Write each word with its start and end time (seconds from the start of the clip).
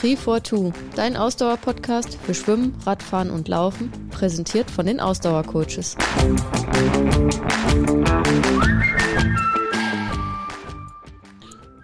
Tri42, 0.00 0.72
dein 0.96 1.16
Ausdauer-Podcast 1.16 2.16
für 2.24 2.34
Schwimmen, 2.34 2.74
Radfahren 2.86 3.30
und 3.30 3.48
Laufen, 3.48 3.90
präsentiert 4.10 4.70
von 4.70 4.86
den 4.86 5.00
Ausdauercoaches. 5.00 5.96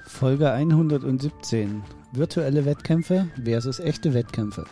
Folge 0.07 0.50
117. 0.50 1.82
Virtuelle 2.12 2.64
Wettkämpfe 2.64 3.29
versus 3.45 3.79
echte 3.80 4.14
Wettkämpfe. 4.14 4.64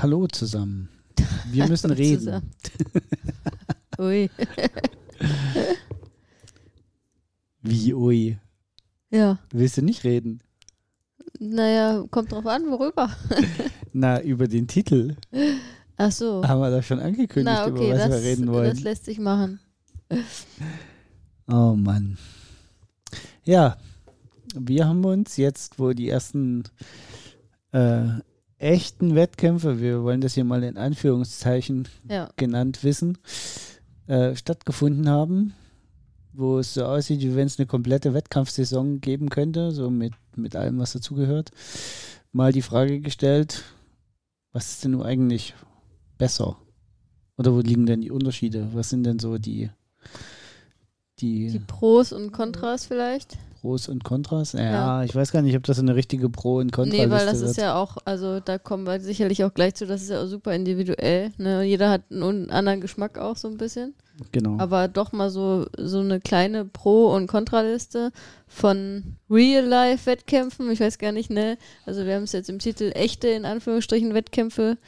Hallo 0.00 0.26
zusammen. 0.28 0.88
Wir 1.50 1.68
müssen 1.68 1.90
reden. 1.90 2.50
Ui. 3.98 4.30
Wie, 7.62 7.94
ui. 7.94 8.38
Ja, 9.10 9.38
Willst 9.52 9.76
du 9.76 9.82
nicht 9.82 10.04
reden? 10.04 10.40
naja, 11.42 12.04
kommt 12.10 12.32
drauf 12.32 12.46
an, 12.46 12.70
worüber. 12.70 13.10
Na, 13.92 14.20
über 14.22 14.46
den 14.46 14.66
Titel 14.68 15.16
Ach 16.02 16.10
so. 16.12 16.42
haben 16.46 16.60
wir 16.60 16.70
doch 16.70 16.82
schon 16.82 16.98
angekündigt, 17.00 17.44
Na, 17.44 17.66
okay, 17.66 17.88
über 17.90 17.98
was 17.98 18.08
das, 18.08 18.22
wir 18.22 18.30
reden 18.30 18.48
wollen. 18.52 18.70
das 18.70 18.80
lässt 18.80 19.04
sich 19.04 19.18
machen. 19.18 19.60
Oh 21.46 21.74
Mann. 21.76 22.16
Ja, 23.44 23.76
wir 24.54 24.86
haben 24.88 25.04
uns 25.04 25.36
jetzt, 25.36 25.78
wo 25.78 25.92
die 25.92 26.08
ersten 26.08 26.64
äh, 27.72 28.04
echten 28.58 29.14
Wettkämpfe, 29.14 29.80
wir 29.80 30.02
wollen 30.02 30.20
das 30.20 30.34
hier 30.34 30.44
mal 30.44 30.62
in 30.62 30.76
Anführungszeichen 30.76 31.86
Ja. 32.08 32.30
genannt 32.36 32.82
wissen, 32.82 33.18
äh, 34.06 34.34
stattgefunden 34.36 35.08
haben, 35.08 35.54
wo 36.32 36.58
es 36.58 36.74
so 36.74 36.84
aussieht, 36.84 37.20
wie 37.20 37.34
wenn 37.36 37.46
es 37.46 37.58
eine 37.58 37.66
komplette 37.66 38.14
Wettkampfsaison 38.14 39.00
geben 39.00 39.28
könnte, 39.28 39.70
so 39.72 39.90
mit, 39.90 40.12
mit 40.36 40.56
allem, 40.56 40.78
was 40.78 40.92
dazugehört, 40.92 41.50
mal 42.32 42.52
die 42.52 42.62
Frage 42.62 43.00
gestellt, 43.00 43.64
was 44.52 44.70
ist 44.72 44.84
denn 44.84 44.92
nun 44.92 45.02
eigentlich 45.02 45.54
besser? 46.20 46.56
Oder 47.36 47.52
wo 47.54 47.60
liegen 47.60 47.86
denn 47.86 48.02
die 48.02 48.10
Unterschiede? 48.12 48.68
Was 48.74 48.90
sind 48.90 49.04
denn 49.04 49.18
so 49.18 49.38
die, 49.38 49.70
die, 51.20 51.48
Die 51.48 51.58
Pros 51.58 52.12
und 52.12 52.32
Kontras 52.32 52.86
vielleicht? 52.86 53.36
Pros 53.60 53.88
und 53.88 54.04
Kontras? 54.04 54.52
Ja, 54.52 54.60
Ja. 54.62 55.04
ich 55.04 55.14
weiß 55.14 55.32
gar 55.32 55.42
nicht, 55.42 55.54
ob 55.56 55.64
das 55.64 55.76
so 55.76 55.82
eine 55.82 55.94
richtige 55.94 56.30
Pro- 56.30 56.58
und 56.58 56.72
Kontraliste 56.72 57.06
Nee, 57.08 57.12
weil 57.12 57.26
das 57.26 57.40
wird. 57.40 57.50
ist 57.50 57.56
ja 57.58 57.74
auch, 57.74 57.98
also 58.06 58.40
da 58.40 58.56
kommen 58.58 58.86
wir 58.86 59.00
sicherlich 59.00 59.44
auch 59.44 59.52
gleich 59.52 59.74
zu, 59.74 59.86
das 59.86 60.00
ist 60.02 60.10
ja 60.10 60.22
auch 60.22 60.26
super 60.26 60.54
individuell. 60.54 61.32
Ne? 61.36 61.62
Jeder 61.64 61.90
hat 61.90 62.02
einen 62.10 62.50
anderen 62.50 62.80
Geschmack 62.80 63.18
auch 63.18 63.36
so 63.36 63.48
ein 63.48 63.58
bisschen. 63.58 63.94
genau. 64.32 64.56
Aber 64.58 64.88
doch 64.88 65.12
mal 65.12 65.28
so, 65.30 65.66
so 65.78 66.00
eine 66.00 66.20
kleine 66.20 66.64
Pro- 66.64 67.14
und 67.14 67.26
Kontraliste 67.26 68.12
von 68.46 69.16
Real-Life-Wettkämpfen. 69.30 70.70
Ich 70.70 70.80
weiß 70.80 70.98
gar 70.98 71.12
nicht, 71.12 71.30
ne? 71.30 71.58
Also 71.86 72.04
wir 72.06 72.14
haben 72.16 72.24
es 72.24 72.32
jetzt 72.32 72.48
im 72.50 72.58
Titel 72.58 72.92
echte, 72.94 73.28
in 73.28 73.44
Anführungsstrichen, 73.44 74.14
Wettkämpfe 74.14 74.78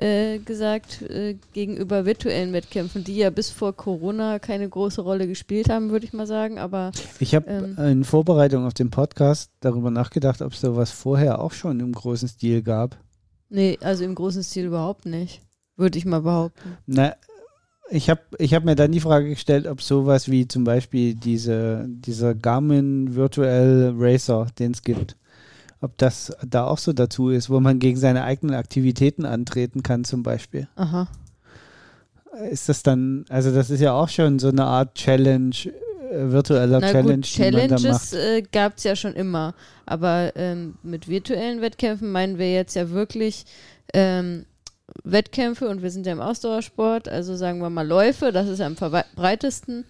äh, 0.00 0.38
gesagt, 0.38 1.02
äh, 1.02 1.36
gegenüber 1.52 2.06
virtuellen 2.06 2.52
Wettkämpfen, 2.52 3.04
die 3.04 3.16
ja 3.16 3.30
bis 3.30 3.50
vor 3.50 3.74
Corona 3.74 4.38
keine 4.38 4.68
große 4.68 5.02
Rolle 5.02 5.26
gespielt 5.26 5.68
haben, 5.68 5.90
würde 5.90 6.06
ich 6.06 6.12
mal 6.12 6.26
sagen. 6.26 6.58
Aber 6.58 6.90
Ich 7.18 7.34
habe 7.34 7.50
Ähm. 7.50 7.76
in 7.78 8.04
Vorbereitung 8.04 8.64
auf 8.66 8.74
den 8.74 8.90
Podcast 8.90 9.50
darüber 9.60 9.90
nachgedacht, 9.90 10.40
ob 10.42 10.52
es 10.52 10.60
sowas 10.60 10.90
vorher 10.90 11.40
auch 11.40 11.52
schon 11.52 11.80
im 11.80 11.92
großen 11.92 12.28
Stil 12.28 12.62
gab. 12.62 12.96
nee, 13.48 13.78
also 13.82 14.04
im 14.04 14.14
großen 14.14 14.42
Stil 14.42 14.66
überhaupt 14.66 15.06
nicht. 15.06 15.42
Würde 15.76 15.98
ich 15.98 16.04
mal 16.04 16.20
behaupten. 16.22 16.76
Na, 16.86 17.14
ich 17.90 18.08
habe 18.08 18.20
ich 18.38 18.54
hab 18.54 18.64
mir 18.64 18.76
dann 18.76 18.92
die 18.92 19.00
Frage 19.00 19.28
gestellt, 19.30 19.66
ob 19.66 19.82
sowas 19.82 20.30
wie 20.30 20.46
zum 20.46 20.62
Beispiel 20.64 21.14
diese, 21.14 21.86
dieser 21.88 22.34
Garmin 22.34 23.14
Virtual 23.16 23.92
Racer, 23.98 24.46
den 24.58 24.70
es 24.72 24.82
gibt, 24.82 25.16
ob 25.80 25.96
das 25.98 26.32
da 26.46 26.64
auch 26.64 26.78
so 26.78 26.92
dazu 26.92 27.30
ist, 27.30 27.48
wo 27.50 27.60
man 27.60 27.78
gegen 27.78 27.98
seine 27.98 28.24
eigenen 28.24 28.54
Aktivitäten 28.54 29.24
antreten 29.24 29.82
kann 29.82 30.04
zum 30.04 30.22
Beispiel. 30.22 30.68
Aha. 30.76 31.08
Ist 32.50 32.68
das 32.68 32.82
dann, 32.82 33.24
also 33.28 33.52
das 33.52 33.70
ist 33.70 33.80
ja 33.80 33.92
auch 33.92 34.08
schon 34.08 34.38
so 34.38 34.48
eine 34.48 34.64
Art 34.64 34.94
Challenge, 34.94 35.54
äh, 36.10 36.30
virtueller 36.30 36.80
Na 36.80 36.92
Challenge, 36.92 37.16
gut, 37.16 37.36
die 37.36 37.42
man 37.42 37.52
da 37.52 37.76
Challenges 37.76 38.12
äh, 38.12 38.42
gab 38.52 38.76
es 38.76 38.84
ja 38.84 38.94
schon 38.94 39.14
immer. 39.14 39.54
Aber 39.86 40.32
ähm, 40.36 40.76
mit 40.82 41.08
virtuellen 41.08 41.60
Wettkämpfen 41.60 42.12
meinen 42.12 42.38
wir 42.38 42.52
jetzt 42.52 42.74
ja 42.74 42.90
wirklich 42.90 43.44
ähm, 43.94 44.44
Wettkämpfe 45.04 45.68
und 45.68 45.82
wir 45.82 45.90
sind 45.90 46.06
ja 46.06 46.12
im 46.12 46.20
Ausdauersport, 46.20 47.08
also 47.08 47.36
sagen 47.36 47.60
wir 47.60 47.70
mal 47.70 47.86
Läufe, 47.86 48.32
das 48.32 48.48
ist 48.48 48.58
ja 48.58 48.66
am 48.66 48.76
verbreitesten, 48.76 49.84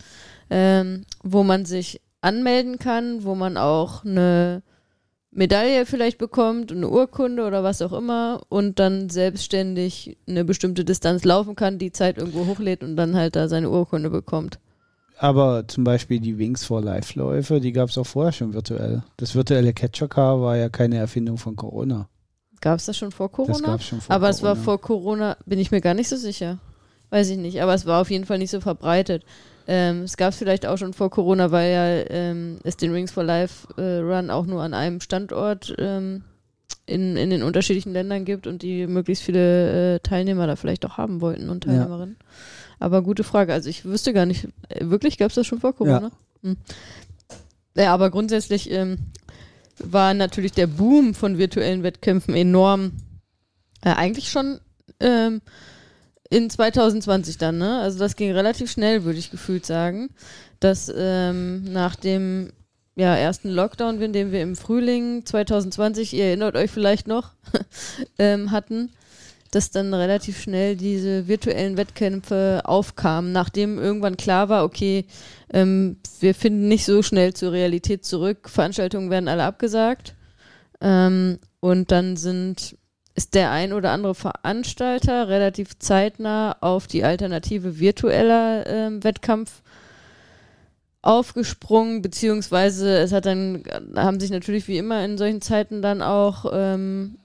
ähm, 0.50 1.04
wo 1.22 1.42
man 1.42 1.64
sich 1.64 2.00
anmelden 2.20 2.78
kann, 2.78 3.24
wo 3.24 3.34
man 3.34 3.56
auch 3.56 4.04
eine 4.04 4.62
Medaille 5.32 5.86
vielleicht 5.86 6.18
bekommt, 6.18 6.72
eine 6.72 6.88
Urkunde 6.88 7.46
oder 7.46 7.62
was 7.62 7.82
auch 7.82 7.92
immer 7.92 8.42
und 8.48 8.78
dann 8.80 9.10
selbstständig 9.10 10.16
eine 10.26 10.44
bestimmte 10.44 10.84
Distanz 10.84 11.24
laufen 11.24 11.54
kann, 11.54 11.78
die 11.78 11.92
Zeit 11.92 12.18
irgendwo 12.18 12.46
hochlädt 12.46 12.82
und 12.82 12.96
dann 12.96 13.14
halt 13.14 13.36
da 13.36 13.48
seine 13.48 13.70
Urkunde 13.70 14.10
bekommt. 14.10 14.58
Aber 15.18 15.68
zum 15.68 15.84
Beispiel 15.84 16.18
die 16.18 16.38
Wings 16.38 16.64
for 16.64 16.80
Life 16.82 17.16
Läufe, 17.18 17.60
die 17.60 17.72
gab 17.72 17.90
es 17.90 17.98
auch 17.98 18.06
vorher 18.06 18.32
schon 18.32 18.54
virtuell. 18.54 19.02
Das 19.18 19.34
virtuelle 19.34 19.72
Catcher 19.72 20.08
Car 20.08 20.40
war 20.40 20.56
ja 20.56 20.68
keine 20.68 20.96
Erfindung 20.96 21.36
von 21.36 21.54
Corona. 21.56 22.08
Gab 22.60 22.78
es 22.78 22.86
das 22.86 22.96
schon 22.96 23.12
vor 23.12 23.30
Corona? 23.30 23.52
Das 23.52 23.62
gab 23.62 23.80
es 23.80 23.86
schon 23.86 24.00
vor 24.00 24.14
Aber 24.14 24.26
Corona. 24.26 24.30
es 24.30 24.42
war 24.42 24.56
vor 24.56 24.80
Corona, 24.80 25.36
bin 25.46 25.58
ich 25.58 25.70
mir 25.70 25.80
gar 25.80 25.94
nicht 25.94 26.08
so 26.08 26.16
sicher. 26.16 26.58
Weiß 27.10 27.28
ich 27.30 27.38
nicht, 27.38 27.60
aber 27.60 27.74
es 27.74 27.86
war 27.86 28.00
auf 28.00 28.10
jeden 28.10 28.24
Fall 28.24 28.38
nicht 28.38 28.50
so 28.50 28.60
verbreitet. 28.60 29.24
Ähm, 29.66 30.02
es 30.02 30.16
gab 30.16 30.30
es 30.30 30.38
vielleicht 30.38 30.66
auch 30.66 30.78
schon 30.78 30.92
vor 30.94 31.10
Corona, 31.10 31.50
weil 31.50 31.72
ja 31.72 32.10
ähm, 32.10 32.58
es 32.64 32.76
den 32.76 32.92
Rings 32.92 33.10
for 33.12 33.24
Life 33.24 33.68
äh, 33.76 33.98
Run 33.98 34.30
auch 34.30 34.46
nur 34.46 34.62
an 34.62 34.74
einem 34.74 35.00
Standort 35.00 35.74
ähm, 35.78 36.22
in, 36.86 37.16
in 37.16 37.30
den 37.30 37.42
unterschiedlichen 37.42 37.92
Ländern 37.92 38.24
gibt 38.24 38.46
und 38.46 38.62
die 38.62 38.86
möglichst 38.86 39.24
viele 39.24 39.96
äh, 39.96 40.00
Teilnehmer 40.00 40.46
da 40.46 40.56
vielleicht 40.56 40.84
auch 40.86 40.96
haben 40.98 41.20
wollten 41.20 41.50
und 41.50 41.64
Ja. 41.64 41.72
Teilnehmerinnen. 41.72 42.16
Aber 42.78 43.02
gute 43.02 43.24
Frage. 43.24 43.52
Also 43.52 43.68
ich 43.68 43.84
wüsste 43.84 44.12
gar 44.12 44.26
nicht, 44.26 44.48
äh, 44.68 44.86
wirklich 44.86 45.18
gab 45.18 45.28
es 45.28 45.34
das 45.34 45.46
schon 45.46 45.60
vor 45.60 45.74
Corona? 45.74 46.10
Hm. 46.42 46.56
Ja, 47.76 47.94
aber 47.94 48.10
grundsätzlich 48.10 48.70
ähm, 48.70 48.98
war 49.78 50.14
natürlich 50.14 50.52
der 50.52 50.66
Boom 50.66 51.14
von 51.14 51.38
virtuellen 51.38 51.82
Wettkämpfen 51.82 52.34
enorm. 52.34 52.92
Äh, 53.82 53.90
eigentlich 53.90 54.30
schon 54.30 54.60
ähm, 54.98 55.40
in 56.30 56.48
2020 56.48 57.38
dann, 57.38 57.58
ne? 57.58 57.80
Also 57.80 57.98
das 57.98 58.16
ging 58.16 58.32
relativ 58.32 58.70
schnell, 58.70 59.04
würde 59.04 59.18
ich 59.18 59.30
gefühlt 59.30 59.66
sagen, 59.66 60.10
dass 60.60 60.90
ähm, 60.94 61.64
nach 61.64 61.96
dem 61.96 62.52
ja, 62.96 63.16
ersten 63.16 63.50
Lockdown, 63.50 64.12
den 64.12 64.32
wir 64.32 64.42
im 64.42 64.56
Frühling 64.56 65.24
2020, 65.24 66.14
ihr 66.14 66.26
erinnert 66.26 66.56
euch 66.56 66.70
vielleicht 66.70 67.08
noch, 67.08 67.32
ähm, 68.18 68.50
hatten, 68.50 68.90
dass 69.50 69.70
dann 69.70 69.92
relativ 69.92 70.40
schnell 70.40 70.76
diese 70.76 71.26
virtuellen 71.26 71.76
Wettkämpfe 71.76 72.62
aufkamen, 72.64 73.32
nachdem 73.32 73.78
irgendwann 73.78 74.16
klar 74.16 74.48
war, 74.48 74.64
okay, 74.64 75.06
ähm, 75.52 75.96
wir 76.20 76.34
finden 76.34 76.68
nicht 76.68 76.84
so 76.84 77.02
schnell 77.02 77.34
zur 77.34 77.52
Realität 77.52 78.04
zurück, 78.04 78.48
Veranstaltungen 78.48 79.10
werden 79.10 79.28
alle 79.28 79.44
abgesagt. 79.44 80.14
Ähm, 80.80 81.38
und 81.60 81.90
dann 81.90 82.16
sind, 82.16 82.76
ist 83.14 83.34
der 83.34 83.50
ein 83.50 83.72
oder 83.72 83.90
andere 83.90 84.14
Veranstalter 84.14 85.28
relativ 85.28 85.78
zeitnah 85.78 86.56
auf 86.60 86.86
die 86.86 87.04
Alternative 87.04 87.78
virtueller 87.78 88.66
ähm, 88.66 89.04
Wettkampf 89.04 89.62
aufgesprungen, 91.02 92.02
beziehungsweise 92.02 92.98
es 92.98 93.12
hat 93.12 93.26
dann, 93.26 93.64
haben 93.96 94.20
sich 94.20 94.30
natürlich 94.30 94.68
wie 94.68 94.78
immer 94.78 95.04
in 95.04 95.18
solchen 95.18 95.40
Zeiten 95.40 95.82
dann 95.82 96.02
auch 96.02 96.44
ähm, 96.52 97.16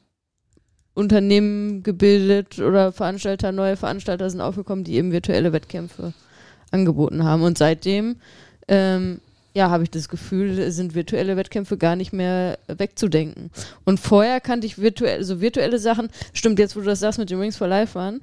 Unternehmen 0.94 1.84
gebildet 1.84 2.60
oder 2.60 2.94
Veranstalter, 2.94 3.52
neue 3.52 3.76
Veranstalter 3.76 4.30
sind 4.30 4.40
aufgekommen, 4.40 4.86
die 4.86 4.96
eben 4.96 5.12
virtuelle 5.12 5.52
Wettkämpfe 5.52 6.14
angeboten 6.72 7.26
haben. 7.26 7.44
Und 7.44 7.58
seitdem, 7.58 8.16
ähm, 8.70 9.20
ja, 9.56 9.70
habe 9.70 9.84
ich 9.84 9.90
das 9.90 10.10
Gefühl, 10.10 10.70
sind 10.72 10.94
virtuelle 10.96 11.38
Wettkämpfe 11.38 11.78
gar 11.78 11.96
nicht 11.96 12.12
mehr 12.14 12.60
wegzudenken. 12.68 13.50
Und 13.86 14.00
vorher 14.00 14.40
kannte 14.42 14.68
ich 14.68 14.78
virtuelle, 14.80 15.24
so 15.24 15.42
virtuelle 15.42 15.80
Sachen, 15.80 16.10
stimmt 16.34 16.60
jetzt, 16.60 16.76
wo 16.76 16.82
du 16.82 16.86
das 16.88 17.00
sagst 17.00 17.18
mit 17.20 17.30
den 17.30 17.40
Rings 17.40 17.56
for 17.58 17.68
Life 17.68 17.96
waren, 17.96 18.22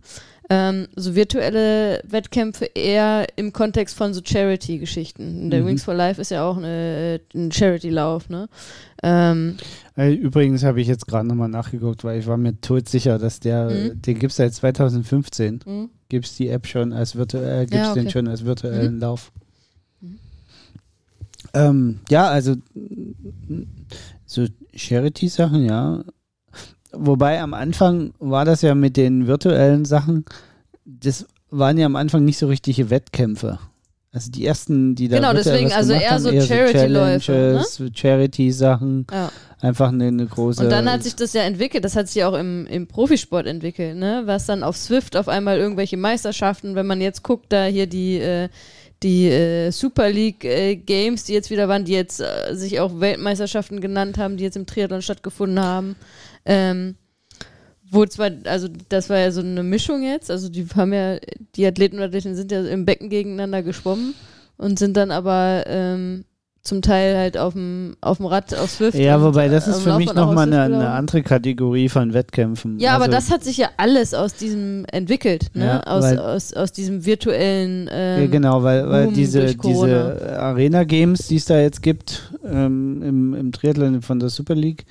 ähm, 0.51 0.89
so 0.97 1.15
virtuelle 1.15 2.03
Wettkämpfe 2.05 2.67
eher 2.75 3.27
im 3.37 3.53
Kontext 3.53 3.97
von 3.97 4.13
so 4.13 4.21
Charity-Geschichten. 4.23 5.51
Der 5.51 5.63
Mhm. 5.63 5.67
Wings 5.67 5.85
for 5.85 5.95
Life 5.95 6.21
ist 6.21 6.31
ja 6.31 6.45
auch 6.45 6.57
eine, 6.59 7.21
ein 7.35 7.51
Charity-Lauf, 7.51 8.29
ne? 8.29 8.49
Ähm, 9.03 9.57
Äh, 9.97 10.13
Übrigens 10.15 10.65
habe 10.65 10.81
ich 10.81 10.89
jetzt 10.89 11.07
gerade 11.07 11.27
nochmal 11.29 11.49
nachgeguckt, 11.49 12.03
weil 12.05 12.19
ich 12.19 12.27
war 12.27 12.37
mir 12.39 12.59
todsicher, 12.61 13.19
dass 13.19 13.41
der, 13.41 13.71
Mhm. 13.71 14.03
den 14.03 14.19
gibt 14.19 14.31
es 14.33 14.37
seit 14.37 14.55
2015. 14.55 15.61
hm? 15.65 15.91
Gibt 16.09 16.27
es 16.27 16.37
die 16.37 16.49
App 16.49 16.67
schon 16.67 16.93
als 16.93 17.17
virtuell, 17.17 17.61
gibt's 17.67 17.77
Ja, 17.89 17.95
den 17.95 18.03
okay. 18.05 18.11
schon 18.13 18.29
als 18.29 18.45
virtuellen 18.45 19.01
Lauf. 19.01 19.33
Ähm, 21.55 22.01
ja, 22.09 22.29
also 22.29 22.55
so 24.25 24.47
Charity-Sachen, 24.75 25.65
ja. 25.65 26.05
Wobei 26.93 27.41
am 27.41 27.55
Anfang 27.55 28.13
war 28.19 28.45
das 28.45 28.63
ja 28.63 28.75
mit 28.75 28.97
den 28.97 29.27
virtuellen 29.27 29.85
Sachen, 29.85 30.25
das 30.85 31.27
waren 31.51 31.79
ja 31.79 31.87
am 31.87 31.97
Anfang 31.97 32.25
nicht 32.25 32.39
so 32.39 32.49
richtige 32.49 32.91
Wettkämpfe. 32.91 33.59
Also 34.15 34.31
die 34.31 34.45
ersten, 34.45 34.95
die 34.95 35.09
da 35.09 35.17
Genau, 35.17 35.33
deswegen, 35.33 35.73
also 35.73 35.95
eher 35.95 36.11
haben, 36.11 36.23
so 36.23 36.29
Charity-Läufe, 36.29 37.33
ne? 37.33 37.65
Challenges, 37.65 37.83
Charity-Sachen, 37.95 39.07
ja. 39.11 39.31
einfach 39.59 39.89
eine, 39.89 40.09
eine 40.09 40.27
große. 40.27 40.63
Und 40.63 40.71
dann 40.71 40.91
hat 40.91 41.03
sich 41.03 41.17
das 41.17 41.33
ja 41.33 41.43
entwickelt, 41.43 41.83
das 41.83 41.97
hat 41.97 42.09
sich 42.09 42.17
ja 42.17 42.29
auch 42.29 42.35
im, 42.35 42.67
im 42.67 42.87
Profisport 42.87 43.47
entwickelt, 43.47 43.97
ne? 43.97 44.23
Was 44.27 44.45
dann 44.45 44.65
auf 44.65 44.77
Swift 44.77 45.17
auf 45.17 45.29
einmal 45.29 45.57
irgendwelche 45.57 45.97
Meisterschaften, 45.97 46.75
wenn 46.75 46.87
man 46.87 47.01
jetzt 47.01 47.23
guckt, 47.23 47.47
da 47.55 47.65
hier 47.65 47.87
die, 47.87 48.19
äh, 48.19 48.51
die 49.03 49.29
äh, 49.29 49.71
Super 49.71 50.11
League 50.11 50.45
äh, 50.45 50.77
Games, 50.77 51.25
die 51.25 51.33
jetzt 51.33 51.51
wieder 51.51 51.69
waren, 51.69 51.85
die 51.85 51.93
jetzt 51.93 52.21
äh, 52.21 52.55
sich 52.55 52.81
auch 52.81 53.01
Weltmeisterschaften 53.01 53.81
genannt 53.81 54.19
haben, 54.19 54.37
die 54.37 54.45
jetzt 54.45 54.57
im 54.57 54.67
Triathlon 54.67 55.03
stattgefunden 55.03 55.61
haben. 55.61 55.97
Ähm, 56.45 56.97
wo 57.91 58.07
zwar, 58.07 58.31
also 58.45 58.69
das 58.89 59.11
war 59.11 59.19
ja 59.19 59.31
so 59.31 59.43
eine 59.43 59.63
Mischung 59.63 60.03
jetzt, 60.03 60.31
also 60.31 60.49
die 60.49 60.67
haben 60.75 60.95
ja, 60.95 61.19
die 61.57 61.67
Athleten 61.67 61.99
und 61.99 62.03
Athletinnen 62.03 62.37
sind 62.37 62.51
ja 62.51 62.65
im 62.65 62.87
Becken 62.87 63.11
gegeneinander 63.11 63.63
geschwommen 63.63 64.15
und 64.57 64.79
sind 64.79 64.97
dann 64.97 65.11
aber 65.11 65.65
ähm, 65.67 66.25
zum 66.63 66.81
Teil 66.81 67.17
halt 67.17 67.37
auf 67.37 67.55
dem, 67.55 67.97
auf 68.01 68.19
dem 68.19 68.27
Rad, 68.27 68.55
auf 68.57 68.71
Swift. 68.71 68.97
ja, 68.97 69.21
wobei 69.21 69.49
das 69.49 69.67
ist 69.67 69.79
am 69.79 69.81
für 69.83 69.97
mich 69.97 70.15
nochmal 70.15 70.47
eine, 70.47 70.63
eine 70.63 70.91
andere 70.91 71.23
Kategorie 71.23 71.89
von 71.89 72.15
Wettkämpfen. 72.15 72.79
Ja, 72.79 72.95
aber 72.95 73.05
Also- 73.07 73.17
das 73.17 73.31
hat 73.33 73.43
sich 73.43 73.57
ja 73.57 73.71
alles 73.79 74.15
aus 74.15 74.35
diesem 74.35 74.85
entwickelt, 74.93 75.47
ne? 75.55 75.65
Ja, 75.65 75.81
aus, 75.83 76.05
weil- 76.05 76.19
aus, 76.21 76.53
aus 76.53 76.71
diesem 76.71 77.05
virtuellen. 77.05 77.91
Ähm, 77.93 78.21
ja, 78.23 78.27
genau, 78.29 78.63
weil, 78.63 78.89
weil 78.89 79.05
Boom 79.07 79.15
diese, 79.15 79.55
diese 79.57 80.39
Arena-Games, 80.39 81.27
die 81.27 81.37
es 81.37 81.47
da 81.47 81.59
jetzt 81.59 81.83
gibt 81.83 82.33
ähm, 82.45 83.03
im, 83.03 83.35
im 83.35 83.51
Triathlon 83.53 84.01
von 84.03 84.21
der 84.21 84.29
Super 84.29 84.55
League, 84.55 84.85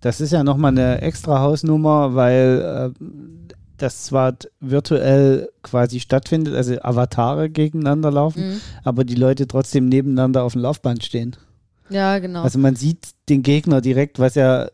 das 0.00 0.20
ist 0.20 0.32
ja 0.32 0.44
nochmal 0.44 0.70
eine 0.70 1.02
extra 1.02 1.40
Hausnummer, 1.40 2.14
weil 2.14 2.92
äh, 3.00 3.04
das 3.78 4.04
zwar 4.04 4.34
virtuell 4.60 5.48
quasi 5.62 6.00
stattfindet, 6.00 6.54
also 6.54 6.76
Avatare 6.82 7.48
gegeneinander 7.50 8.10
laufen, 8.10 8.48
Mhm. 8.50 8.60
aber 8.84 9.04
die 9.04 9.14
Leute 9.14 9.46
trotzdem 9.46 9.88
nebeneinander 9.88 10.42
auf 10.44 10.52
dem 10.52 10.62
Laufband 10.62 11.04
stehen. 11.04 11.36
Ja, 11.90 12.18
genau. 12.18 12.42
Also 12.42 12.58
man 12.58 12.76
sieht 12.76 12.98
den 13.30 13.42
Gegner 13.42 13.80
direkt, 13.80 14.18
was 14.18 14.34
ja 14.34 14.64
äh, 14.64 14.70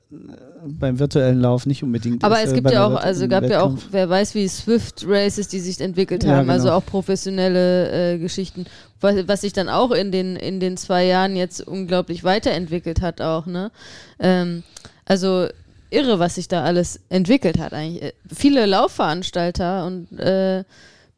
beim 0.66 0.98
virtuellen 0.98 1.40
Lauf 1.40 1.64
nicht 1.66 1.82
unbedingt 1.84 2.24
aber 2.24 2.38
ist. 2.40 2.46
es 2.46 2.52
äh, 2.52 2.54
gibt 2.56 2.64
bei 2.68 2.72
ja 2.72 2.86
auch, 2.86 2.96
also 2.96 3.28
gab 3.28 3.44
ja 3.48 3.60
auch, 3.60 3.66
Wettkampf. 3.74 3.88
wer 3.92 4.08
weiß, 4.08 4.34
wie 4.34 4.48
Swift 4.48 5.04
Races, 5.06 5.46
die 5.48 5.60
sich 5.60 5.80
entwickelt 5.80 6.24
Ja, 6.24 6.36
haben, 6.36 6.50
also 6.50 6.64
genau. 6.64 6.76
auch 6.78 6.84
professionelle 6.86 8.14
äh, 8.14 8.18
Geschichten, 8.18 8.64
was, 9.00 9.28
was 9.28 9.42
sich 9.42 9.52
dann 9.52 9.68
auch 9.68 9.90
in 9.92 10.10
den, 10.10 10.34
in 10.36 10.58
den 10.58 10.76
zwei 10.76 11.04
Jahren 11.04 11.36
jetzt 11.36 11.60
unglaublich 11.66 12.24
weiterentwickelt 12.24 13.00
hat 13.00 13.20
auch, 13.20 13.46
ne? 13.46 13.70
Ähm, 14.18 14.62
also 15.04 15.46
irre, 15.94 16.18
was 16.18 16.34
sich 16.34 16.48
da 16.48 16.64
alles 16.64 17.00
entwickelt 17.08 17.58
hat 17.58 17.72
eigentlich. 17.72 18.02
Äh, 18.02 18.12
Viele 18.32 18.66
Laufveranstalter 18.66 19.86
und 19.86 20.18
äh, 20.18 20.64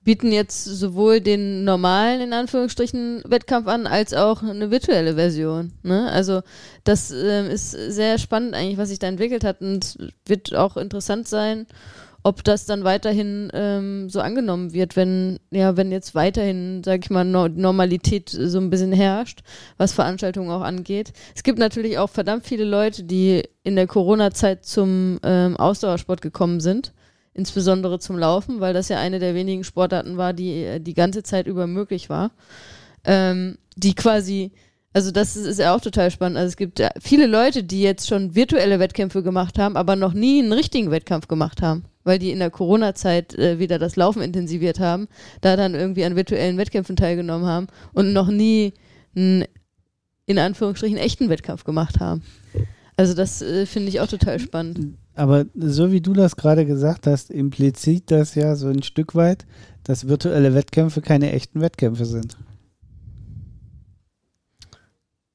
bieten 0.06 0.30
jetzt 0.30 0.64
sowohl 0.64 1.20
den 1.20 1.64
normalen, 1.64 2.20
in 2.20 2.32
Anführungsstrichen, 2.32 3.24
Wettkampf 3.26 3.66
an, 3.66 3.88
als 3.88 4.14
auch 4.14 4.40
eine 4.40 4.70
virtuelle 4.70 5.16
Version. 5.16 5.72
Ne? 5.82 6.08
Also 6.12 6.42
das 6.84 7.10
ähm, 7.10 7.50
ist 7.50 7.72
sehr 7.72 8.18
spannend 8.18 8.54
eigentlich, 8.54 8.78
was 8.78 8.90
sich 8.90 9.00
da 9.00 9.08
entwickelt 9.08 9.42
hat 9.42 9.60
und 9.60 9.98
wird 10.24 10.54
auch 10.54 10.76
interessant 10.76 11.26
sein, 11.26 11.66
ob 12.26 12.42
das 12.42 12.66
dann 12.66 12.82
weiterhin 12.82 13.50
ähm, 13.54 14.10
so 14.10 14.20
angenommen 14.20 14.72
wird, 14.72 14.96
wenn, 14.96 15.38
ja, 15.52 15.76
wenn 15.76 15.92
jetzt 15.92 16.16
weiterhin, 16.16 16.82
sag 16.84 17.04
ich 17.04 17.10
mal, 17.10 17.24
no 17.24 17.46
Normalität 17.46 18.30
so 18.30 18.58
ein 18.58 18.68
bisschen 18.68 18.92
herrscht, 18.92 19.44
was 19.76 19.92
Veranstaltungen 19.92 20.50
auch 20.50 20.62
angeht. 20.62 21.12
Es 21.36 21.44
gibt 21.44 21.60
natürlich 21.60 21.98
auch 21.98 22.10
verdammt 22.10 22.44
viele 22.44 22.64
Leute, 22.64 23.04
die 23.04 23.44
in 23.62 23.76
der 23.76 23.86
Corona-Zeit 23.86 24.64
zum 24.64 25.20
ähm, 25.22 25.56
Ausdauersport 25.56 26.20
gekommen 26.20 26.58
sind 26.58 26.92
insbesondere 27.32 27.98
zum 28.00 28.18
Laufen, 28.18 28.60
weil 28.60 28.72
das 28.72 28.88
ja 28.88 28.98
eine 28.98 29.18
der 29.18 29.34
wenigen 29.34 29.62
Sportarten 29.62 30.16
war, 30.16 30.32
die 30.32 30.64
äh, 30.64 30.80
die 30.80 30.94
ganze 30.94 31.22
Zeit 31.22 31.46
über 31.46 31.68
möglich 31.68 32.08
war. 32.10 32.32
Ähm, 33.04 33.58
die 33.76 33.94
quasi, 33.94 34.50
also 34.92 35.12
das 35.12 35.36
ist, 35.36 35.46
ist 35.46 35.60
ja 35.60 35.76
auch 35.76 35.80
total 35.80 36.10
spannend. 36.10 36.38
Also 36.38 36.48
es 36.48 36.56
gibt 36.56 36.80
ja 36.80 36.88
viele 36.98 37.26
Leute, 37.26 37.62
die 37.62 37.82
jetzt 37.82 38.08
schon 38.08 38.34
virtuelle 38.34 38.80
Wettkämpfe 38.80 39.22
gemacht 39.22 39.58
haben, 39.58 39.76
aber 39.76 39.94
noch 39.94 40.14
nie 40.14 40.42
einen 40.42 40.52
richtigen 40.52 40.90
Wettkampf 40.90 41.28
gemacht 41.28 41.62
haben, 41.62 41.84
weil 42.06 42.20
die 42.20 42.30
in 42.30 42.38
der 42.38 42.50
Corona-Zeit 42.50 43.34
äh, 43.34 43.58
wieder 43.58 43.78
das 43.78 43.96
Laufen 43.96 44.22
intensiviert 44.22 44.78
haben, 44.78 45.08
da 45.40 45.56
dann 45.56 45.74
irgendwie 45.74 46.04
an 46.04 46.14
virtuellen 46.14 46.56
Wettkämpfen 46.56 46.94
teilgenommen 46.94 47.46
haben 47.46 47.66
und 47.92 48.12
noch 48.12 48.28
nie 48.28 48.74
einen 49.16 49.44
in 50.24 50.38
Anführungsstrichen 50.38 50.98
echten 50.98 51.28
Wettkampf 51.28 51.64
gemacht 51.64 52.00
haben. 52.00 52.22
Also 52.96 53.14
das 53.14 53.42
äh, 53.42 53.66
finde 53.66 53.88
ich 53.88 54.00
auch 54.00 54.06
total 54.06 54.38
spannend. 54.38 54.96
Aber 55.14 55.46
so 55.54 55.90
wie 55.90 56.00
du 56.00 56.12
das 56.12 56.36
gerade 56.36 56.64
gesagt 56.64 57.06
hast, 57.06 57.30
implizit 57.30 58.10
das 58.10 58.34
ja 58.36 58.54
so 58.54 58.68
ein 58.68 58.82
Stück 58.82 59.14
weit, 59.14 59.44
dass 59.82 60.06
virtuelle 60.08 60.54
Wettkämpfe 60.54 61.00
keine 61.00 61.32
echten 61.32 61.60
Wettkämpfe 61.60 62.04
sind. 62.04 62.36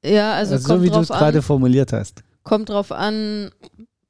Ja, 0.05 0.33
also, 0.33 0.53
Also, 0.53 0.75
so 0.75 0.83
wie 0.83 0.89
du 0.89 0.99
es 0.99 1.09
gerade 1.09 1.41
formuliert 1.41 1.91
hast. 1.91 2.23
Kommt 2.43 2.69
drauf 2.69 2.91
an, 2.91 3.51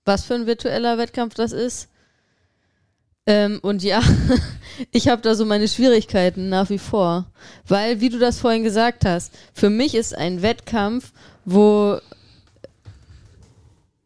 was 0.05 0.25
für 0.25 0.35
ein 0.35 0.45
virtueller 0.45 0.97
Wettkampf 0.97 1.33
das 1.33 1.51
ist. 1.53 1.90
Ähm, 3.27 3.59
und 3.61 3.83
ja, 3.83 4.01
ich 4.91 5.07
habe 5.07 5.21
da 5.21 5.35
so 5.35 5.45
meine 5.45 5.67
Schwierigkeiten 5.67 6.49
nach 6.49 6.69
wie 6.69 6.79
vor. 6.79 7.25
Weil, 7.67 8.01
wie 8.01 8.09
du 8.09 8.19
das 8.19 8.39
vorhin 8.39 8.63
gesagt 8.63 9.05
hast, 9.05 9.33
für 9.53 9.69
mich 9.69 9.95
ist 9.95 10.17
ein 10.17 10.41
Wettkampf, 10.41 11.11
wo 11.45 11.99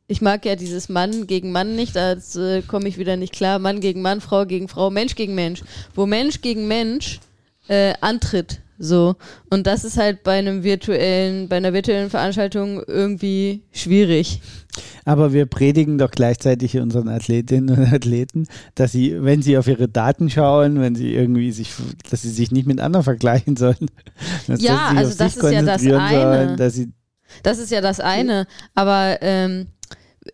ich 0.07 0.21
mag 0.21 0.45
ja 0.45 0.55
dieses 0.55 0.87
Mann 0.89 1.25
gegen 1.25 1.51
Mann 1.51 1.75
nicht, 1.75 1.95
da 1.95 2.13
äh, 2.13 2.61
komme 2.61 2.87
ich 2.87 2.97
wieder 2.97 3.17
nicht 3.17 3.33
klar. 3.33 3.57
Mann 3.57 3.79
gegen 3.79 4.01
Mann, 4.01 4.21
Frau 4.21 4.45
gegen 4.45 4.67
Frau, 4.67 4.91
Mensch 4.91 5.15
gegen 5.15 5.33
Mensch. 5.33 5.63
Wo 5.95 6.05
Mensch 6.05 6.41
gegen 6.41 6.67
Mensch 6.67 7.19
äh, 7.67 7.93
antritt. 8.01 8.59
So. 8.77 9.15
Und 9.49 9.67
das 9.67 9.83
ist 9.83 9.97
halt 9.97 10.23
bei 10.23 10.37
einem 10.37 10.63
virtuellen, 10.63 11.47
bei 11.47 11.57
einer 11.57 11.73
virtuellen 11.73 12.09
Veranstaltung 12.09 12.81
irgendwie 12.87 13.63
schwierig. 13.71 14.41
Aber 15.05 15.31
wir 15.31 15.45
predigen 15.45 15.97
doch 15.97 16.11
gleichzeitig 16.11 16.77
unseren 16.77 17.07
Athletinnen 17.07 17.77
und 17.77 17.93
Athleten, 17.93 18.47
dass 18.75 18.91
sie, 18.91 19.23
wenn 19.23 19.41
sie 19.41 19.57
auf 19.57 19.67
ihre 19.67 19.87
Daten 19.87 20.29
schauen, 20.29 20.81
wenn 20.81 20.95
sie 20.95 21.13
irgendwie 21.13 21.51
sich, 21.51 21.71
dass 22.09 22.23
sie 22.23 22.31
sich 22.31 22.51
nicht 22.51 22.67
mit 22.67 22.81
anderen 22.81 23.03
vergleichen 23.03 23.55
sollen. 23.55 23.75
Ja, 24.47 24.93
also 24.95 25.17
das 25.17 25.37
ist 25.37 25.51
ja 25.51 25.61
das 25.61 25.81
eine. 25.81 26.57
Sollen, 26.57 26.93
Das 27.43 27.57
ist 27.57 27.71
ja 27.71 27.81
das 27.81 27.99
eine. 27.99 28.47
Aber 28.73 29.17
ähm, 29.21 29.67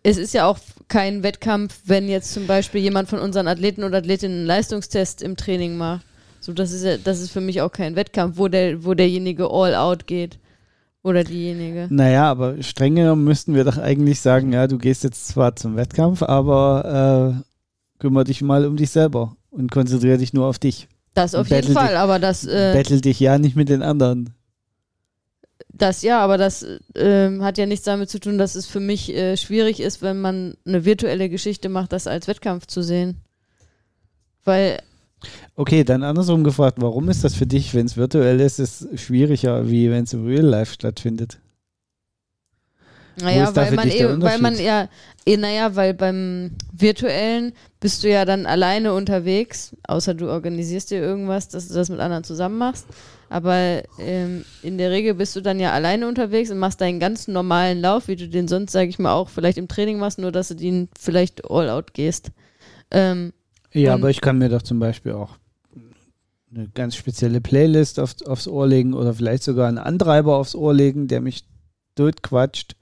es 0.04 0.18
ist 0.18 0.34
ja 0.34 0.46
auch 0.46 0.60
kein 0.88 1.24
Wettkampf, 1.24 1.80
wenn 1.86 2.08
jetzt 2.08 2.34
zum 2.34 2.48
Beispiel 2.48 2.82
jemand 2.82 3.10
von 3.10 3.20
unseren 3.20 3.48
Athleten 3.48 3.84
oder 3.84 4.00
Athletinnen 4.00 4.40
einen 4.40 4.46
Leistungstest 4.46 5.22
im 5.22 5.38
Training 5.38 5.78
macht. 5.78 6.06
So, 6.42 6.52
das 6.54 6.72
ist 6.74 6.84
ja, 6.84 6.98
das 6.98 7.22
ist 7.22 7.32
für 7.32 7.40
mich 7.40 7.62
auch 7.62 7.72
kein 7.72 7.96
Wettkampf, 7.96 8.38
wo 8.38 8.48
der, 8.50 8.84
wo 8.84 8.94
derjenige 8.94 9.48
all 9.50 9.74
out 9.76 10.08
geht. 10.08 10.40
Oder 11.04 11.24
diejenige. 11.24 11.88
naja, 11.90 12.30
aber 12.30 12.62
streng 12.62 12.94
genommen 12.96 13.24
müssten 13.24 13.56
wir 13.56 13.64
doch 13.64 13.78
eigentlich 13.80 14.20
sagen, 14.22 14.54
ja, 14.54 14.68
du 14.68 14.78
gehst 14.78 15.04
jetzt 15.04 15.28
zwar 15.30 15.56
zum 15.56 15.76
Wettkampf, 15.76 16.22
aber 16.22 17.38
äh, 17.42 18.00
kümmere 18.00 18.26
dich 18.26 18.42
mal 18.44 18.66
um 18.68 18.78
dich 18.78 18.92
selber 18.92 19.36
und 19.50 19.72
konzentriere 19.72 20.20
dich 20.20 20.34
nur 20.34 20.46
auf 20.46 20.60
dich. 20.60 20.88
Das 21.16 21.34
auf 21.34 21.48
jeden 21.50 21.74
Fall, 21.74 21.88
dich- 21.90 21.98
aber 21.98 22.20
das, 22.20 22.46
äh, 22.46 22.74
Bettel 22.76 23.02
dich 23.02 23.20
ja 23.20 23.40
nicht 23.40 23.56
mit 23.56 23.70
den 23.70 23.82
anderen. 23.82 24.36
das 25.74 26.04
ja, 26.04 26.20
aber 26.20 26.38
das 26.38 26.64
ähm, 26.96 27.44
hat 27.44 27.58
ja 27.58 27.66
nichts 27.66 27.86
damit 27.86 28.12
zu 28.12 28.20
tun, 28.20 28.38
dass 28.38 28.54
es 28.54 28.68
für 28.68 28.80
mich 28.80 29.10
äh, 29.16 29.38
schwierig 29.38 29.80
ist, 29.80 30.04
wenn 30.04 30.22
man 30.22 30.54
eine 30.68 30.86
virtuelle 30.86 31.30
Geschichte 31.30 31.68
macht, 31.70 31.94
das 31.94 32.06
als 32.06 32.28
Wettkampf 32.28 32.68
zu 32.68 32.84
sehen. 32.84 33.18
Weil 34.44 34.82
Okay, 35.56 35.84
dann 35.84 36.04
andersrum 36.04 36.44
gefragt, 36.44 36.78
warum 36.80 37.10
ist 37.10 37.24
das 37.24 37.36
für 37.36 37.46
dich, 37.46 37.74
wenn 37.74 37.86
es 37.86 37.98
virtuell 37.98 38.40
ist, 38.40 38.60
ist 38.60 38.88
schwieriger, 39.00 39.70
wie 39.70 39.92
wenn 39.92 40.06
es 40.06 40.14
im 40.14 40.26
Real 40.26 40.46
Life 40.46 40.74
stattfindet? 40.74 41.40
Naja, 43.18 43.56
weil 43.56 43.72
man 43.72 43.90
eh, 43.90 44.22
weil 44.22 44.40
man 44.40 44.60
ja, 44.60 44.88
eh, 45.26 45.38
naja, 45.38 45.76
weil 45.76 45.94
beim 45.94 46.52
virtuellen 46.72 47.54
bist 47.80 48.04
du 48.04 48.10
ja 48.10 48.26
dann 48.26 48.46
alleine 48.46 48.94
unterwegs, 48.94 49.76
außer 49.88 50.14
du 50.14 50.30
organisierst 50.30 50.92
dir 50.92 51.02
irgendwas, 51.02 51.50
dass 51.50 51.68
du 51.68 51.74
das 51.74 51.90
mit 51.90 52.00
anderen 52.00 52.24
zusammen 52.24 52.58
machst. 52.58 52.88
Aber 53.30 53.84
ähm, 54.00 54.44
in 54.62 54.78
der 54.78 54.92
Regel 54.92 55.14
bist 55.14 55.36
du 55.36 55.42
dann 55.42 55.60
ja 55.60 55.72
alleine 55.72 56.08
unterwegs 56.08 56.52
und 56.52 56.58
machst 56.58 56.82
deinen 56.82 57.00
ganz 57.00 57.28
normalen 57.28 57.80
Lauf, 57.80 58.08
wie 58.08 58.16
du 58.16 58.28
den 58.28 58.48
sonst, 58.48 58.72
sage 58.72 58.90
ich 58.90 59.00
mal, 59.00 59.14
auch 59.14 59.30
vielleicht 59.30 59.58
im 59.58 59.68
Training 59.68 60.00
machst, 60.00 60.20
nur 60.20 60.32
dass 60.32 60.50
du 60.50 60.56
den 60.56 60.90
vielleicht 61.00 61.50
all 61.50 61.70
out 61.70 61.94
gehst. 61.94 62.32
Ähm, 62.92 63.34
Ja, 63.74 63.94
Und- 63.94 64.02
aber 64.02 64.10
ich 64.10 64.22
kann 64.22 64.38
mir 64.38 64.50
doch 64.50 64.62
zum 64.62 64.80
Beispiel 64.80 65.14
auch 65.14 65.38
eine 66.54 66.68
ganz 66.70 66.96
spezielle 66.96 67.40
Playlist 67.40 68.00
auf, 68.00 68.16
aufs 68.26 68.48
Ohr 68.48 68.68
legen 68.68 68.94
oder 68.94 69.14
vielleicht 69.14 69.44
sogar 69.44 69.70
einen 69.70 69.78
Antreiber 69.78 70.36
aufs 70.36 70.54
Ohr 70.56 70.74
legen, 70.74 71.08
der 71.08 71.22
mich 71.22 71.46
totquatscht, 71.96 72.76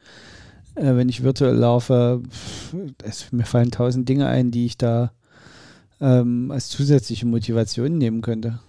äh, 0.75 0.95
wenn 0.95 1.07
ich 1.09 1.21
virtuell 1.23 1.55
laufe. 1.55 2.23
Es, 3.03 3.31
mir 3.31 3.45
fallen 3.45 3.69
tausend 3.69 4.09
Dinge 4.09 4.25
ein, 4.27 4.49
die 4.49 4.65
ich 4.65 4.77
da 4.77 5.11
ähm, 6.01 6.49
als 6.49 6.69
zusätzliche 6.69 7.27
Motivation 7.27 7.97
nehmen 7.97 8.21
könnte. 8.21 8.59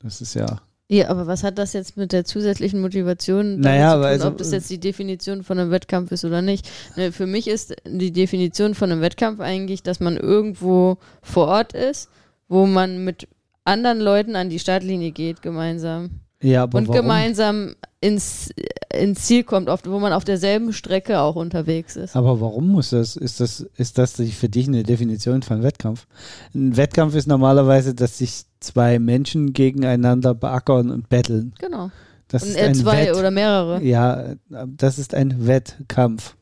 Das 0.00 0.20
ist 0.20 0.34
ja. 0.34 0.60
Ja, 0.88 1.08
aber 1.08 1.26
was 1.26 1.42
hat 1.42 1.56
das 1.58 1.72
jetzt 1.72 1.96
mit 1.96 2.12
der 2.12 2.24
zusätzlichen 2.26 2.80
Motivation 2.80 3.58
Naja, 3.60 3.92
zu 3.92 3.96
tun, 3.96 4.04
also- 4.04 4.28
ob 4.28 4.38
das 4.38 4.50
jetzt 4.52 4.68
die 4.68 4.78
Definition 4.80 5.42
von 5.42 5.58
einem 5.58 5.70
Wettkampf 5.70 6.12
ist 6.12 6.24
oder 6.24 6.42
nicht? 6.42 6.68
Ne, 6.96 7.10
für 7.10 7.26
mich 7.26 7.48
ist 7.48 7.74
die 7.86 8.12
Definition 8.12 8.74
von 8.74 8.92
einem 8.92 9.00
Wettkampf 9.00 9.40
eigentlich, 9.40 9.82
dass 9.82 9.98
man 10.00 10.16
irgendwo 10.18 10.98
vor 11.22 11.48
Ort 11.48 11.72
ist, 11.72 12.10
wo 12.48 12.66
man 12.66 13.02
mit 13.04 13.28
anderen 13.64 13.98
Leuten 14.00 14.36
an 14.36 14.50
die 14.50 14.58
Startlinie 14.58 15.10
geht 15.12 15.40
gemeinsam 15.40 16.20
Ja, 16.44 16.64
und 16.64 16.74
warum? 16.74 16.94
gemeinsam 16.94 17.74
ins, 18.00 18.50
ins 18.92 19.24
Ziel 19.24 19.44
kommt, 19.44 19.70
auf, 19.70 19.80
wo 19.86 19.98
man 19.98 20.12
auf 20.12 20.24
derselben 20.24 20.74
Strecke 20.74 21.20
auch 21.20 21.36
unterwegs 21.36 21.96
ist. 21.96 22.14
Aber 22.14 22.40
warum 22.40 22.68
muss 22.68 22.90
das? 22.90 23.16
Ist 23.16 23.40
das, 23.40 23.60
ist 23.76 23.96
das 23.96 24.12
für 24.16 24.48
dich 24.50 24.68
eine 24.68 24.82
Definition 24.82 25.42
von 25.42 25.62
Wettkampf? 25.62 26.06
Ein 26.54 26.76
Wettkampf 26.76 27.14
ist 27.14 27.26
normalerweise, 27.26 27.94
dass 27.94 28.18
sich 28.18 28.44
zwei 28.60 28.98
Menschen 28.98 29.54
gegeneinander 29.54 30.34
beackern 30.34 30.90
und 30.90 31.08
betteln. 31.08 31.54
Genau. 31.58 31.90
Das 32.28 32.42
Und 32.42 32.50
ist 32.50 32.58
ein 32.58 32.74
zwei 32.74 33.06
Wett 33.06 33.16
oder 33.16 33.30
mehrere. 33.30 33.82
Ja, 33.82 34.34
das 34.66 34.98
ist 34.98 35.14
ein 35.14 35.46
Wettkampf. 35.46 36.36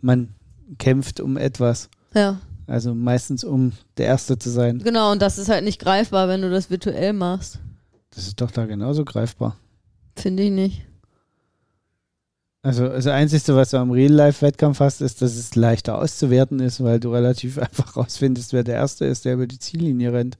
Man 0.00 0.28
kämpft 0.78 1.18
um 1.20 1.36
etwas. 1.36 1.88
Ja, 2.14 2.38
Also 2.68 2.94
meistens 2.94 3.42
um 3.42 3.72
der 3.96 4.06
Erste 4.06 4.38
zu 4.38 4.48
sein. 4.50 4.78
genau. 4.78 5.10
Und 5.10 5.22
das 5.22 5.38
ist 5.38 5.48
halt 5.48 5.64
nicht 5.64 5.80
greifbar, 5.80 6.28
wenn 6.28 6.42
du 6.42 6.50
das 6.50 6.70
virtuell 6.70 7.12
machst. 7.14 7.58
Das 8.14 8.26
ist 8.26 8.40
doch 8.40 8.50
da 8.50 8.66
genauso 8.66 9.04
greifbar. 9.04 9.56
Finde 10.16 10.42
ich 10.44 10.50
nicht. 10.50 10.82
Also 12.62 12.88
das 12.88 13.06
Einzige, 13.06 13.56
was 13.56 13.70
du 13.70 13.78
am 13.78 13.90
Real-Life-Wettkampf 13.90 14.80
hast, 14.80 15.00
ist, 15.00 15.22
dass 15.22 15.34
es 15.34 15.56
leichter 15.56 15.98
auszuwerten 15.98 16.60
ist, 16.60 16.84
weil 16.84 17.00
du 17.00 17.10
relativ 17.10 17.58
einfach 17.58 17.96
rausfindest, 17.96 18.52
wer 18.52 18.64
der 18.64 18.74
Erste 18.74 19.06
ist, 19.06 19.24
der 19.24 19.34
über 19.34 19.46
die 19.46 19.58
Ziellinie 19.58 20.12
rennt. 20.12 20.36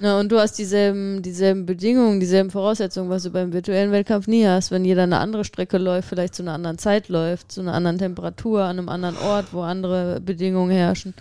Ja, 0.00 0.20
und 0.20 0.30
du 0.30 0.38
hast 0.38 0.58
dieselben, 0.58 1.22
dieselben 1.22 1.64
Bedingungen, 1.64 2.20
dieselben 2.20 2.50
Voraussetzungen, 2.50 3.08
was 3.08 3.22
du 3.22 3.30
beim 3.30 3.52
virtuellen 3.52 3.92
Wettkampf 3.92 4.26
nie 4.26 4.46
hast, 4.46 4.70
wenn 4.70 4.84
jeder 4.84 5.04
eine 5.04 5.18
andere 5.18 5.44
Strecke 5.44 5.78
läuft, 5.78 6.08
vielleicht 6.08 6.34
zu 6.34 6.42
einer 6.42 6.52
anderen 6.52 6.76
Zeit 6.76 7.08
läuft, 7.08 7.52
zu 7.52 7.60
einer 7.60 7.72
anderen 7.72 7.98
Temperatur, 7.98 8.64
an 8.64 8.78
einem 8.78 8.88
anderen 8.88 9.16
Ort, 9.16 9.52
wo 9.52 9.62
andere 9.62 10.20
Bedingungen 10.20 10.72
herrschen. 10.72 11.14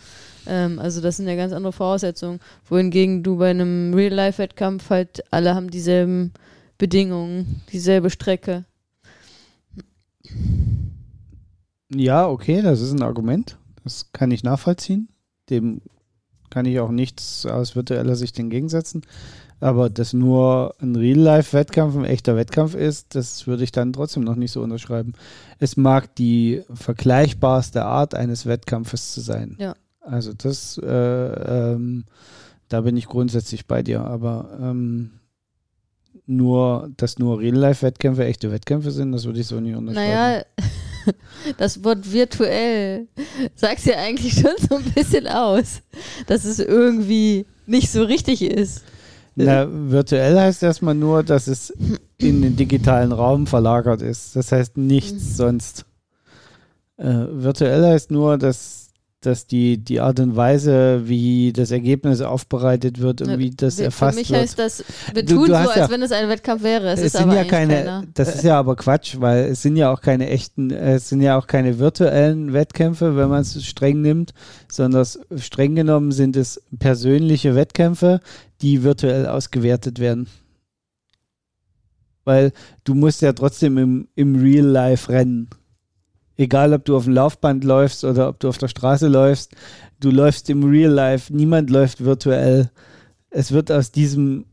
Ähm, 0.47 0.79
also 0.79 1.01
das 1.01 1.17
sind 1.17 1.27
ja 1.27 1.35
ganz 1.35 1.53
andere 1.53 1.73
Voraussetzungen. 1.73 2.39
Wohingegen 2.65 3.23
du 3.23 3.37
bei 3.37 3.49
einem 3.49 3.93
Real-Life-Wettkampf 3.93 4.89
halt 4.89 5.23
alle 5.31 5.55
haben 5.55 5.69
dieselben 5.69 6.33
Bedingungen, 6.77 7.61
dieselbe 7.71 8.09
Strecke. 8.09 8.65
Ja, 11.93 12.27
okay, 12.27 12.61
das 12.61 12.81
ist 12.81 12.93
ein 12.93 13.03
Argument. 13.03 13.57
Das 13.83 14.11
kann 14.13 14.31
ich 14.31 14.43
nachvollziehen. 14.43 15.09
Dem 15.49 15.81
kann 16.49 16.65
ich 16.65 16.79
auch 16.79 16.91
nichts 16.91 17.45
aus 17.45 17.75
virtueller 17.75 18.15
Sicht 18.15 18.39
entgegensetzen. 18.39 19.01
Aber 19.59 19.91
dass 19.91 20.13
nur 20.13 20.75
ein 20.81 20.95
Real-Life-Wettkampf 20.95 21.95
ein 21.95 22.05
echter 22.05 22.35
Wettkampf 22.35 22.73
ist, 22.73 23.13
das 23.13 23.45
würde 23.45 23.63
ich 23.63 23.71
dann 23.71 23.93
trotzdem 23.93 24.23
noch 24.23 24.35
nicht 24.35 24.51
so 24.51 24.61
unterschreiben. 24.61 25.13
Es 25.59 25.77
mag 25.77 26.15
die 26.15 26.63
vergleichbarste 26.73 27.85
Art 27.85 28.15
eines 28.15 28.47
Wettkampfes 28.47 29.13
zu 29.13 29.21
sein. 29.21 29.55
Ja. 29.59 29.75
Also 30.01 30.33
das, 30.33 30.77
äh, 30.77 30.85
ähm, 30.87 32.05
da 32.69 32.81
bin 32.81 32.97
ich 32.97 33.05
grundsätzlich 33.05 33.67
bei 33.67 33.83
dir. 33.83 34.01
Aber 34.01 34.57
ähm, 34.61 35.11
nur, 36.25 36.89
dass 36.97 37.19
nur 37.19 37.39
Real-Life-Wettkämpfe 37.39 38.25
echte 38.25 38.51
Wettkämpfe 38.51 38.91
sind, 38.91 39.11
das 39.11 39.25
würde 39.25 39.39
ich 39.39 39.47
so 39.47 39.59
nicht 39.59 39.75
unterschreiben. 39.75 40.11
Naja, 40.11 40.43
das 41.57 41.83
Wort 41.83 42.11
virtuell 42.11 43.07
sagt 43.55 43.85
ja 43.85 43.97
eigentlich 43.97 44.33
schon 44.33 44.51
so 44.69 44.75
ein 44.75 44.91
bisschen 44.93 45.27
aus, 45.27 45.81
dass 46.27 46.45
es 46.45 46.59
irgendwie 46.59 47.45
nicht 47.65 47.91
so 47.91 48.03
richtig 48.03 48.41
ist. 48.41 48.83
Na, 49.35 49.67
virtuell 49.69 50.37
heißt 50.37 50.61
erstmal 50.63 50.95
nur, 50.95 51.23
dass 51.23 51.47
es 51.47 51.73
in 52.17 52.41
den 52.41 52.55
digitalen 52.55 53.11
Raum 53.11 53.47
verlagert 53.47 54.01
ist. 54.01 54.35
Das 54.35 54.51
heißt 54.51 54.77
nichts 54.77 55.37
sonst. 55.37 55.85
Äh, 56.97 57.25
virtuell 57.29 57.83
heißt 57.83 58.11
nur, 58.11 58.37
dass, 58.37 58.80
dass 59.21 59.45
die, 59.45 59.77
die 59.77 59.99
Art 59.99 60.19
und 60.19 60.35
Weise, 60.35 61.03
wie 61.05 61.53
das 61.53 61.69
Ergebnis 61.69 62.21
aufbereitet 62.21 62.99
wird 62.99 63.21
und 63.21 63.37
wie 63.37 63.51
das 63.51 63.75
Für- 63.75 63.83
erfasst 63.85 64.15
Für 64.15 64.19
mich 64.21 64.29
wird. 64.31 64.41
heißt 64.41 64.59
das, 64.59 64.83
wir 65.13 65.23
Du- 65.23 65.35
tun 65.35 65.45
du 65.45 65.51
so, 65.53 65.57
hast 65.59 65.67
als 65.69 65.77
ja- 65.77 65.89
wenn 65.91 66.01
es 66.01 66.11
ein 66.11 66.27
Wettkampf 66.27 66.63
wäre. 66.63 66.89
Es, 66.89 66.99
es 66.99 67.05
ist 67.07 67.17
sind 67.17 67.31
ja 67.31 67.43
keine, 67.43 67.73
keiner. 67.75 68.03
das 68.15 68.35
ist 68.35 68.43
ja 68.43 68.57
aber 68.57 68.75
Quatsch, 68.75 69.17
weil 69.19 69.45
es 69.45 69.61
sind 69.61 69.75
ja 69.77 69.91
auch 69.93 70.01
keine 70.01 70.27
echten, 70.29 70.71
äh, 70.71 70.95
es 70.95 71.09
sind 71.09 71.21
ja 71.21 71.37
auch 71.37 71.45
keine 71.45 71.77
virtuellen 71.77 72.51
Wettkämpfe, 72.53 73.15
wenn 73.15 73.29
man 73.29 73.41
es 73.41 73.63
streng 73.63 74.01
nimmt, 74.01 74.33
sondern 74.71 75.05
streng 75.37 75.75
genommen 75.75 76.11
sind 76.11 76.35
es 76.35 76.59
persönliche 76.79 77.53
Wettkämpfe, 77.55 78.21
die 78.61 78.81
virtuell 78.83 79.27
ausgewertet 79.27 79.99
werden. 79.99 80.27
Weil 82.23 82.51
du 82.83 82.93
musst 82.93 83.21
ja 83.21 83.33
trotzdem 83.33 83.77
im, 83.77 84.07
im 84.15 84.35
Real 84.35 84.65
Life 84.65 85.09
rennen. 85.11 85.47
Egal, 86.41 86.73
ob 86.73 86.85
du 86.85 86.95
auf 86.97 87.03
dem 87.03 87.13
Laufband 87.13 87.63
läufst 87.63 88.03
oder 88.03 88.27
ob 88.27 88.39
du 88.39 88.49
auf 88.49 88.57
der 88.57 88.67
Straße 88.67 89.07
läufst, 89.07 89.51
du 89.99 90.09
läufst 90.09 90.49
im 90.49 90.63
Real 90.63 90.91
Life, 90.91 91.31
niemand 91.31 91.69
läuft 91.69 92.03
virtuell. 92.03 92.71
Es 93.29 93.51
wird 93.51 93.71
aus 93.71 93.91
diesem, 93.91 94.45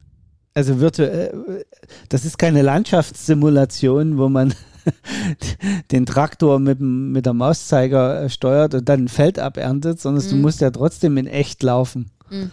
also 0.52 0.80
virtuell, 0.80 1.64
das 2.10 2.26
ist 2.26 2.36
keine 2.36 2.60
Landschaftssimulation, 2.60 4.18
wo 4.18 4.28
man 4.28 4.52
den 5.92 6.04
Traktor 6.04 6.58
mit, 6.58 6.78
mit 6.80 7.24
der 7.24 7.32
Mauszeiger 7.32 8.22
äh, 8.24 8.28
steuert 8.28 8.74
und 8.74 8.86
dann 8.86 9.04
ein 9.04 9.08
Feld 9.08 9.38
aberntet, 9.38 9.98
sondern 9.98 10.28
du 10.28 10.36
Mhm. 10.36 10.42
musst 10.42 10.60
ja 10.60 10.70
trotzdem 10.70 11.16
in 11.16 11.26
echt 11.26 11.62
laufen. 11.62 12.10
Mhm. 12.30 12.50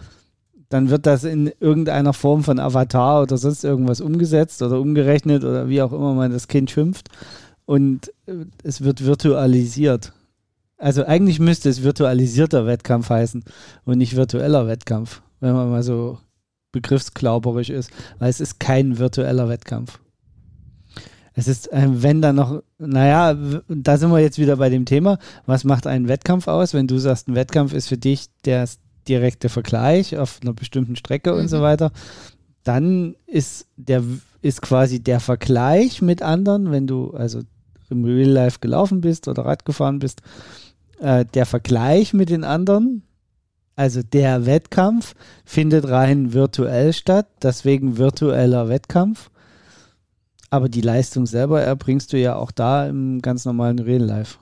Dann 0.70 0.90
wird 0.90 1.06
das 1.06 1.26
in 1.26 1.52
irgendeiner 1.60 2.14
Form 2.14 2.44
von 2.46 2.60
Avatar 2.60 3.22
oder 3.22 3.38
sonst 3.38 3.66
irgendwas 3.66 4.00
umgesetzt 4.00 4.62
oder 4.62 4.80
umgerechnet 4.80 5.44
oder 5.44 5.68
wie 5.68 5.82
auch 5.82 5.92
immer 5.92 6.14
man 6.14 6.32
das 6.32 6.48
Kind 6.48 6.72
schimpft 6.72 7.10
und 7.66 8.10
äh, 8.28 8.46
es 8.64 8.82
wird 8.82 9.04
virtualisiert. 9.06 10.14
Also 10.78 11.06
eigentlich 11.06 11.40
müsste 11.40 11.70
es 11.70 11.84
virtualisierter 11.84 12.66
Wettkampf 12.66 13.10
heißen 13.10 13.44
und 13.86 13.98
nicht 13.98 14.16
virtueller 14.16 14.68
Wettkampf, 14.68 15.22
wenn 15.40 15.54
man 15.54 15.70
mal 15.70 15.84
so 15.84 16.20
begriffsklauberisch 16.72 17.70
ist, 17.70 17.90
weil 18.20 18.30
es 18.30 18.42
ist 18.42 18.60
kein 18.60 18.98
virtueller 18.98 19.48
Wettkampf. 19.48 20.00
Es 21.34 21.48
ist, 21.48 21.72
ein, 21.72 22.02
wenn 22.04 22.22
dann 22.22 22.36
noch, 22.38 22.62
naja, 22.78 23.38
da 23.68 23.98
sind 23.98 24.12
wir 24.12 24.20
jetzt 24.20 24.38
wieder 24.38 24.58
bei 24.58 24.70
dem 24.70 24.86
Thema, 24.86 25.18
was 25.46 25.64
macht 25.66 25.86
einen 25.88 26.08
Wettkampf 26.08 26.48
aus? 26.48 26.74
Wenn 26.74 26.88
du 26.88 26.98
sagst, 26.98 27.28
ein 27.28 27.36
Wettkampf 27.36 27.74
ist 27.74 27.88
für 27.88 27.98
dich 27.98 28.28
der 28.46 28.68
direkte 29.08 29.50
Vergleich 29.50 30.18
auf 30.18 30.40
einer 30.42 30.54
bestimmten 30.54 30.96
Strecke 30.96 31.34
und 31.34 31.44
Mhm. 31.44 31.48
so 31.50 31.62
weiter, 31.62 31.92
dann 32.64 33.16
ist 33.28 33.68
der 33.76 34.04
ist 34.42 34.62
quasi 34.62 35.00
der 35.00 35.20
Vergleich 35.20 36.02
mit 36.02 36.22
anderen, 36.22 36.72
wenn 36.72 36.88
du 36.88 37.12
also 37.12 37.42
im 37.90 38.04
Real 38.04 38.30
Life 38.30 38.60
gelaufen 38.60 39.02
bist 39.02 39.28
oder 39.28 39.46
Rad 39.46 39.66
gefahren 39.66 40.00
bist, 40.00 40.22
äh, 41.00 41.26
der 41.26 41.46
Vergleich 41.46 42.14
mit 42.14 42.30
den 42.30 42.44
anderen, 42.44 43.04
also 43.76 44.02
der 44.02 44.46
Wettkampf, 44.46 45.14
findet 45.44 45.88
rein 45.88 46.34
virtuell 46.34 46.94
statt, 46.94 47.28
deswegen 47.42 47.98
virtueller 47.98 48.70
Wettkampf. 48.70 49.30
Aber 50.50 50.70
die 50.70 50.82
Leistung 50.82 51.26
selber 51.26 51.62
erbringst 51.62 52.14
du 52.14 52.18
ja 52.18 52.36
auch 52.36 52.52
da 52.52 52.88
im 52.88 53.22
ganz 53.22 53.46
normalen 53.46 53.80
Real 53.80 54.04
Life. 54.04 54.38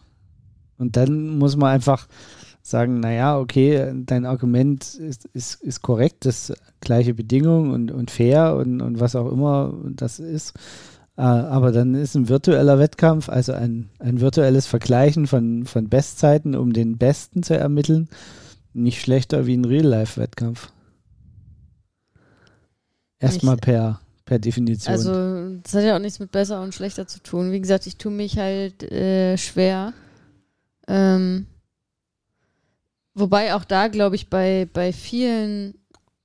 Und 0.77 0.95
dann 0.97 1.37
muss 1.37 1.55
man 1.55 1.71
einfach 1.71 2.07
sagen, 2.61 2.99
naja, 2.99 3.37
okay, 3.37 3.93
dein 4.05 4.25
Argument 4.25 4.95
ist, 4.95 5.25
ist, 5.33 5.61
ist 5.61 5.81
korrekt, 5.81 6.25
das 6.25 6.53
gleiche 6.79 7.13
Bedingungen 7.13 7.71
und, 7.71 7.91
und 7.91 8.09
fair 8.09 8.55
und, 8.55 8.81
und 8.81 8.99
was 8.99 9.15
auch 9.15 9.31
immer 9.31 9.73
das 9.91 10.19
ist. 10.19 10.53
Äh, 11.15 11.21
aber 11.21 11.71
dann 11.71 11.93
ist 11.93 12.15
ein 12.15 12.27
virtueller 12.27 12.79
Wettkampf, 12.79 13.29
also 13.29 13.53
ein, 13.53 13.89
ein 13.99 14.19
virtuelles 14.19 14.65
Vergleichen 14.65 15.27
von, 15.27 15.65
von 15.65 15.89
Bestzeiten, 15.89 16.55
um 16.55 16.73
den 16.73 16.97
Besten 16.97 17.43
zu 17.43 17.55
ermitteln, 17.55 18.09
nicht 18.73 19.01
schlechter 19.01 19.45
wie 19.45 19.55
ein 19.55 19.65
Real-Life-Wettkampf. 19.65 20.71
Erstmal 23.19 23.57
per, 23.57 24.01
per 24.25 24.39
Definition. 24.39 24.91
Also, 24.91 25.59
das 25.61 25.75
hat 25.75 25.83
ja 25.83 25.95
auch 25.95 26.01
nichts 26.01 26.19
mit 26.19 26.31
besser 26.31 26.61
und 26.61 26.73
schlechter 26.73 27.07
zu 27.07 27.21
tun. 27.21 27.51
Wie 27.51 27.61
gesagt, 27.61 27.87
ich 27.87 27.97
tue 27.97 28.11
mich 28.11 28.37
halt 28.37 28.83
äh, 28.91 29.37
schwer. 29.37 29.93
Ähm, 30.87 31.45
wobei 33.13 33.53
auch 33.53 33.63
da, 33.63 33.87
glaube 33.87 34.15
ich, 34.15 34.29
bei, 34.29 34.67
bei 34.73 34.91
vielen 34.91 35.75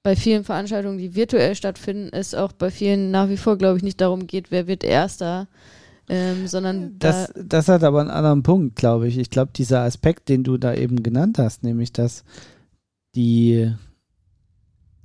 bei 0.08 0.16
vielen 0.16 0.42
Veranstaltungen, 0.42 0.96
die 0.96 1.14
virtuell 1.14 1.54
stattfinden, 1.54 2.08
es 2.12 2.34
auch 2.34 2.52
bei 2.52 2.70
vielen 2.70 3.10
nach 3.10 3.28
wie 3.28 3.36
vor, 3.36 3.58
glaube 3.58 3.76
ich, 3.76 3.82
nicht 3.82 4.00
darum 4.00 4.26
geht, 4.26 4.50
wer 4.50 4.66
wird 4.66 4.82
Erster, 4.82 5.48
ähm, 6.08 6.46
sondern 6.46 6.98
da, 6.98 7.26
Das, 7.26 7.32
das 7.36 7.68
hat 7.68 7.84
aber 7.84 8.00
einen 8.00 8.08
anderen 8.08 8.42
Punkt, 8.42 8.76
glaube 8.76 9.06
ich. 9.06 9.18
Ich 9.18 9.28
glaube, 9.28 9.50
dieser 9.54 9.80
Aspekt, 9.82 10.30
den 10.30 10.44
du 10.44 10.56
da 10.56 10.72
eben 10.72 11.02
genannt 11.02 11.36
hast, 11.38 11.62
nämlich 11.62 11.92
dass 11.92 12.24
die 13.16 13.70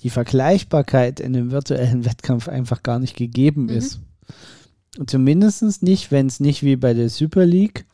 die 0.04 0.10
Vergleichbarkeit 0.10 1.20
in 1.20 1.36
einem 1.36 1.52
virtuellen 1.52 2.06
Wettkampf 2.06 2.48
einfach 2.48 2.82
gar 2.82 3.00
nicht 3.00 3.18
gegeben 3.18 3.64
mhm. 3.64 3.72
ist. 3.72 4.00
Und 4.98 5.10
zumindest 5.10 5.84
nicht, 5.84 6.12
wenn 6.12 6.28
es 6.28 6.40
nicht 6.40 6.64
wie 6.64 6.78
bei 6.78 6.94
der 6.94 7.10
Super 7.10 7.46
League 7.46 7.86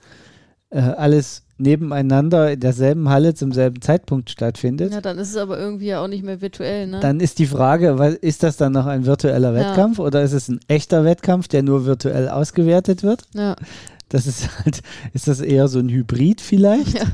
äh, 0.69 0.79
alles 0.79 1.43
nebeneinander 1.57 2.53
in 2.53 2.59
derselben 2.59 3.09
Halle 3.09 3.33
zum 3.33 3.51
selben 3.51 3.81
Zeitpunkt 3.81 4.29
stattfindet. 4.29 4.93
Ja, 4.93 5.01
dann 5.01 5.17
ist 5.17 5.29
es 5.29 5.37
aber 5.37 5.59
irgendwie 5.59 5.87
ja 5.87 6.01
auch 6.01 6.07
nicht 6.07 6.23
mehr 6.23 6.41
virtuell, 6.41 6.87
ne? 6.87 6.99
Dann 7.01 7.19
ist 7.19 7.39
die 7.39 7.47
Frage, 7.47 8.17
ist 8.21 8.43
das 8.43 8.57
dann 8.57 8.71
noch 8.71 8.85
ein 8.85 9.05
virtueller 9.05 9.53
Wettkampf 9.53 9.97
ja. 9.97 10.05
oder 10.05 10.21
ist 10.23 10.33
es 10.33 10.47
ein 10.47 10.59
echter 10.67 11.03
Wettkampf, 11.03 11.47
der 11.49 11.63
nur 11.63 11.85
virtuell 11.85 12.29
ausgewertet 12.29 13.03
wird? 13.03 13.23
Ja. 13.33 13.55
Das 14.07 14.25
ist 14.25 14.49
halt, 14.59 14.81
ist 15.13 15.27
das 15.27 15.39
eher 15.39 15.67
so 15.67 15.79
ein 15.79 15.89
Hybrid 15.89 16.41
vielleicht? 16.41 16.97
Ja. 16.97 17.05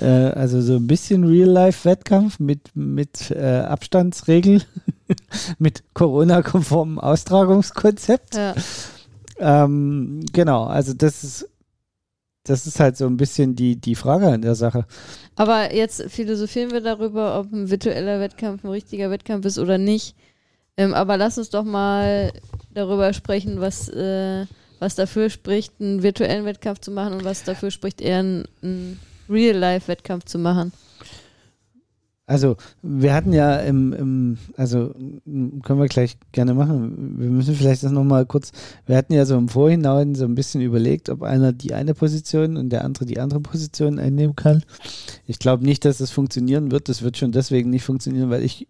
Äh, 0.00 0.32
also 0.32 0.60
so 0.60 0.74
ein 0.74 0.88
bisschen 0.88 1.24
Real-Life-Wettkampf 1.24 2.40
mit, 2.40 2.74
mit 2.74 3.30
äh, 3.30 3.60
Abstandsregel, 3.60 4.62
mit 5.58 5.84
Corona-konformem 5.94 6.98
Austragungskonzept. 6.98 8.34
Ja. 8.34 8.54
Ähm, 9.38 10.24
genau, 10.32 10.64
also 10.64 10.94
das 10.94 11.22
ist 11.22 11.48
das 12.44 12.66
ist 12.66 12.78
halt 12.78 12.96
so 12.96 13.06
ein 13.06 13.16
bisschen 13.16 13.56
die, 13.56 13.76
die 13.76 13.94
Frage 13.94 14.28
an 14.28 14.42
der 14.42 14.54
Sache. 14.54 14.84
Aber 15.34 15.74
jetzt 15.74 16.02
philosophieren 16.10 16.70
wir 16.70 16.82
darüber, 16.82 17.38
ob 17.40 17.52
ein 17.52 17.70
virtueller 17.70 18.20
Wettkampf 18.20 18.62
ein 18.64 18.70
richtiger 18.70 19.10
Wettkampf 19.10 19.46
ist 19.46 19.58
oder 19.58 19.78
nicht. 19.78 20.14
Ähm, 20.76 20.92
aber 20.92 21.16
lass 21.16 21.38
uns 21.38 21.50
doch 21.50 21.64
mal 21.64 22.32
darüber 22.74 23.12
sprechen, 23.14 23.60
was, 23.60 23.88
äh, 23.88 24.44
was 24.78 24.94
dafür 24.94 25.30
spricht, 25.30 25.72
einen 25.80 26.02
virtuellen 26.02 26.44
Wettkampf 26.44 26.80
zu 26.80 26.90
machen 26.90 27.14
und 27.14 27.24
was 27.24 27.44
dafür 27.44 27.70
spricht, 27.70 28.00
eher 28.00 28.18
einen, 28.18 28.44
einen 28.62 29.00
Real-Life-Wettkampf 29.30 30.24
zu 30.24 30.38
machen. 30.38 30.72
Also, 32.26 32.56
wir 32.80 33.12
hatten 33.12 33.34
ja 33.34 33.56
im, 33.56 33.92
im, 33.92 34.38
also 34.56 34.94
können 35.62 35.78
wir 35.78 35.88
gleich 35.88 36.16
gerne 36.32 36.54
machen. 36.54 37.18
Wir 37.18 37.28
müssen 37.28 37.54
vielleicht 37.54 37.82
das 37.82 37.92
nochmal 37.92 38.24
kurz, 38.24 38.52
wir 38.86 38.96
hatten 38.96 39.12
ja 39.12 39.26
so 39.26 39.36
im 39.36 39.48
Vorhinein 39.48 40.14
so 40.14 40.24
ein 40.24 40.34
bisschen 40.34 40.62
überlegt, 40.62 41.10
ob 41.10 41.22
einer 41.22 41.52
die 41.52 41.74
eine 41.74 41.92
Position 41.92 42.56
und 42.56 42.70
der 42.70 42.84
andere 42.84 43.04
die 43.04 43.20
andere 43.20 43.40
Position 43.40 43.98
einnehmen 43.98 44.36
kann. 44.36 44.64
Ich 45.26 45.38
glaube 45.38 45.64
nicht, 45.64 45.84
dass 45.84 45.98
das 45.98 46.10
funktionieren 46.10 46.70
wird. 46.70 46.88
Das 46.88 47.02
wird 47.02 47.18
schon 47.18 47.32
deswegen 47.32 47.68
nicht 47.68 47.84
funktionieren, 47.84 48.30
weil 48.30 48.42
ich 48.42 48.68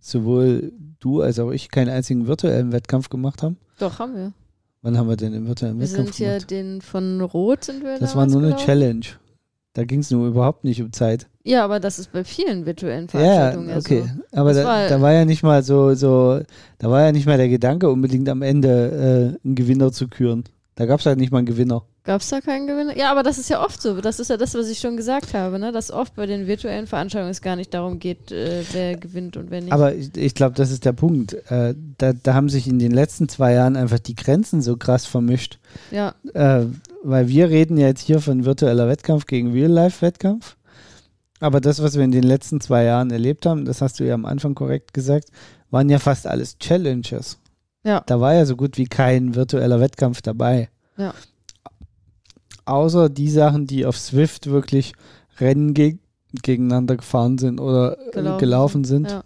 sowohl 0.00 0.72
du 0.98 1.22
als 1.22 1.38
auch 1.38 1.52
ich 1.52 1.70
keinen 1.70 1.90
einzigen 1.90 2.26
virtuellen 2.26 2.72
Wettkampf 2.72 3.08
gemacht 3.08 3.42
haben. 3.42 3.56
Doch, 3.78 4.00
haben 4.00 4.16
wir. 4.16 4.32
Wann 4.82 4.98
haben 4.98 5.08
wir 5.08 5.16
denn 5.16 5.32
im 5.32 5.46
virtuellen 5.46 5.78
wir 5.78 5.86
Wettkampf 5.86 6.16
gemacht? 6.16 6.18
Wir 6.18 6.40
sind 6.40 6.50
ja 6.50 6.62
den 6.62 6.80
von 6.80 7.20
Rot 7.20 7.64
sind 7.64 7.84
wir 7.84 8.00
Das 8.00 8.16
war 8.16 8.26
nur 8.26 8.42
eine 8.42 8.56
Challenge. 8.56 9.06
Da 9.76 9.84
ging 9.84 10.00
es 10.00 10.10
nur 10.10 10.26
überhaupt 10.26 10.64
nicht 10.64 10.80
um 10.80 10.90
Zeit. 10.90 11.26
Ja, 11.44 11.62
aber 11.62 11.80
das 11.80 11.98
ist 11.98 12.10
bei 12.10 12.24
vielen 12.24 12.64
virtuellen 12.64 13.10
Veranstaltungen. 13.10 13.68
Ja, 13.68 13.76
okay. 13.76 14.04
So. 14.04 14.38
Aber 14.38 14.54
da 14.54 14.64
war, 14.64 14.88
da, 14.88 15.02
war 15.02 15.12
ja 15.12 15.26
nicht 15.26 15.42
mal 15.42 15.62
so, 15.62 15.94
so, 15.94 16.40
da 16.78 16.90
war 16.90 17.02
ja 17.02 17.12
nicht 17.12 17.26
mal 17.26 17.36
der 17.36 17.50
Gedanke, 17.50 17.90
unbedingt 17.90 18.26
am 18.30 18.40
Ende 18.40 19.36
äh, 19.44 19.46
einen 19.46 19.54
Gewinner 19.54 19.92
zu 19.92 20.08
küren. 20.08 20.44
Da 20.76 20.86
gab 20.86 21.00
es 21.00 21.04
halt 21.04 21.18
nicht 21.18 21.30
mal 21.30 21.38
einen 21.38 21.46
Gewinner. 21.46 21.82
Gab 22.04 22.22
es 22.22 22.30
da 22.30 22.40
keinen 22.40 22.66
Gewinner? 22.66 22.96
Ja, 22.96 23.10
aber 23.10 23.22
das 23.22 23.36
ist 23.36 23.50
ja 23.50 23.62
oft 23.62 23.82
so. 23.82 24.00
Das 24.00 24.18
ist 24.18 24.30
ja 24.30 24.38
das, 24.38 24.54
was 24.54 24.70
ich 24.70 24.78
schon 24.78 24.96
gesagt 24.96 25.34
habe, 25.34 25.58
ne? 25.58 25.72
dass 25.72 25.90
oft 25.90 26.14
bei 26.16 26.24
den 26.24 26.46
virtuellen 26.46 26.86
Veranstaltungen 26.86 27.32
es 27.32 27.42
gar 27.42 27.56
nicht 27.56 27.74
darum 27.74 27.98
geht, 27.98 28.32
äh, 28.32 28.62
wer 28.72 28.96
gewinnt 28.96 29.36
und 29.36 29.50
wer 29.50 29.60
nicht. 29.60 29.72
Aber 29.74 29.94
ich, 29.94 30.16
ich 30.16 30.34
glaube, 30.34 30.54
das 30.54 30.70
ist 30.70 30.86
der 30.86 30.94
Punkt. 30.94 31.34
Äh, 31.50 31.74
da, 31.98 32.14
da 32.14 32.32
haben 32.32 32.48
sich 32.48 32.66
in 32.66 32.78
den 32.78 32.92
letzten 32.92 33.28
zwei 33.28 33.52
Jahren 33.52 33.76
einfach 33.76 33.98
die 33.98 34.14
Grenzen 34.14 34.62
so 34.62 34.78
krass 34.78 35.04
vermischt. 35.04 35.58
Ja. 35.90 36.14
Äh, 36.32 36.64
weil 37.08 37.28
wir 37.28 37.48
reden 37.48 37.78
ja 37.78 37.86
jetzt 37.86 38.02
hier 38.02 38.20
von 38.20 38.44
virtueller 38.44 38.88
Wettkampf 38.88 39.26
gegen 39.26 39.52
Real-Life-Wettkampf. 39.52 40.56
Aber 41.40 41.60
das, 41.60 41.82
was 41.82 41.96
wir 41.96 42.04
in 42.04 42.12
den 42.12 42.22
letzten 42.22 42.60
zwei 42.60 42.84
Jahren 42.84 43.10
erlebt 43.10 43.46
haben, 43.46 43.64
das 43.64 43.82
hast 43.82 44.00
du 44.00 44.04
ja 44.04 44.14
am 44.14 44.24
Anfang 44.24 44.54
korrekt 44.54 44.94
gesagt, 44.94 45.28
waren 45.70 45.88
ja 45.90 45.98
fast 45.98 46.26
alles 46.26 46.58
Challenges. 46.58 47.38
Ja. 47.84 48.02
Da 48.06 48.20
war 48.20 48.34
ja 48.34 48.46
so 48.46 48.56
gut 48.56 48.78
wie 48.78 48.86
kein 48.86 49.34
virtueller 49.34 49.80
Wettkampf 49.80 50.22
dabei. 50.22 50.70
Ja 50.96 51.12
außer 52.66 53.08
die 53.08 53.30
Sachen, 53.30 53.66
die 53.66 53.86
auf 53.86 53.96
Swift 53.96 54.48
wirklich 54.48 54.92
Rennen 55.38 55.72
geg 55.72 55.98
gegeneinander 56.42 56.96
gefahren 56.96 57.38
sind 57.38 57.60
oder 57.60 57.96
äh, 58.08 58.10
gelaufen, 58.10 58.38
gelaufen 58.38 58.84
sind. 58.84 59.10
Ja. 59.10 59.24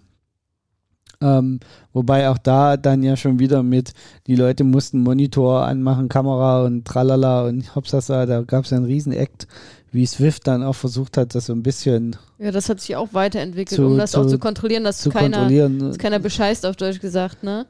Ähm, 1.22 1.60
wobei 1.92 2.30
auch 2.30 2.38
da 2.38 2.76
dann 2.76 3.02
ja 3.02 3.16
schon 3.16 3.38
wieder 3.38 3.62
mit, 3.62 3.92
die 4.26 4.36
Leute 4.36 4.64
mussten 4.64 5.02
Monitor 5.02 5.66
anmachen, 5.66 6.08
Kamera 6.08 6.64
und 6.64 6.86
tralala 6.86 7.44
und 7.44 7.74
hopsasa, 7.74 8.24
da 8.24 8.42
gab 8.42 8.64
es 8.64 8.70
ja 8.70 8.78
einen 8.78 8.86
riesen 8.86 9.12
Act, 9.12 9.46
wie 9.92 10.06
Swift 10.06 10.46
dann 10.46 10.62
auch 10.62 10.74
versucht 10.74 11.16
hat, 11.16 11.34
das 11.34 11.46
so 11.46 11.52
ein 11.52 11.62
bisschen. 11.62 12.16
Ja, 12.38 12.50
das 12.52 12.68
hat 12.68 12.80
sich 12.80 12.96
auch 12.96 13.08
weiterentwickelt, 13.12 13.76
zu, 13.76 13.86
um 13.86 13.98
das 13.98 14.12
zu, 14.12 14.20
auch 14.20 14.26
zu 14.26 14.38
kontrollieren, 14.38 14.84
dass 14.84 15.08
keiner, 15.10 15.50
dass 15.68 15.98
keiner 15.98 16.20
bescheißt, 16.20 16.64
auf 16.64 16.76
Deutsch 16.76 17.00
gesagt, 17.00 17.42
ne? 17.42 17.66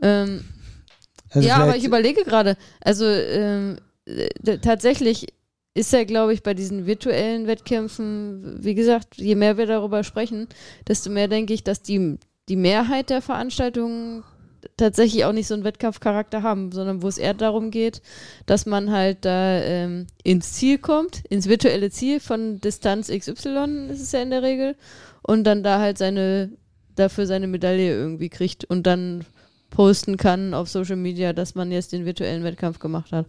Ähm, 0.00 0.44
also 1.30 1.48
ja, 1.48 1.56
aber 1.56 1.76
ich 1.76 1.84
überlege 1.84 2.22
gerade, 2.24 2.56
also 2.80 3.04
ähm, 3.04 3.76
äh, 4.06 4.58
tatsächlich 4.58 5.26
ist 5.74 5.92
ja, 5.92 6.04
glaube 6.04 6.32
ich, 6.32 6.42
bei 6.42 6.54
diesen 6.54 6.86
virtuellen 6.86 7.48
Wettkämpfen, 7.48 8.58
wie 8.60 8.74
gesagt, 8.74 9.16
je 9.16 9.34
mehr 9.34 9.58
wir 9.58 9.66
darüber 9.66 10.04
sprechen, 10.04 10.46
desto 10.86 11.10
mehr 11.10 11.26
denke 11.26 11.52
ich, 11.52 11.64
dass 11.64 11.82
die, 11.82 12.18
die 12.48 12.56
Mehrheit 12.56 13.10
der 13.10 13.22
Veranstaltungen 13.22 14.24
tatsächlich 14.76 15.24
auch 15.24 15.32
nicht 15.32 15.46
so 15.46 15.54
einen 15.54 15.64
Wettkampfcharakter 15.64 16.42
haben, 16.42 16.72
sondern 16.72 17.02
wo 17.02 17.08
es 17.08 17.18
eher 17.18 17.34
darum 17.34 17.70
geht, 17.70 18.02
dass 18.46 18.66
man 18.66 18.90
halt 18.90 19.24
da 19.24 19.60
ähm, 19.60 20.06
ins 20.22 20.54
Ziel 20.54 20.78
kommt, 20.78 21.22
ins 21.28 21.48
virtuelle 21.48 21.90
Ziel 21.90 22.20
von 22.20 22.60
Distanz 22.60 23.08
XY 23.08 23.88
ist 23.90 24.00
es 24.00 24.12
ja 24.12 24.22
in 24.22 24.30
der 24.30 24.42
Regel 24.42 24.76
und 25.22 25.44
dann 25.44 25.62
da 25.62 25.80
halt 25.80 25.98
seine, 25.98 26.50
dafür 26.96 27.26
seine 27.26 27.46
Medaille 27.46 27.94
irgendwie 27.94 28.30
kriegt 28.30 28.64
und 28.64 28.86
dann 28.86 29.24
posten 29.70 30.16
kann 30.16 30.54
auf 30.54 30.68
Social 30.68 30.96
Media, 30.96 31.32
dass 31.32 31.54
man 31.54 31.70
jetzt 31.70 31.92
den 31.92 32.06
virtuellen 32.06 32.44
Wettkampf 32.44 32.78
gemacht 32.78 33.12
hat 33.12 33.26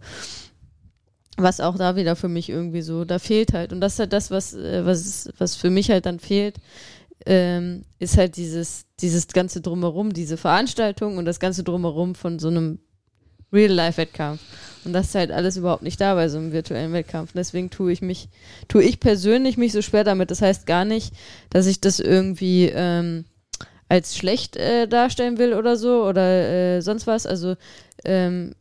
was 1.38 1.60
auch 1.60 1.76
da 1.76 1.96
wieder 1.96 2.16
für 2.16 2.28
mich 2.28 2.48
irgendwie 2.48 2.82
so, 2.82 3.04
da 3.04 3.18
fehlt 3.18 3.52
halt. 3.52 3.72
Und 3.72 3.80
das 3.80 3.94
ist 3.94 3.98
halt 3.98 4.12
das, 4.12 4.30
was, 4.30 4.54
äh, 4.54 4.84
was, 4.86 5.28
was 5.38 5.54
für 5.54 5.70
mich 5.70 5.90
halt 5.90 6.06
dann 6.06 6.18
fehlt, 6.18 6.56
ähm, 7.26 7.84
ist 7.98 8.16
halt 8.16 8.36
dieses, 8.36 8.85
dieses 9.00 9.28
ganze 9.28 9.60
Drumherum, 9.60 10.12
diese 10.12 10.36
Veranstaltung 10.36 11.18
und 11.18 11.24
das 11.24 11.40
ganze 11.40 11.64
Drumherum 11.64 12.14
von 12.14 12.38
so 12.38 12.48
einem 12.48 12.78
Real-Life-Wettkampf. 13.52 14.40
Und 14.84 14.92
das 14.92 15.08
ist 15.08 15.14
halt 15.14 15.30
alles 15.30 15.56
überhaupt 15.56 15.82
nicht 15.82 16.00
da 16.00 16.14
bei 16.14 16.28
so 16.28 16.38
einem 16.38 16.52
virtuellen 16.52 16.92
Wettkampf. 16.92 17.30
Und 17.30 17.38
deswegen 17.38 17.70
tue 17.70 17.92
ich 17.92 18.02
mich, 18.02 18.28
tue 18.68 18.82
ich 18.82 19.00
persönlich 19.00 19.56
mich 19.56 19.72
so 19.72 19.82
schwer 19.82 20.04
damit. 20.04 20.30
Das 20.30 20.42
heißt 20.42 20.66
gar 20.66 20.84
nicht, 20.84 21.12
dass 21.50 21.66
ich 21.66 21.80
das 21.80 22.00
irgendwie 22.00 22.66
ähm, 22.66 23.24
als 23.88 24.16
schlecht 24.16 24.56
äh, 24.56 24.86
darstellen 24.86 25.38
will 25.38 25.54
oder 25.54 25.76
so 25.76 26.04
oder 26.04 26.76
äh, 26.76 26.80
sonst 26.82 27.06
was. 27.06 27.26
Also 27.26 27.56
ähm, 28.04 28.54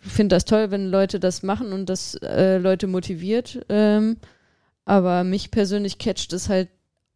finde 0.00 0.36
das 0.36 0.44
toll, 0.44 0.70
wenn 0.70 0.90
Leute 0.90 1.20
das 1.20 1.42
machen 1.42 1.72
und 1.72 1.88
das 1.88 2.14
äh, 2.16 2.58
Leute 2.58 2.86
motiviert. 2.86 3.64
Ähm, 3.68 4.16
aber 4.84 5.24
mich 5.24 5.50
persönlich 5.50 5.98
catcht 5.98 6.32
es 6.32 6.48
halt 6.48 6.68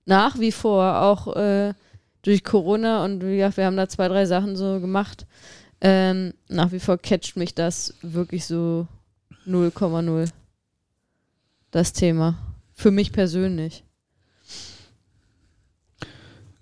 nach 0.06 0.38
wie 0.38 0.52
vor 0.52 1.02
auch 1.02 1.36
äh, 1.36 1.74
durch 2.28 2.44
Corona 2.44 3.06
und 3.06 3.24
wie 3.24 3.36
gesagt, 3.38 3.56
wir 3.56 3.64
haben 3.64 3.78
da 3.78 3.88
zwei, 3.88 4.06
drei 4.06 4.26
Sachen 4.26 4.54
so 4.54 4.80
gemacht. 4.80 5.26
Ähm, 5.80 6.34
nach 6.48 6.72
wie 6.72 6.78
vor 6.78 6.98
catcht 6.98 7.36
mich 7.36 7.54
das 7.54 7.94
wirklich 8.02 8.44
so 8.44 8.86
0,0 9.46 10.28
das 11.70 11.94
Thema. 11.94 12.38
Für 12.74 12.90
mich 12.90 13.12
persönlich. 13.12 13.82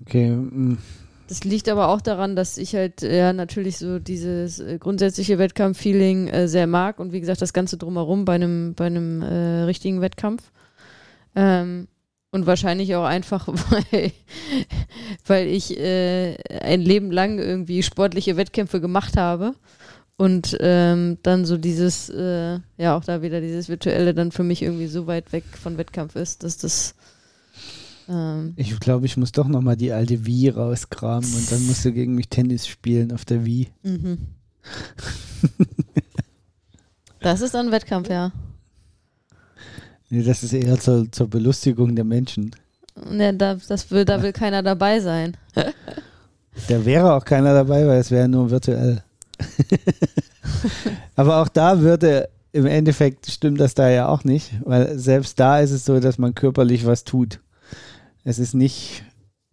Okay. 0.02 0.30
Mm. 0.30 0.78
Das 1.26 1.42
liegt 1.42 1.68
aber 1.68 1.88
auch 1.88 2.00
daran, 2.00 2.36
dass 2.36 2.58
ich 2.58 2.76
halt 2.76 3.02
ja 3.02 3.32
natürlich 3.32 3.78
so 3.78 3.98
dieses 3.98 4.60
äh, 4.60 4.78
grundsätzliche 4.78 5.38
Wettkampf-Feeling 5.38 6.28
äh, 6.28 6.46
sehr 6.46 6.68
mag 6.68 7.00
und 7.00 7.12
wie 7.12 7.18
gesagt 7.18 7.42
das 7.42 7.52
Ganze 7.52 7.76
drumherum 7.76 8.24
bei 8.24 8.36
einem 8.36 8.74
bei 8.74 8.86
einem 8.86 9.20
äh, 9.22 9.62
richtigen 9.62 10.00
Wettkampf. 10.00 10.52
Ähm, 11.34 11.88
und 12.30 12.46
wahrscheinlich 12.46 12.94
auch 12.94 13.04
einfach, 13.04 13.48
weil, 13.70 14.12
weil 15.26 15.46
ich 15.48 15.78
äh, 15.78 16.36
ein 16.60 16.80
Leben 16.80 17.10
lang 17.10 17.38
irgendwie 17.38 17.82
sportliche 17.82 18.36
Wettkämpfe 18.36 18.80
gemacht 18.80 19.16
habe 19.16 19.54
und 20.16 20.56
ähm, 20.60 21.18
dann 21.22 21.44
so 21.44 21.56
dieses, 21.56 22.08
äh, 22.08 22.58
ja 22.78 22.96
auch 22.96 23.04
da 23.04 23.22
wieder 23.22 23.40
dieses 23.40 23.68
Virtuelle 23.68 24.14
dann 24.14 24.32
für 24.32 24.44
mich 24.44 24.62
irgendwie 24.62 24.86
so 24.86 25.06
weit 25.06 25.32
weg 25.32 25.44
von 25.60 25.78
Wettkampf 25.78 26.16
ist, 26.16 26.42
dass 26.42 26.58
das 26.58 26.94
ähm. 28.08 28.52
Ich 28.56 28.78
glaube, 28.80 29.06
ich 29.06 29.16
muss 29.16 29.32
doch 29.32 29.48
nochmal 29.48 29.76
die 29.76 29.92
alte 29.92 30.26
Wii 30.26 30.50
rauskramen 30.50 31.34
und 31.34 31.52
dann 31.52 31.66
musst 31.66 31.84
du 31.84 31.92
gegen 31.92 32.14
mich 32.14 32.28
Tennis 32.28 32.66
spielen 32.66 33.12
auf 33.12 33.24
der 33.24 33.44
Wii. 33.44 33.68
Mhm. 33.82 34.18
das 37.20 37.40
ist 37.40 37.54
ein 37.54 37.70
Wettkampf, 37.72 38.08
ja. 38.08 38.32
Nee, 40.16 40.22
das 40.22 40.42
ist 40.42 40.54
eher 40.54 40.80
zur, 40.80 41.12
zur 41.12 41.28
Belustigung 41.28 41.94
der 41.94 42.04
Menschen. 42.04 42.50
Nee, 43.10 43.34
da, 43.34 43.56
das 43.68 43.90
will, 43.90 44.06
da 44.06 44.22
will 44.22 44.32
keiner 44.32 44.62
dabei 44.62 45.00
sein. 45.00 45.36
Da 46.68 46.86
wäre 46.86 47.12
auch 47.12 47.26
keiner 47.26 47.52
dabei, 47.52 47.86
weil 47.86 48.00
es 48.00 48.10
wäre 48.10 48.30
nur 48.30 48.50
virtuell. 48.50 49.02
Aber 51.14 51.42
auch 51.42 51.48
da 51.48 51.80
würde 51.80 52.30
im 52.52 52.64
Endeffekt 52.64 53.30
stimmt 53.30 53.60
das 53.60 53.74
da 53.74 53.90
ja 53.90 54.08
auch 54.08 54.24
nicht, 54.24 54.54
weil 54.64 54.98
selbst 54.98 55.38
da 55.38 55.60
ist 55.60 55.72
es 55.72 55.84
so, 55.84 56.00
dass 56.00 56.16
man 56.16 56.34
körperlich 56.34 56.86
was 56.86 57.04
tut. 57.04 57.40
Es 58.24 58.38
ist 58.38 58.54
nicht 58.54 59.04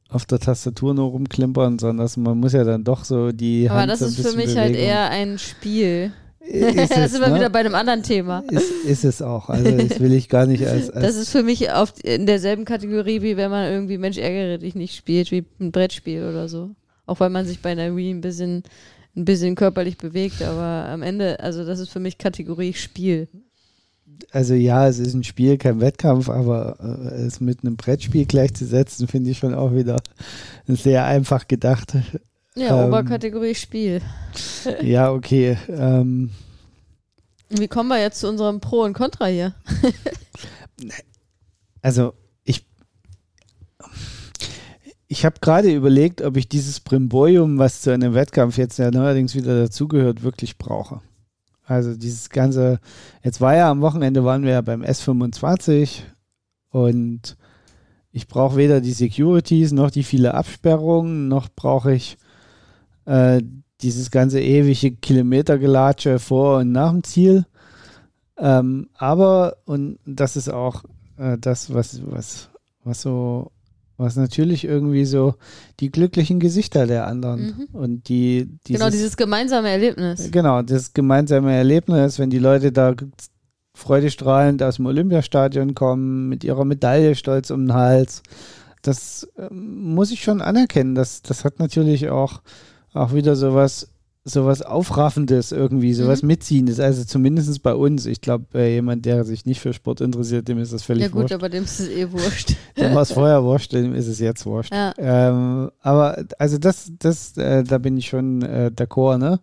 auf 0.07 0.23
der 0.25 0.39
Tastatur 0.39 0.93
nur 0.93 1.09
rumklimpern, 1.09 1.77
sondern 1.77 2.09
man 2.15 2.37
muss 2.37 2.53
ja 2.53 2.63
dann 2.63 2.85
doch 2.85 3.03
so 3.03 3.33
die 3.33 3.69
Aber 3.69 3.81
Hand 3.81 3.91
das 3.91 3.99
so 3.99 4.05
ist 4.05 4.25
für 4.25 4.37
mich 4.37 4.55
halt 4.55 4.71
bewegen. 4.71 4.87
eher 4.87 5.09
ein 5.09 5.37
Spiel. 5.37 6.13
Ist 6.45 6.91
da 6.95 7.07
sind 7.07 7.21
wir 7.21 7.29
ne? 7.29 7.35
wieder 7.35 7.49
bei 7.49 7.59
einem 7.59 7.75
anderen 7.75 8.03
Thema. 8.03 8.43
ist, 8.51 8.69
ist 8.85 9.05
es 9.05 9.21
auch. 9.21 9.49
Also 9.49 9.71
das 9.71 9.99
will 9.99 10.13
ich 10.13 10.27
gar 10.29 10.45
nicht 10.45 10.67
als, 10.67 10.89
als 10.91 11.05
Das 11.05 11.15
ist 11.15 11.29
für 11.29 11.43
mich 11.43 11.71
auf, 11.71 11.93
in 12.03 12.25
derselben 12.25 12.65
Kategorie, 12.65 13.21
wie 13.21 13.37
wenn 13.37 13.49
man 13.49 13.71
irgendwie 13.71 13.97
Mensch 13.97 14.17
ärgere 14.17 14.57
dich 14.57 14.75
nicht 14.75 14.95
spielt, 14.95 15.31
wie 15.31 15.45
ein 15.59 15.71
Brettspiel 15.71 16.23
oder 16.23 16.49
so. 16.49 16.71
Auch 17.05 17.19
weil 17.19 17.29
man 17.29 17.45
sich 17.45 17.61
bei 17.61 17.71
einer 17.71 17.95
Wii 17.95 18.11
ein 18.11 18.21
bisschen, 18.21 18.63
ein 19.15 19.25
bisschen 19.25 19.55
körperlich 19.55 19.97
bewegt, 19.97 20.41
aber 20.41 20.89
am 20.89 21.01
Ende, 21.01 21.39
also 21.39 21.65
das 21.65 21.79
ist 21.79 21.89
für 21.89 21.99
mich 21.99 22.17
Kategorie 22.17 22.73
Spiel. 22.73 23.27
also 24.31 24.53
ja, 24.53 24.87
es 24.87 24.99
ist 24.99 25.13
ein 25.13 25.23
Spiel, 25.23 25.57
kein 25.57 25.79
Wettkampf, 25.79 26.29
aber 26.29 26.77
äh, 26.79 27.21
es 27.21 27.39
mit 27.39 27.59
einem 27.61 27.77
Brettspiel 27.77 28.25
gleichzusetzen, 28.25 29.07
finde 29.07 29.31
ich 29.31 29.37
schon 29.37 29.53
auch 29.53 29.73
wieder 29.73 29.97
sehr 30.67 31.05
einfach 31.05 31.47
gedacht. 31.47 31.95
Ja, 32.55 32.79
Ähm. 32.79 32.87
Oberkategorie 32.87 33.55
Spiel. 33.55 34.01
Ja, 34.81 35.11
okay. 35.11 35.57
Ähm, 35.67 36.31
Wie 37.49 37.67
kommen 37.67 37.89
wir 37.89 37.99
jetzt 37.99 38.21
zu 38.21 38.29
unserem 38.29 38.61
Pro 38.61 38.83
und 38.83 38.93
Contra 38.93 39.25
hier? 39.25 39.53
also 41.81 42.13
ich 42.45 42.65
ich 45.07 45.25
habe 45.25 45.35
gerade 45.41 45.71
überlegt, 45.73 46.21
ob 46.21 46.37
ich 46.37 46.47
dieses 46.47 46.79
Brimborium, 46.79 47.57
was 47.57 47.81
zu 47.81 47.91
einem 47.91 48.13
Wettkampf 48.13 48.57
jetzt 48.57 48.79
ja 48.79 48.89
neuerdings 48.89 49.35
wieder 49.35 49.59
dazugehört, 49.59 50.23
wirklich 50.23 50.57
brauche. 50.57 51.01
Also 51.65 51.93
dieses 51.93 52.29
ganze, 52.29 52.79
jetzt 53.21 53.41
war 53.41 53.55
ja 53.55 53.69
am 53.69 53.81
Wochenende 53.81 54.23
waren 54.23 54.43
wir 54.43 54.51
ja 54.51 54.61
beim 54.61 54.81
S25 54.81 56.03
und 56.69 57.37
ich 58.11 58.27
brauche 58.27 58.55
weder 58.55 58.79
die 58.79 58.93
Securities 58.93 59.73
noch 59.73 59.91
die 59.91 60.03
viele 60.03 60.33
Absperrungen, 60.33 61.27
noch 61.27 61.49
brauche 61.53 61.93
ich 61.93 62.17
äh, 63.05 63.41
dieses 63.81 64.11
ganze 64.11 64.39
ewige 64.41 64.91
Kilometergelatsche 64.91 66.19
vor 66.19 66.59
und 66.59 66.71
nach 66.71 66.91
dem 66.91 67.03
Ziel. 67.03 67.45
Ähm, 68.37 68.89
aber, 68.97 69.57
und 69.65 69.99
das 70.05 70.35
ist 70.35 70.49
auch 70.49 70.83
äh, 71.17 71.37
das, 71.39 71.73
was, 71.73 72.01
was, 72.05 72.49
was 72.83 73.01
so, 73.01 73.51
was 73.97 74.15
natürlich 74.15 74.63
irgendwie 74.63 75.05
so 75.05 75.35
die 75.79 75.91
glücklichen 75.91 76.39
Gesichter 76.39 76.87
der 76.87 77.07
anderen 77.07 77.41
Mhm. 77.41 77.67
und 77.73 78.09
die, 78.09 78.49
dieses, 78.67 78.79
genau, 78.79 78.89
dieses 78.89 79.17
gemeinsame 79.17 79.69
Erlebnis. 79.69 80.29
Genau, 80.31 80.61
das 80.61 80.93
gemeinsame 80.93 81.53
Erlebnis, 81.53 82.17
wenn 82.19 82.29
die 82.29 82.39
Leute 82.39 82.71
da 82.71 82.95
freudestrahlend 83.75 84.61
aus 84.63 84.77
dem 84.77 84.85
Olympiastadion 84.85 85.73
kommen, 85.73 86.29
mit 86.29 86.43
ihrer 86.43 86.65
Medaille 86.65 87.15
stolz 87.15 87.49
um 87.49 87.67
den 87.67 87.73
Hals. 87.73 88.23
Das 88.81 89.27
ähm, 89.37 89.93
muss 89.93 90.11
ich 90.11 90.23
schon 90.23 90.41
anerkennen. 90.41 90.95
Das, 90.95 91.21
das 91.21 91.43
hat 91.45 91.59
natürlich 91.59 92.09
auch, 92.09 92.41
auch 92.93 93.13
wieder 93.13 93.35
sowas, 93.35 93.89
sowas 94.25 94.61
Aufraffendes 94.61 95.51
irgendwie, 95.51 95.93
sowas 95.93 96.21
Mhm. 96.21 96.27
Mitziehendes. 96.27 96.79
Also 96.79 97.03
zumindest 97.03 97.61
bei 97.63 97.73
uns. 97.75 98.05
Ich 98.05 98.21
glaube, 98.21 98.45
äh, 98.53 98.73
jemand, 98.75 99.05
der 99.05 99.25
sich 99.25 99.45
nicht 99.45 99.59
für 99.59 99.73
Sport 99.73 99.99
interessiert, 100.01 100.47
dem 100.47 100.59
ist 100.59 100.71
das 100.73 100.83
völlig 100.83 101.03
Ja 101.03 101.09
gut, 101.09 101.23
wurscht. 101.23 101.33
aber 101.33 101.49
dem 101.49 101.63
ist 101.65 101.79
es 101.79 101.89
eh 101.89 102.09
wurscht. 102.11 102.55
Dem 102.77 102.93
war 102.95 103.01
es 103.01 103.11
vorher 103.11 103.43
wurscht, 103.43 103.73
dem 103.73 103.93
ist 103.93 104.07
es 104.07 104.19
jetzt 104.19 104.45
wurscht. 104.45 104.73
Ja. 104.73 104.93
Ähm, 104.97 105.71
aber 105.81 106.23
also 106.39 106.57
das, 106.57 106.91
das, 106.99 107.35
äh, 107.37 107.63
da 107.63 107.77
bin 107.79 107.97
ich 107.97 108.07
schon 108.07 108.41
äh, 108.43 108.71
d'accord, 108.73 109.17
ne? 109.17 109.39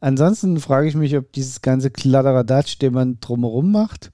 Ansonsten 0.00 0.60
frage 0.60 0.86
ich 0.88 0.94
mich, 0.94 1.16
ob 1.16 1.32
dieses 1.32 1.60
ganze 1.60 1.90
Kladderadatsch, 1.90 2.78
den 2.78 2.94
man 2.94 3.18
drumherum 3.20 3.72
macht, 3.72 4.12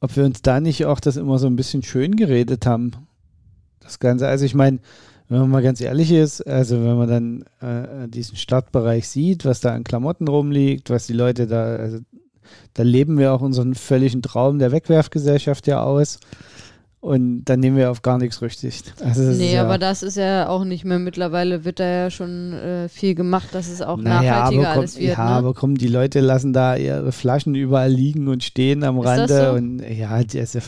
ob 0.00 0.14
wir 0.14 0.24
uns 0.24 0.42
da 0.42 0.60
nicht 0.60 0.84
auch 0.84 1.00
das 1.00 1.16
immer 1.16 1.38
so 1.38 1.46
ein 1.46 1.56
bisschen 1.56 1.82
schön 1.82 2.16
geredet 2.16 2.66
haben. 2.66 2.92
Das 3.80 3.98
Ganze, 3.98 4.28
also 4.28 4.44
ich 4.44 4.54
meine, 4.54 4.78
wenn 5.30 5.38
man 5.40 5.48
mal 5.50 5.62
ganz 5.62 5.80
ehrlich 5.80 6.12
ist, 6.12 6.46
also 6.46 6.76
wenn 6.84 6.96
man 6.98 7.08
dann 7.08 7.44
äh, 8.04 8.08
diesen 8.08 8.36
Startbereich 8.36 9.08
sieht, 9.08 9.44
was 9.46 9.60
da 9.60 9.72
an 9.74 9.84
Klamotten 9.84 10.28
rumliegt, 10.28 10.90
was 10.90 11.06
die 11.06 11.14
Leute 11.14 11.46
da, 11.46 11.76
also 11.76 11.98
da 12.74 12.82
leben 12.82 13.16
wir 13.16 13.32
auch 13.32 13.40
unseren 13.40 13.74
völligen 13.74 14.20
Traum 14.22 14.58
der 14.58 14.72
Wegwerfgesellschaft 14.72 15.66
ja 15.66 15.82
aus. 15.82 16.18
Und 17.02 17.46
dann 17.46 17.60
nehmen 17.60 17.78
wir 17.78 17.90
auf 17.90 18.02
gar 18.02 18.18
nichts 18.18 18.42
Rücksicht. 18.42 18.92
Also 19.02 19.22
Nee, 19.22 19.54
ja, 19.54 19.62
aber 19.64 19.78
das 19.78 20.02
ist 20.02 20.18
ja 20.18 20.50
auch 20.50 20.64
nicht 20.64 20.84
mehr. 20.84 20.98
Mittlerweile 20.98 21.64
wird 21.64 21.80
da 21.80 21.86
ja 21.88 22.10
schon 22.10 22.52
äh, 22.52 22.90
viel 22.90 23.14
gemacht, 23.14 23.48
dass 23.54 23.70
es 23.70 23.80
auch 23.80 23.96
naja, 23.96 24.20
nachhaltiger 24.32 24.62
komm, 24.64 24.78
alles 24.80 24.98
wird. 24.98 25.16
ja, 25.16 25.24
ne? 25.24 25.30
aber 25.30 25.54
komm, 25.54 25.78
die 25.78 25.86
Leute 25.88 26.20
lassen 26.20 26.52
da 26.52 26.76
ihre 26.76 27.10
Flaschen 27.12 27.54
überall 27.54 27.90
liegen 27.90 28.28
und 28.28 28.44
stehen 28.44 28.84
am 28.84 28.98
Ist 28.98 29.06
Rande. 29.06 29.46
so? 29.50 29.56
Und 29.56 29.78
ja, 29.88 30.22
die- 30.22 30.40
also, 30.40 30.58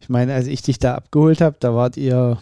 ich 0.00 0.08
meine, 0.10 0.34
als 0.34 0.48
ich 0.48 0.60
dich 0.60 0.78
da 0.78 0.96
abgeholt 0.96 1.40
habe, 1.40 1.56
da 1.60 1.74
wart 1.74 1.96
ihr 1.96 2.36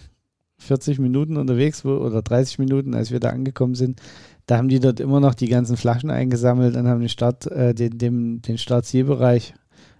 40 0.58 0.98
Minuten 0.98 1.36
unterwegs 1.36 1.84
oder 1.84 2.22
30 2.22 2.58
Minuten, 2.58 2.94
als 2.94 3.10
wir 3.10 3.20
da 3.20 3.30
angekommen 3.30 3.74
sind. 3.74 4.00
Da 4.46 4.56
haben 4.56 4.68
die 4.68 4.80
dort 4.80 5.00
immer 5.00 5.20
noch 5.20 5.34
die 5.34 5.48
ganzen 5.48 5.76
Flaschen 5.76 6.10
eingesammelt 6.10 6.76
und 6.76 6.88
haben 6.88 7.00
den 7.00 7.08
Start, 7.08 7.46
äh, 7.46 7.74
den, 7.74 7.98
den, 7.98 8.42
den 8.42 8.58
Startzielbereich. 8.58 9.54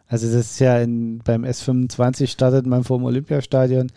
Also 0.06 0.26
das 0.26 0.52
ist 0.52 0.58
ja 0.58 0.78
in, 0.78 1.18
beim 1.18 1.44
S25 1.44 2.28
startet 2.28 2.66
man 2.66 2.82
vor 2.82 2.98
dem 2.98 3.04
Olympiastadion 3.04 3.88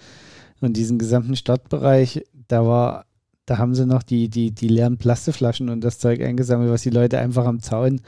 und 0.59 0.77
diesen 0.77 0.99
gesamten 0.99 1.35
Startbereich, 1.35 2.25
da 2.47 2.65
war, 2.65 3.05
da 3.45 3.57
haben 3.57 3.73
sie 3.73 3.85
noch 3.85 4.03
die, 4.03 4.29
die, 4.29 4.51
die 4.51 4.67
leeren 4.67 4.97
Plastikflaschen 4.97 5.69
und 5.69 5.83
das 5.83 5.99
Zeug 5.99 6.21
eingesammelt, 6.21 6.69
was 6.69 6.83
die 6.83 6.89
Leute 6.89 7.17
einfach 7.17 7.45
am 7.45 7.61
Zaun 7.61 8.01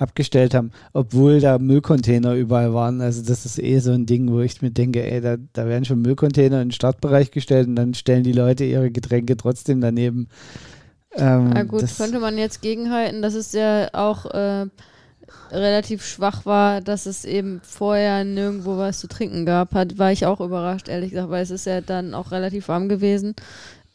abgestellt 0.00 0.54
haben, 0.54 0.72
obwohl 0.92 1.40
da 1.40 1.58
Müllcontainer 1.58 2.34
überall 2.34 2.72
waren. 2.72 3.00
Also 3.00 3.22
das 3.22 3.44
ist 3.44 3.58
eh 3.58 3.78
so 3.78 3.92
ein 3.92 4.06
Ding, 4.06 4.30
wo 4.30 4.40
ich 4.40 4.62
mir 4.62 4.70
denke, 4.70 5.08
ey, 5.08 5.20
da, 5.20 5.36
da 5.52 5.66
werden 5.66 5.84
schon 5.84 6.02
Müllcontainer 6.02 6.62
in 6.62 6.68
den 6.68 6.72
Startbereich 6.72 7.30
gestellt 7.30 7.68
und 7.68 7.76
dann 7.76 7.94
stellen 7.94 8.24
die 8.24 8.32
Leute 8.32 8.64
ihre 8.64 8.90
Getränke 8.90 9.36
trotzdem 9.36 9.80
daneben. 9.80 10.28
Ähm, 11.16 11.50
Na 11.50 11.64
gut, 11.64 11.82
das, 11.82 11.98
könnte 11.98 12.20
man 12.20 12.38
jetzt 12.38 12.62
gegenhalten, 12.62 13.20
dass 13.20 13.34
es 13.34 13.52
ja 13.52 13.88
auch 13.92 14.26
äh, 14.26 14.66
relativ 15.50 16.04
schwach 16.04 16.46
war, 16.46 16.80
dass 16.80 17.06
es 17.06 17.24
eben 17.24 17.60
vorher 17.62 18.24
nirgendwo 18.24 18.76
was 18.76 19.00
zu 19.00 19.08
trinken 19.08 19.44
gab. 19.44 19.74
Hat, 19.74 19.98
war 19.98 20.12
ich 20.12 20.26
auch 20.26 20.40
überrascht, 20.40 20.88
ehrlich 20.88 21.10
gesagt, 21.10 21.30
weil 21.30 21.42
es 21.42 21.50
ist 21.50 21.66
ja 21.66 21.80
dann 21.80 22.14
auch 22.14 22.30
relativ 22.30 22.68
warm 22.68 22.88
gewesen. 22.88 23.34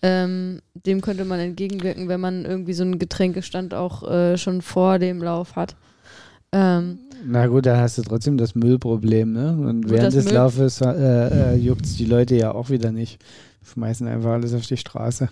Ähm, 0.02 0.62
dem 0.74 1.02
könnte 1.02 1.26
man 1.26 1.40
entgegenwirken, 1.40 2.10
wenn 2.10 2.20
man 2.20 2.46
irgendwie 2.46 2.74
so 2.74 2.84
einen 2.84 3.00
Getränkestand 3.00 3.74
auch 3.74 4.04
äh, 4.10 4.38
schon 4.38 4.62
vor 4.62 5.00
dem 5.00 5.24
Lauf 5.24 5.56
hat. 5.56 5.76
Ähm, 6.58 7.00
Na 7.26 7.48
gut, 7.48 7.66
da 7.66 7.82
hast 7.82 7.98
du 7.98 8.02
trotzdem 8.02 8.38
das 8.38 8.56
Müllproblem, 8.56 9.34
ne? 9.34 9.58
Und 9.58 9.90
während 9.90 10.14
des 10.14 10.26
Müll- 10.26 10.36
Laufes 10.36 10.80
äh, 10.80 10.88
äh, 10.88 11.56
juckt 11.56 11.86
es 11.86 11.98
die 11.98 12.06
Leute 12.06 12.36
ja 12.36 12.54
auch 12.54 12.70
wieder 12.70 12.94
nicht. 12.94 13.22
Schmeißen 13.64 14.08
einfach 14.08 14.32
alles 14.32 14.54
auf 14.54 14.66
die 14.66 14.78
Straße. 14.78 15.28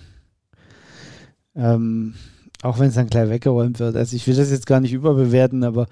Ähm, 1.56 2.16
auch 2.62 2.78
wenn 2.80 2.90
es 2.90 2.96
dann 2.96 3.08
gleich 3.08 3.30
weggeräumt 3.30 3.80
wird. 3.80 3.96
Also 3.96 4.18
ich 4.18 4.28
will 4.28 4.36
das 4.36 4.52
jetzt 4.52 4.68
gar 4.68 4.82
nicht 4.82 4.92
überbewerten, 4.92 5.64
aber 5.64 5.88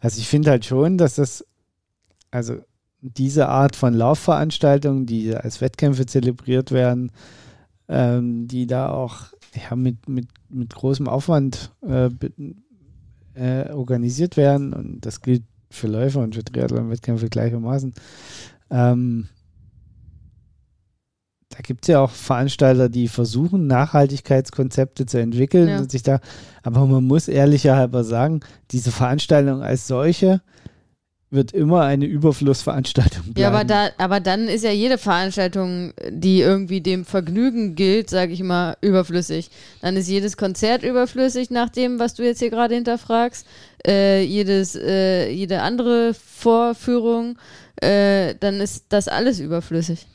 also 0.00 0.18
ich 0.18 0.28
finde 0.28 0.50
halt 0.50 0.66
schon, 0.66 0.98
dass 0.98 1.14
das, 1.14 1.46
also 2.30 2.56
diese 3.00 3.48
Art 3.48 3.76
von 3.76 3.94
Laufveranstaltungen, 3.94 5.06
die 5.06 5.34
als 5.34 5.62
Wettkämpfe 5.62 6.04
zelebriert 6.04 6.72
werden, 6.72 7.10
ähm, 7.88 8.48
die 8.48 8.66
da 8.66 8.90
auch 8.90 9.28
ja, 9.54 9.76
mit, 9.76 10.08
mit, 10.08 10.28
mit 10.50 10.74
großem 10.74 11.08
Aufwand 11.08 11.70
äh, 11.86 12.10
äh, 13.34 13.70
organisiert 13.70 14.36
werden 14.36 14.72
und 14.72 15.00
das 15.06 15.20
gilt 15.20 15.42
für 15.70 15.88
Läufer 15.88 16.20
und 16.20 16.34
für 16.34 16.44
Triathlon-Wettkämpfe 16.44 17.28
gleichermaßen. 17.28 17.94
Ähm, 18.70 19.28
da 21.50 21.58
gibt 21.62 21.84
es 21.84 21.88
ja 21.88 22.00
auch 22.00 22.10
Veranstalter, 22.10 22.88
die 22.88 23.06
versuchen, 23.08 23.66
Nachhaltigkeitskonzepte 23.68 25.06
zu 25.06 25.18
entwickeln 25.20 25.68
Ja. 25.68 25.78
und 25.78 25.90
sich 25.90 26.02
da, 26.02 26.20
aber 26.62 26.86
man 26.86 27.04
muss 27.04 27.28
ehrlicher 27.28 27.76
halber 27.76 28.02
sagen, 28.02 28.40
diese 28.72 28.90
Veranstaltung 28.90 29.62
als 29.62 29.86
solche 29.86 30.42
wird 31.34 31.52
immer 31.52 31.82
eine 31.82 32.06
Überflussveranstaltung 32.06 33.22
bleiben. 33.24 33.40
Ja, 33.40 33.48
aber, 33.48 33.64
da, 33.64 33.90
aber 33.98 34.20
dann 34.20 34.48
ist 34.48 34.64
ja 34.64 34.70
jede 34.70 34.98
Veranstaltung, 34.98 35.92
die 36.08 36.40
irgendwie 36.40 36.80
dem 36.80 37.04
Vergnügen 37.04 37.74
gilt, 37.74 38.08
sage 38.08 38.32
ich 38.32 38.42
mal, 38.42 38.76
überflüssig. 38.80 39.50
Dann 39.82 39.96
ist 39.96 40.08
jedes 40.08 40.36
Konzert 40.36 40.82
überflüssig 40.82 41.50
nach 41.50 41.68
dem, 41.68 41.98
was 41.98 42.14
du 42.14 42.24
jetzt 42.24 42.38
hier 42.38 42.50
gerade 42.50 42.74
hinterfragst. 42.74 43.46
Äh, 43.86 44.22
jedes, 44.22 44.76
äh, 44.76 45.30
jede 45.30 45.62
andere 45.62 46.14
Vorführung, 46.14 47.36
äh, 47.76 48.34
dann 48.40 48.60
ist 48.60 48.86
das 48.88 49.08
alles 49.08 49.40
überflüssig. 49.40 50.06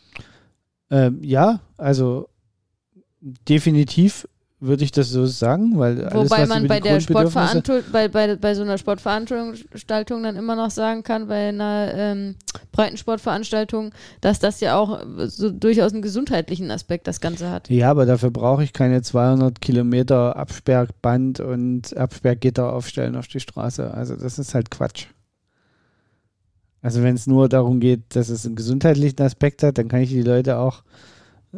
Ähm, 0.89 1.19
ja, 1.21 1.59
also 1.77 2.29
definitiv 3.21 4.27
würde 4.61 4.83
ich 4.83 4.91
das 4.91 5.09
so 5.09 5.25
sagen, 5.25 5.79
weil 5.79 6.03
alles, 6.03 6.29
Wobei 6.29 6.41
was 6.41 6.49
man 6.49 6.67
bei 6.67 6.79
der 6.81 6.99
Sportveranstaltung, 6.99 7.91
bei, 7.91 8.09
bei, 8.09 8.35
bei 8.35 8.53
so 8.53 8.63
einer 8.63 8.77
Sportveranstaltung 8.77 10.23
dann 10.23 10.35
immer 10.35 10.55
noch 10.55 10.69
sagen 10.69 11.03
kann, 11.03 11.27
bei 11.27 11.49
einer 11.49 11.91
ähm, 11.93 12.35
Breitensportveranstaltung, 12.73 13.91
dass 14.19 14.39
das 14.39 14.59
ja 14.59 14.77
auch 14.77 15.01
so 15.27 15.49
durchaus 15.49 15.93
einen 15.93 16.01
gesundheitlichen 16.01 16.71
Aspekt 16.71 17.07
das 17.07 17.21
Ganze 17.21 17.49
hat. 17.49 17.69
Ja, 17.69 17.89
aber 17.89 18.05
dafür 18.05 18.31
brauche 18.31 18.63
ich 18.63 18.73
keine 18.73 19.01
200 19.01 19.61
Kilometer 19.61 20.35
Absperrband 20.35 21.39
und 21.39 21.95
Absperrgitter 21.95 22.73
aufstellen 22.73 23.15
auf 23.15 23.27
die 23.27 23.39
Straße. 23.39 23.93
Also 23.93 24.15
das 24.15 24.39
ist 24.39 24.53
halt 24.53 24.71
Quatsch. 24.71 25.07
Also 26.81 27.01
wenn 27.01 27.15
es 27.15 27.27
nur 27.27 27.47
darum 27.49 27.79
geht, 27.79 28.15
dass 28.15 28.29
es 28.29 28.45
einen 28.45 28.55
gesundheitlichen 28.55 29.21
Aspekt 29.21 29.63
hat, 29.63 29.77
dann 29.77 29.87
kann 29.87 30.01
ich 30.01 30.09
die 30.09 30.21
Leute 30.21 30.57
auch 30.57 30.83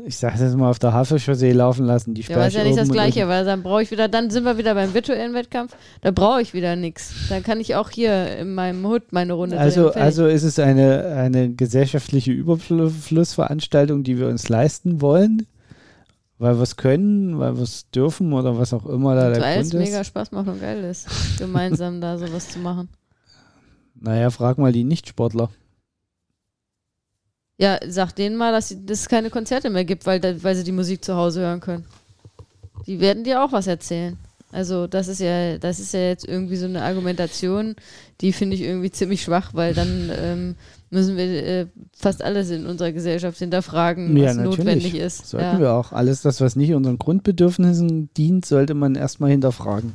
ich 0.05 0.17
sage 0.17 0.39
das 0.39 0.55
mal, 0.55 0.69
auf 0.69 0.79
der 0.79 0.93
Havelchaussee 0.93 1.51
laufen 1.51 1.85
lassen. 1.85 2.13
Die 2.13 2.21
ja, 2.21 2.35
aber 2.35 2.47
ist 2.47 2.55
ja 2.55 2.63
nicht 2.63 2.77
das 2.77 2.89
Gleiche, 2.89 3.27
weil 3.27 3.43
dann 3.43 3.61
brauche 3.61 3.83
ich 3.83 3.91
wieder, 3.91 4.07
dann 4.07 4.29
sind 4.29 4.45
wir 4.45 4.57
wieder 4.57 4.73
beim 4.73 4.93
virtuellen 4.93 5.33
Wettkampf, 5.33 5.75
da 6.01 6.11
brauche 6.11 6.41
ich 6.41 6.53
wieder 6.53 6.77
nichts. 6.77 7.13
Dann 7.27 7.43
kann 7.43 7.59
ich 7.59 7.75
auch 7.75 7.89
hier 7.89 8.37
in 8.37 8.53
meinem 8.53 8.85
Hut 8.87 9.11
meine 9.11 9.33
Runde 9.33 9.59
Also, 9.59 9.89
drehen, 9.89 10.01
also 10.01 10.27
ist 10.27 10.43
es 10.43 10.59
eine, 10.59 11.05
eine 11.17 11.53
gesellschaftliche 11.53 12.31
Überflussveranstaltung, 12.31 14.03
die 14.03 14.17
wir 14.17 14.27
uns 14.27 14.47
leisten 14.47 15.01
wollen, 15.01 15.45
weil 16.37 16.55
wir 16.55 16.63
es 16.63 16.77
können, 16.77 17.37
weil 17.37 17.57
wir 17.57 17.63
es 17.63 17.89
dürfen 17.89 18.31
oder 18.31 18.57
was 18.57 18.73
auch 18.73 18.85
immer 18.85 19.15
da 19.15 19.27
und 19.27 19.35
der 19.35 19.41
Grund 19.41 19.65
ist. 19.65 19.73
Weil 19.73 19.81
es 19.81 19.89
mega 19.89 20.03
Spaß 20.05 20.31
macht 20.31 20.47
und 20.47 20.61
geil 20.61 20.85
ist, 20.85 21.07
gemeinsam 21.37 21.99
da 21.99 22.17
sowas 22.17 22.47
zu 22.47 22.59
machen. 22.59 22.87
Naja, 23.99 24.29
frag 24.29 24.57
mal 24.57 24.71
die 24.71 24.85
Nichtsportler. 24.85 25.49
Ja, 27.61 27.77
sag 27.87 28.13
denen 28.13 28.37
mal, 28.37 28.51
dass, 28.51 28.75
es 28.89 29.07
keine 29.07 29.29
Konzerte 29.29 29.69
mehr 29.69 29.85
gibt, 29.85 30.07
weil, 30.07 30.19
weil 30.43 30.55
sie 30.55 30.63
die 30.63 30.71
Musik 30.71 31.05
zu 31.05 31.15
Hause 31.15 31.41
hören 31.41 31.59
können. 31.59 31.85
Die 32.87 32.99
werden 32.99 33.23
dir 33.23 33.43
auch 33.43 33.51
was 33.51 33.67
erzählen. 33.67 34.17
Also 34.51 34.87
das 34.87 35.07
ist 35.07 35.21
ja, 35.21 35.59
das 35.59 35.79
ist 35.79 35.93
ja 35.93 35.99
jetzt 35.99 36.27
irgendwie 36.27 36.55
so 36.55 36.65
eine 36.65 36.81
Argumentation, 36.81 37.75
die 38.19 38.33
finde 38.33 38.55
ich 38.55 38.63
irgendwie 38.63 38.89
ziemlich 38.89 39.21
schwach, 39.21 39.51
weil 39.53 39.75
dann 39.75 40.11
ähm, 40.11 40.55
müssen 40.89 41.17
wir 41.17 41.23
äh, 41.23 41.67
fast 41.95 42.23
alles 42.23 42.49
in 42.49 42.65
unserer 42.65 42.91
Gesellschaft 42.93 43.37
hinterfragen, 43.37 44.15
was 44.15 44.35
ja, 44.35 44.41
notwendig 44.41 44.95
ist. 44.95 45.27
Sollten 45.27 45.57
ja. 45.57 45.59
wir 45.59 45.73
auch. 45.73 45.91
Alles 45.91 46.23
das, 46.23 46.41
was 46.41 46.55
nicht 46.55 46.73
unseren 46.73 46.97
Grundbedürfnissen 46.97 48.09
dient, 48.17 48.45
sollte 48.45 48.73
man 48.73 48.95
erstmal 48.95 49.29
hinterfragen. 49.29 49.93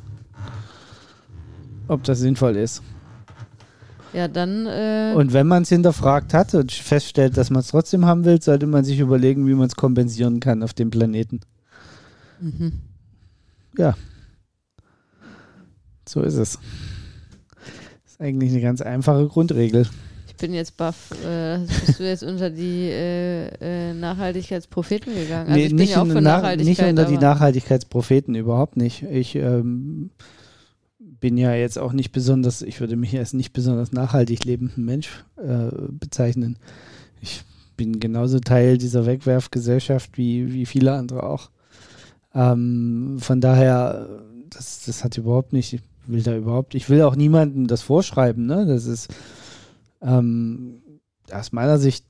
Ob 1.89 2.05
das 2.05 2.21
sinnvoll 2.21 2.55
ist. 2.55 2.81
Ja, 4.17 4.29
dann. 4.29 4.65
Äh 4.67 5.13
und 5.15 5.35
wenn 5.35 5.47
man 5.47 5.65
es 5.65 5.69
hinterfragt 5.69 6.33
hat 6.33 6.55
und 6.55 6.73
feststellt, 6.73 7.37
dass 7.37 7.51
man 7.51 7.61
es 7.61 7.69
trotzdem 7.69 8.07
haben 8.07 8.25
will, 8.25 8.41
sollte 8.41 8.67
man 8.67 8.83
sich 8.83 8.99
überlegen, 8.99 9.47
wie 9.47 9.53
man 9.53 9.67
es 9.67 9.77
kompensieren 9.77 10.41
kann 10.41 10.63
auf 10.63 10.73
dem 10.73 10.89
Planeten. 10.89 11.41
Mhm. 12.41 12.73
Ja. 13.77 13.95
So 16.09 16.23
ist 16.23 16.37
es. 16.37 16.59
Das 18.05 18.13
ist 18.13 18.21
eigentlich 18.23 18.53
eine 18.53 18.63
ganz 18.63 18.81
einfache 18.81 19.29
Grundregel. 19.29 19.87
Ich 20.29 20.37
bin 20.37 20.55
jetzt 20.55 20.79
baff. 20.79 21.11
Äh, 21.23 21.59
bist 21.85 22.01
du 22.01 22.09
jetzt 22.09 22.23
unter 22.23 22.49
die 22.49 22.89
äh, 22.89 23.49
äh, 23.61 23.93
Nachhaltigkeitspropheten 23.93 25.15
gegangen? 25.15 25.49
Also 25.49 25.59
nee, 25.59 25.67
ich 25.67 25.77
bin 25.77 25.89
ja 25.89 26.01
auch 26.01 26.07
für 26.07 26.23
Nachhaltigkeit. 26.23 26.67
Nicht 26.67 26.89
unter 26.89 27.05
die 27.05 27.19
Nachhaltigkeitspropheten, 27.19 28.35
überhaupt 28.35 28.79
nicht. 28.79 29.03
Ich 29.03 29.35
ähm, 29.35 30.09
bin 31.21 31.37
ja 31.37 31.55
jetzt 31.55 31.79
auch 31.79 31.93
nicht 31.93 32.13
besonders, 32.13 32.63
ich 32.63 32.81
würde 32.81 32.97
mich 32.97 33.17
als 33.17 33.33
nicht 33.33 33.53
besonders 33.53 33.93
nachhaltig 33.93 34.45
lebenden 34.45 34.85
Mensch 34.85 35.25
äh, 35.37 35.71
bezeichnen. 35.91 36.59
Ich 37.21 37.45
bin 37.77 38.01
genauso 38.01 38.41
Teil 38.41 38.79
dieser 38.79 39.07
Wegwerfgesellschaft 39.07 40.17
wie, 40.19 40.53
wie 40.53 40.67
viele 40.67 40.93
andere 40.93 41.25
auch. 41.25 41.51
Ähm, 42.35 43.17
von 43.19 43.41
daher, 43.41 44.09
das, 44.51 44.85
das 44.85 45.05
hat 45.05 45.17
überhaupt 45.19 45.53
nicht, 45.53 45.73
ich 45.73 45.83
will 46.07 46.23
da 46.23 46.37
überhaupt, 46.37 46.75
ich 46.75 46.89
will 46.89 47.03
auch 47.03 47.17
niemandem 47.17 47.67
das 47.67 47.83
vorschreiben, 47.83 48.47
ne? 48.47 48.67
Das 48.67 48.87
ist 48.87 49.09
ähm, 50.03 50.83
aus 51.33 51.53
meiner 51.53 51.79
Sicht, 51.79 52.05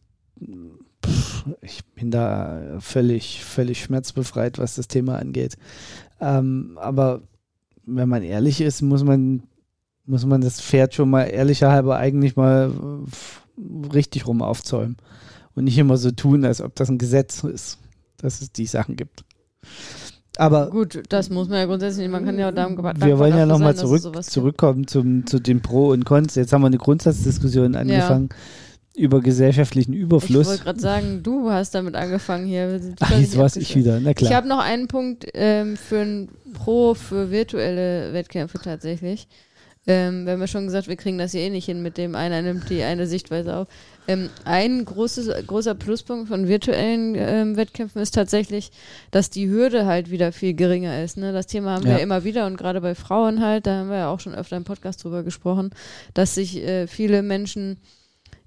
pff, 1.04 1.44
ich 1.62 1.84
bin 1.94 2.10
da 2.10 2.78
völlig, 2.80 3.44
völlig 3.44 3.82
schmerzbefreit, 3.82 4.58
was 4.58 4.74
das 4.74 4.88
Thema 4.88 5.18
angeht. 5.18 5.56
Ähm, 6.20 6.78
aber 6.80 7.22
wenn 7.86 8.08
man 8.08 8.22
ehrlich 8.22 8.60
ist, 8.60 8.82
muss 8.82 9.04
man, 9.04 9.42
muss 10.04 10.26
man 10.26 10.40
das 10.40 10.60
Pferd 10.60 10.94
schon 10.94 11.08
mal 11.08 11.24
ehrlicher 11.24 11.70
halber 11.70 11.96
eigentlich 11.96 12.36
mal 12.36 12.70
richtig 13.92 14.26
rum 14.26 14.42
aufzäumen. 14.42 14.96
Und 15.54 15.64
nicht 15.64 15.78
immer 15.78 15.96
so 15.96 16.10
tun, 16.10 16.44
als 16.44 16.60
ob 16.60 16.74
das 16.74 16.90
ein 16.90 16.98
Gesetz 16.98 17.42
ist, 17.44 17.78
dass 18.18 18.42
es 18.42 18.52
die 18.52 18.66
Sachen 18.66 18.96
gibt. 18.96 19.24
Aber 20.36 20.68
gut, 20.68 21.02
das 21.08 21.30
muss 21.30 21.48
man 21.48 21.58
ja 21.58 21.64
grundsätzlich. 21.64 22.10
Man 22.10 22.26
kann 22.26 22.38
ja 22.38 22.50
auch 22.50 22.54
darum 22.54 22.76
Wir 22.76 23.18
wollen 23.18 23.38
ja 23.38 23.46
nochmal 23.46 23.74
zurück, 23.74 24.02
zurückkommen 24.22 24.86
zum, 24.86 25.26
zu 25.26 25.38
den 25.38 25.62
Pro 25.62 25.88
und 25.88 26.04
Cons. 26.04 26.34
Jetzt 26.34 26.52
haben 26.52 26.60
wir 26.60 26.66
eine 26.66 26.76
Grundsatzdiskussion 26.76 27.74
angefangen. 27.74 28.28
Ja 28.30 28.36
über 28.96 29.20
gesellschaftlichen 29.20 29.92
Überfluss. 29.92 30.42
Ich 30.42 30.48
wollte 30.48 30.64
gerade 30.64 30.80
sagen, 30.80 31.22
du 31.22 31.50
hast 31.50 31.74
damit 31.74 31.94
angefangen 31.94 32.46
hier. 32.46 32.80
Ach, 33.00 33.18
jetzt 33.18 33.36
war 33.36 33.54
ich 33.54 33.76
wieder, 33.76 34.00
na 34.00 34.14
klar. 34.14 34.30
Ich 34.30 34.36
habe 34.36 34.48
noch 34.48 34.60
einen 34.60 34.88
Punkt 34.88 35.26
ähm, 35.34 35.76
für 35.76 36.00
ein 36.00 36.28
Pro 36.54 36.94
für 36.94 37.30
virtuelle 37.30 38.12
Wettkämpfe 38.12 38.58
tatsächlich. 38.58 39.28
Ähm, 39.88 40.24
wir 40.24 40.32
haben 40.32 40.40
ja 40.40 40.48
schon 40.48 40.64
gesagt, 40.64 40.88
wir 40.88 40.96
kriegen 40.96 41.16
das 41.16 41.30
hier 41.30 41.42
eh 41.42 41.50
nicht 41.50 41.66
hin 41.66 41.80
mit 41.80 41.96
dem 41.96 42.16
einer 42.16 42.42
nimmt 42.42 42.68
die 42.70 42.82
eine 42.82 43.06
Sichtweise 43.06 43.56
auf. 43.56 43.68
Ähm, 44.08 44.30
ein 44.44 44.84
großes, 44.84 45.46
großer 45.46 45.76
Pluspunkt 45.76 46.28
von 46.28 46.48
virtuellen 46.48 47.14
ähm, 47.16 47.56
Wettkämpfen 47.56 48.02
ist 48.02 48.14
tatsächlich, 48.14 48.72
dass 49.12 49.30
die 49.30 49.48
Hürde 49.48 49.86
halt 49.86 50.10
wieder 50.10 50.32
viel 50.32 50.54
geringer 50.54 51.04
ist. 51.04 51.18
Ne? 51.18 51.32
Das 51.32 51.46
Thema 51.46 51.72
haben 51.72 51.86
ja. 51.86 51.96
wir 51.96 51.98
immer 52.00 52.24
wieder 52.24 52.46
und 52.46 52.56
gerade 52.56 52.80
bei 52.80 52.96
Frauen 52.96 53.40
halt, 53.40 53.66
da 53.66 53.76
haben 53.78 53.90
wir 53.90 53.98
ja 53.98 54.08
auch 54.08 54.20
schon 54.20 54.34
öfter 54.34 54.56
im 54.56 54.64
Podcast 54.64 55.04
drüber 55.04 55.22
gesprochen, 55.22 55.70
dass 56.14 56.34
sich 56.34 56.56
äh, 56.56 56.88
viele 56.88 57.22
Menschen 57.22 57.78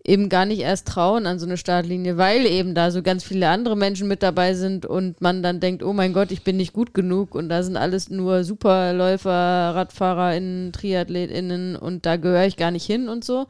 eben 0.06 0.30
gar 0.30 0.46
nicht 0.46 0.62
erst 0.62 0.88
trauen 0.88 1.26
an 1.26 1.40
so 1.40 1.46
eine 1.46 1.58
Startlinie, 1.58 2.18
weil 2.18 2.46
eben 2.46 2.74
da 2.74 2.92
so 2.92 3.02
ganz 3.02 3.24
viele 3.24 3.50
andere 3.50 3.76
Menschen 3.76 4.08
mit 4.08 4.24
dabei 4.24 4.54
sind 4.54 4.86
und 4.86 5.22
man 5.22 5.44
dann 5.44 5.60
denkt, 5.60 5.84
oh 5.84 5.94
mein 5.94 6.14
Gott, 6.14 6.32
ich 6.32 6.44
bin 6.44 6.58
nicht 6.58 6.74
gut 6.74 6.94
genug 6.94 7.36
und 7.36 7.50
da 7.50 7.64
sind 7.64 7.78
alles 7.78 8.10
nur 8.10 8.44
Superläufer, 8.44 9.32
RadfahrerInnen, 9.32 10.72
TriathletInnen 10.72 11.76
und 11.76 12.06
da 12.06 12.16
gehöre 12.16 12.46
ich 12.46 12.58
gar 12.58 12.72
nicht 12.72 12.86
hin 12.86 13.10
und 13.10 13.24
so. 13.24 13.48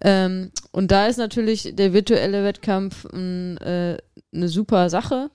Ähm, 0.00 0.50
und 0.72 0.90
da 0.90 1.06
ist 1.06 1.18
natürlich 1.18 1.74
der 1.74 1.92
virtuelle 1.92 2.44
Wettkampf 2.44 3.04
äh, 3.06 3.96
eine 4.32 4.48
super 4.48 4.88
Sache, 4.90 5.30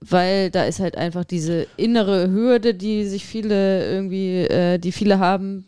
weil 0.00 0.50
da 0.50 0.64
ist 0.64 0.80
halt 0.80 0.96
einfach 0.98 1.24
diese 1.24 1.66
innere 1.76 2.30
Hürde, 2.30 2.74
die 2.74 3.06
sich 3.06 3.24
viele 3.24 3.90
irgendwie, 3.90 4.40
äh, 4.42 4.78
die 4.78 4.92
viele 4.92 5.18
haben, 5.18 5.66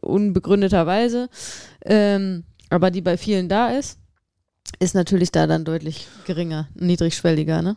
unbegründeterweise. 0.00 1.28
Ähm, 1.84 2.44
aber 2.70 2.90
die 2.90 3.02
bei 3.02 3.16
vielen 3.16 3.48
da 3.48 3.68
ist, 3.68 3.98
ist 4.78 4.94
natürlich 4.94 5.30
da 5.30 5.46
dann 5.46 5.64
deutlich 5.64 6.06
geringer, 6.26 6.68
niedrigschwelliger, 6.74 7.62
ne? 7.62 7.76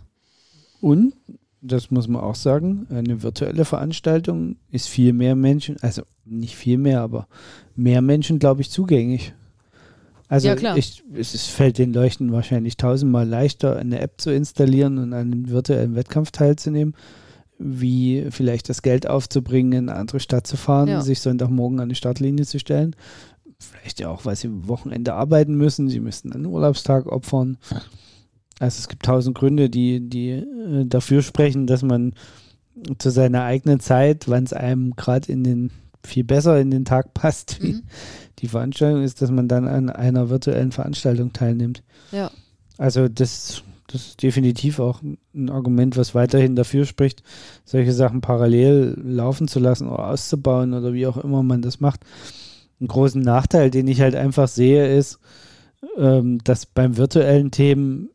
Und, 0.82 1.14
das 1.62 1.92
muss 1.92 2.08
man 2.08 2.22
auch 2.22 2.36
sagen, 2.36 2.88
eine 2.90 3.22
virtuelle 3.22 3.66
Veranstaltung 3.66 4.56
ist 4.72 4.88
viel 4.88 5.12
mehr 5.12 5.36
Menschen, 5.36 5.76
also 5.82 6.04
nicht 6.24 6.56
viel 6.56 6.78
mehr, 6.78 7.02
aber 7.02 7.28
mehr 7.76 8.02
Menschen, 8.02 8.40
glaube 8.40 8.62
ich, 8.62 8.72
zugänglich. 8.72 9.34
Also 10.30 10.48
ja, 10.48 10.76
ich, 10.76 11.04
es 11.16 11.48
fällt 11.48 11.80
den 11.80 11.92
Leuchten 11.92 12.32
wahrscheinlich 12.32 12.78
tausendmal 12.78 13.28
leichter, 13.28 13.78
eine 13.78 14.00
App 14.00 14.22
zu 14.22 14.32
installieren 14.32 15.00
und 15.00 15.14
an 15.14 15.32
einem 15.34 15.50
virtuellen 15.50 15.96
Wettkampf 15.96 16.30
teilzunehmen, 16.30 16.94
wie 17.58 18.28
vielleicht 18.30 18.70
das 18.70 18.84
Geld 18.84 19.08
aufzubringen, 19.08 19.74
in 19.74 19.90
eine 19.90 20.00
andere 20.00 20.20
Stadt 20.20 20.46
zu 20.46 20.56
fahren, 20.56 20.88
ja. 20.88 21.02
sich 21.02 21.20
Sonntagmorgen 21.20 21.80
an 21.80 21.90
die 21.90 21.96
Startlinie 21.96 22.46
zu 22.46 22.60
stellen, 22.60 22.96
Vielleicht 23.62 24.00
ja 24.00 24.10
auch, 24.10 24.26
weil 24.26 24.36
sie 24.36 24.68
Wochenende 24.68 25.14
arbeiten 25.14 25.56
müssen. 25.56 25.90
Sie 25.90 26.00
müssten 26.00 26.32
einen 26.32 26.46
Urlaubstag 26.46 27.08
opfern. 27.08 27.58
Also 28.60 28.80
es 28.80 28.88
gibt 28.88 29.04
tausend 29.04 29.38
Gründe, 29.38 29.70
die, 29.70 30.10
die 30.10 30.30
äh, 30.30 30.86
dafür 30.86 31.22
sprechen, 31.22 31.68
dass 31.68 31.82
man 31.82 32.14
zu 32.98 33.10
seiner 33.10 33.44
eigenen 33.44 33.80
Zeit, 33.80 34.30
wann 34.30 34.46
es 34.46 34.54
einem 34.54 34.96
gerade 34.96 35.32
in 35.32 35.44
den 35.44 35.72
viel 36.06 36.24
besser 36.24 36.60
in 36.60 36.72
den 36.72 36.86
Tag 36.86 37.14
passt, 37.14 37.62
wie 37.62 37.74
mhm. 37.74 37.84
die 38.40 38.48
Veranstaltung 38.48 39.04
ist, 39.04 39.22
dass 39.22 39.32
man 39.32 39.50
dann 39.50 39.68
an 39.68 39.90
einer 39.90 40.30
virtuellen 40.30 40.72
Veranstaltung 40.72 41.34
teilnimmt. 41.34 41.84
Ja. 42.14 42.32
Also 42.78 43.10
das, 43.10 43.64
das 43.88 44.08
ist 44.08 44.24
definitiv 44.24 44.80
auch 44.80 45.02
ein 45.34 45.50
Argument, 45.50 45.98
was 45.98 46.16
weiterhin 46.16 46.56
dafür 46.56 46.86
spricht, 46.86 47.24
solche 47.66 47.92
Sachen 47.92 48.22
parallel 48.22 48.98
laufen 49.04 49.50
zu 49.50 49.60
lassen 49.60 49.90
oder 49.90 50.08
auszubauen 50.08 50.74
oder 50.74 50.94
wie 50.94 51.08
auch 51.08 51.18
immer 51.18 51.44
man 51.44 51.62
das 51.62 51.82
macht 51.82 52.06
einen 52.80 52.88
großen 52.88 53.22
Nachteil, 53.22 53.72
den 53.72 53.88
ich 53.88 54.02
halt 54.02 54.16
einfach 54.16 54.48
sehe, 54.48 54.96
ist, 54.96 55.20
ähm, 55.98 56.40
dass 56.44 56.66
beim 56.66 56.98
virtuellen 56.98 57.52
Themen 57.52 58.10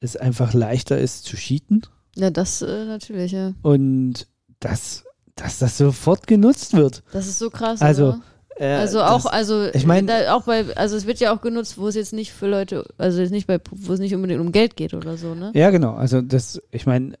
es 0.00 0.16
einfach 0.16 0.54
leichter 0.54 0.98
ist 0.98 1.24
zu 1.24 1.36
cheaten. 1.36 1.82
Ja, 2.16 2.30
das 2.30 2.62
äh, 2.62 2.84
natürlich, 2.84 3.32
ja. 3.32 3.52
Und 3.62 4.26
dass, 4.60 5.04
dass 5.34 5.58
das 5.58 5.78
sofort 5.78 6.26
genutzt 6.26 6.74
wird. 6.74 7.02
Das 7.12 7.26
ist 7.26 7.38
so 7.38 7.50
krass. 7.50 7.82
Also, 7.82 8.16
äh, 8.56 8.74
also 8.74 9.02
auch, 9.02 9.24
das, 9.24 9.26
also 9.26 9.66
ich 9.72 9.86
meine, 9.86 10.34
auch 10.34 10.44
bei, 10.44 10.64
also 10.76 10.96
es 10.96 11.06
wird 11.06 11.20
ja 11.20 11.34
auch 11.34 11.42
genutzt, 11.42 11.76
wo 11.78 11.88
es 11.88 11.94
jetzt 11.94 12.12
nicht 12.12 12.32
für 12.32 12.46
Leute, 12.46 12.86
also 12.96 13.20
jetzt 13.20 13.30
nicht 13.30 13.46
bei, 13.46 13.58
wo 13.70 13.92
es 13.92 14.00
nicht 14.00 14.14
unbedingt 14.14 14.40
um 14.40 14.52
Geld 14.52 14.76
geht 14.76 14.94
oder 14.94 15.16
so, 15.16 15.34
ne? 15.34 15.52
Ja, 15.54 15.70
genau. 15.70 15.94
Also 15.94 16.22
das, 16.22 16.60
ich 16.70 16.86
meine, 16.86 17.18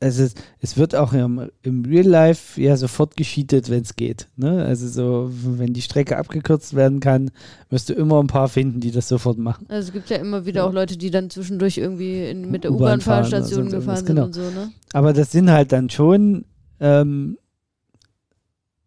also 0.00 0.26
es 0.60 0.76
wird 0.76 0.94
auch 0.94 1.12
im, 1.12 1.50
im 1.62 1.84
Real 1.84 2.06
Life 2.06 2.60
ja 2.60 2.76
sofort 2.76 3.16
gescheatet, 3.16 3.70
wenn 3.70 3.82
es 3.82 3.96
geht. 3.96 4.28
Ne? 4.36 4.64
Also 4.64 4.88
so, 4.88 5.30
wenn 5.30 5.72
die 5.72 5.82
Strecke 5.82 6.16
abgekürzt 6.16 6.74
werden 6.74 7.00
kann, 7.00 7.30
wirst 7.70 7.88
du 7.88 7.94
immer 7.94 8.20
ein 8.20 8.26
paar 8.26 8.48
finden, 8.48 8.80
die 8.80 8.90
das 8.90 9.08
sofort 9.08 9.38
machen. 9.38 9.66
Also 9.68 9.88
es 9.88 9.92
gibt 9.92 10.10
ja 10.10 10.16
immer 10.16 10.46
wieder 10.46 10.66
auch 10.66 10.72
Leute, 10.72 10.96
die 10.96 11.10
dann 11.10 11.30
zwischendurch 11.30 11.78
irgendwie 11.78 12.28
in, 12.28 12.50
mit 12.50 12.64
der 12.64 12.72
U-Bahn-Fahrstation 12.72 13.70
gefahren 13.70 13.96
sind 13.96 14.06
genau. 14.06 14.24
und 14.24 14.34
so, 14.34 14.42
ne? 14.42 14.72
Aber 14.92 15.12
das 15.12 15.32
sind 15.32 15.50
halt 15.50 15.72
dann 15.72 15.90
schon 15.90 16.44
ähm, 16.80 17.38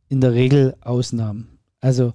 in 0.08 0.22
der 0.22 0.34
Regel 0.34 0.76
Ausnahmen. 0.82 1.60
Also 1.82 2.14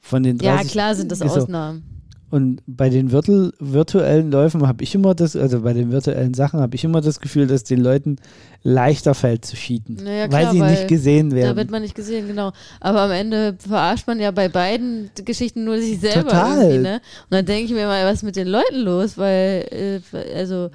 von 0.00 0.22
den 0.22 0.38
30, 0.38 0.46
Ja, 0.46 0.70
klar 0.70 0.94
sind 0.94 1.10
das 1.12 1.22
Ausnahmen. 1.22 1.95
Und 2.30 2.60
bei 2.66 2.88
den 2.88 3.12
virtuell, 3.12 3.52
virtuellen 3.60 4.32
Läufen 4.32 4.66
habe 4.66 4.82
ich 4.82 4.94
immer 4.94 5.14
das, 5.14 5.36
also 5.36 5.60
bei 5.60 5.72
den 5.72 5.92
virtuellen 5.92 6.34
Sachen 6.34 6.60
habe 6.60 6.74
ich 6.74 6.82
immer 6.82 7.00
das 7.00 7.20
Gefühl, 7.20 7.46
dass 7.46 7.62
den 7.62 7.80
Leuten 7.80 8.16
leichter 8.64 9.14
fällt 9.14 9.44
zu 9.44 9.54
cheaten, 9.54 9.96
Naja, 10.02 10.22
weil 10.22 10.40
klar, 10.40 10.52
sie 10.52 10.60
weil 10.60 10.70
nicht 10.72 10.88
gesehen 10.88 11.30
Da 11.30 11.36
werden. 11.36 11.56
wird 11.56 11.70
man 11.70 11.82
nicht 11.82 11.94
gesehen, 11.94 12.26
genau. 12.26 12.50
Aber 12.80 13.02
am 13.02 13.12
Ende 13.12 13.56
verarscht 13.58 14.08
man 14.08 14.18
ja 14.18 14.32
bei 14.32 14.48
beiden 14.48 15.10
Geschichten 15.24 15.64
nur 15.64 15.78
sich 15.78 16.00
selber 16.00 16.22
Total. 16.30 16.80
ne? 16.80 16.94
Und 16.96 17.30
dann 17.30 17.46
denke 17.46 17.66
ich 17.66 17.72
mir 17.72 17.86
mal, 17.86 18.04
was 18.04 18.14
ist 18.14 18.22
mit 18.24 18.34
den 18.34 18.48
Leuten 18.48 18.80
los? 18.80 19.16
Weil, 19.16 20.02
äh, 20.12 20.34
also, 20.36 20.70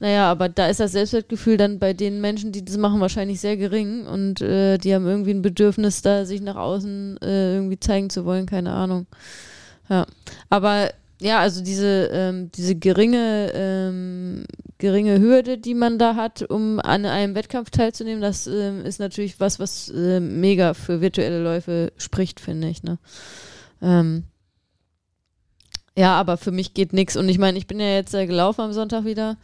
naja, 0.00 0.30
aber 0.30 0.48
da 0.48 0.68
ist 0.68 0.80
das 0.80 0.92
Selbstwertgefühl 0.92 1.58
dann 1.58 1.78
bei 1.78 1.92
den 1.92 2.20
Menschen, 2.22 2.50
die 2.50 2.64
das 2.64 2.78
machen, 2.78 3.00
wahrscheinlich 3.00 3.40
sehr 3.40 3.58
gering 3.58 4.06
und 4.06 4.40
äh, 4.40 4.78
die 4.78 4.94
haben 4.94 5.06
irgendwie 5.06 5.32
ein 5.32 5.42
Bedürfnis, 5.42 6.00
da 6.00 6.24
sich 6.24 6.40
nach 6.40 6.56
außen 6.56 7.18
äh, 7.20 7.56
irgendwie 7.56 7.78
zeigen 7.78 8.08
zu 8.08 8.24
wollen, 8.24 8.46
keine 8.46 8.72
Ahnung. 8.72 9.06
Ja. 9.90 10.06
Aber 10.50 10.90
ja, 11.20 11.40
also 11.40 11.62
diese, 11.62 12.10
ähm, 12.12 12.50
diese 12.52 12.76
geringe, 12.76 13.50
ähm, 13.54 14.44
geringe 14.78 15.18
Hürde, 15.20 15.58
die 15.58 15.74
man 15.74 15.98
da 15.98 16.14
hat, 16.14 16.42
um 16.42 16.78
an 16.78 17.04
einem 17.04 17.34
Wettkampf 17.34 17.70
teilzunehmen, 17.70 18.22
das 18.22 18.46
ähm, 18.46 18.84
ist 18.84 19.00
natürlich 19.00 19.40
was, 19.40 19.58
was 19.58 19.88
äh, 19.88 20.20
mega 20.20 20.74
für 20.74 21.00
virtuelle 21.00 21.42
Läufe 21.42 21.92
spricht, 21.96 22.38
finde 22.38 22.68
ich. 22.68 22.84
Ne? 22.84 22.98
Ähm, 23.82 24.24
ja, 25.96 26.14
aber 26.14 26.36
für 26.36 26.52
mich 26.52 26.74
geht 26.74 26.92
nichts. 26.92 27.16
Und 27.16 27.28
ich 27.28 27.38
meine, 27.38 27.58
ich 27.58 27.66
bin 27.66 27.80
ja 27.80 27.94
jetzt 27.94 28.14
äh, 28.14 28.26
gelaufen 28.26 28.60
am 28.60 28.72
Sonntag 28.72 29.04
wieder. 29.04 29.36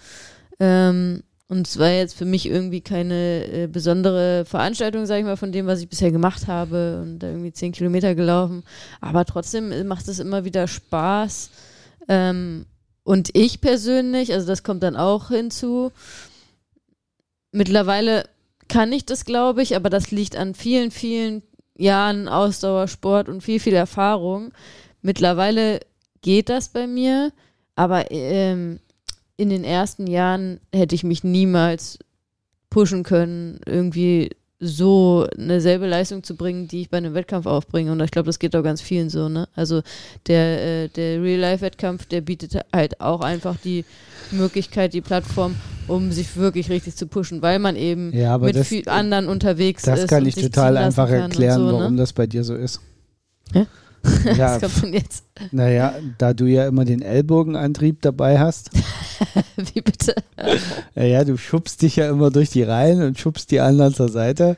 Ähm, 0.60 1.24
und 1.54 1.68
es 1.68 1.78
war 1.78 1.90
jetzt 1.90 2.16
für 2.16 2.24
mich 2.24 2.46
irgendwie 2.46 2.80
keine 2.80 3.46
äh, 3.46 3.66
besondere 3.68 4.44
Veranstaltung, 4.44 5.06
sage 5.06 5.20
ich 5.20 5.26
mal, 5.26 5.36
von 5.36 5.52
dem, 5.52 5.68
was 5.68 5.80
ich 5.80 5.88
bisher 5.88 6.10
gemacht 6.10 6.48
habe 6.48 7.00
und 7.00 7.20
da 7.20 7.28
irgendwie 7.28 7.52
zehn 7.52 7.70
Kilometer 7.70 8.16
gelaufen. 8.16 8.64
Aber 9.00 9.24
trotzdem 9.24 9.70
äh, 9.70 9.84
macht 9.84 10.08
es 10.08 10.18
immer 10.18 10.44
wieder 10.44 10.66
Spaß. 10.66 11.50
Ähm, 12.08 12.66
und 13.04 13.30
ich 13.34 13.60
persönlich, 13.60 14.32
also 14.32 14.48
das 14.48 14.64
kommt 14.64 14.82
dann 14.82 14.96
auch 14.96 15.28
hinzu, 15.28 15.92
mittlerweile 17.52 18.24
kann 18.66 18.92
ich 18.92 19.06
das, 19.06 19.24
glaube 19.24 19.62
ich, 19.62 19.76
aber 19.76 19.90
das 19.90 20.10
liegt 20.10 20.34
an 20.34 20.56
vielen, 20.56 20.90
vielen 20.90 21.44
Jahren 21.76 22.26
Ausdauersport 22.26 23.28
und 23.28 23.42
viel, 23.42 23.60
viel 23.60 23.74
Erfahrung. 23.74 24.50
Mittlerweile 25.02 25.78
geht 26.20 26.48
das 26.48 26.70
bei 26.70 26.88
mir, 26.88 27.30
aber 27.76 28.10
ähm, 28.10 28.80
in 29.36 29.50
den 29.50 29.64
ersten 29.64 30.06
Jahren 30.06 30.60
hätte 30.72 30.94
ich 30.94 31.04
mich 31.04 31.24
niemals 31.24 31.98
pushen 32.70 33.02
können, 33.02 33.60
irgendwie 33.66 34.30
so 34.60 35.26
eine 35.36 35.60
selbe 35.60 35.86
Leistung 35.86 36.22
zu 36.22 36.36
bringen, 36.36 36.68
die 36.68 36.82
ich 36.82 36.90
bei 36.90 36.96
einem 36.96 37.12
Wettkampf 37.12 37.44
aufbringe. 37.46 37.92
Und 37.92 38.00
ich 38.00 38.10
glaube, 38.10 38.26
das 38.26 38.38
geht 38.38 38.54
auch 38.56 38.62
ganz 38.62 38.80
vielen 38.80 39.10
so, 39.10 39.28
ne? 39.28 39.48
Also 39.54 39.82
der, 40.26 40.84
äh, 40.84 40.88
der 40.88 41.20
Real-Life-Wettkampf, 41.22 42.06
der 42.06 42.20
bietet 42.22 42.56
halt 42.72 43.00
auch 43.00 43.20
einfach 43.20 43.56
die 43.62 43.84
Möglichkeit, 44.30 44.94
die 44.94 45.00
Plattform, 45.02 45.56
um 45.88 46.12
sich 46.12 46.36
wirklich 46.36 46.70
richtig 46.70 46.94
zu 46.96 47.06
pushen, 47.06 47.42
weil 47.42 47.58
man 47.58 47.76
eben 47.76 48.12
Ja, 48.16 48.38
mit 48.38 48.56
das- 48.56 48.72
anderen 48.86 49.28
unterwegs 49.28 49.82
Das 49.82 50.00
ist. 50.00 50.08
kann 50.08 50.22
und 50.22 50.28
ich 50.28 50.36
total 50.36 50.76
einfach 50.78 51.08
kann 51.08 51.22
erklären, 51.22 51.58
so, 51.60 51.66
warum 51.78 51.92
Ne? 51.94 51.98
das 51.98 52.12
bei 52.12 52.26
dir 52.26 52.42
so 52.44 52.54
ist. 52.54 52.80
Hä? 53.52 53.66
Ja, 54.36 54.54
Was 54.54 54.60
kommt 54.60 54.82
denn 54.84 54.92
jetzt? 54.94 55.24
naja, 55.52 55.94
da 56.18 56.32
du 56.34 56.46
ja 56.46 56.66
immer 56.66 56.84
den 56.84 57.02
Ellbogenantrieb 57.02 58.02
dabei 58.02 58.38
hast, 58.38 58.70
Wie 59.74 59.80
bitte? 59.80 60.14
ja, 60.94 61.04
ja, 61.04 61.24
du 61.24 61.36
schubst 61.36 61.82
dich 61.82 61.96
ja 61.96 62.08
immer 62.08 62.30
durch 62.30 62.50
die 62.50 62.62
Reihen 62.62 63.02
und 63.02 63.18
schubst 63.18 63.50
die 63.50 63.60
anderen 63.60 63.94
zur 63.94 64.08
Seite. 64.08 64.56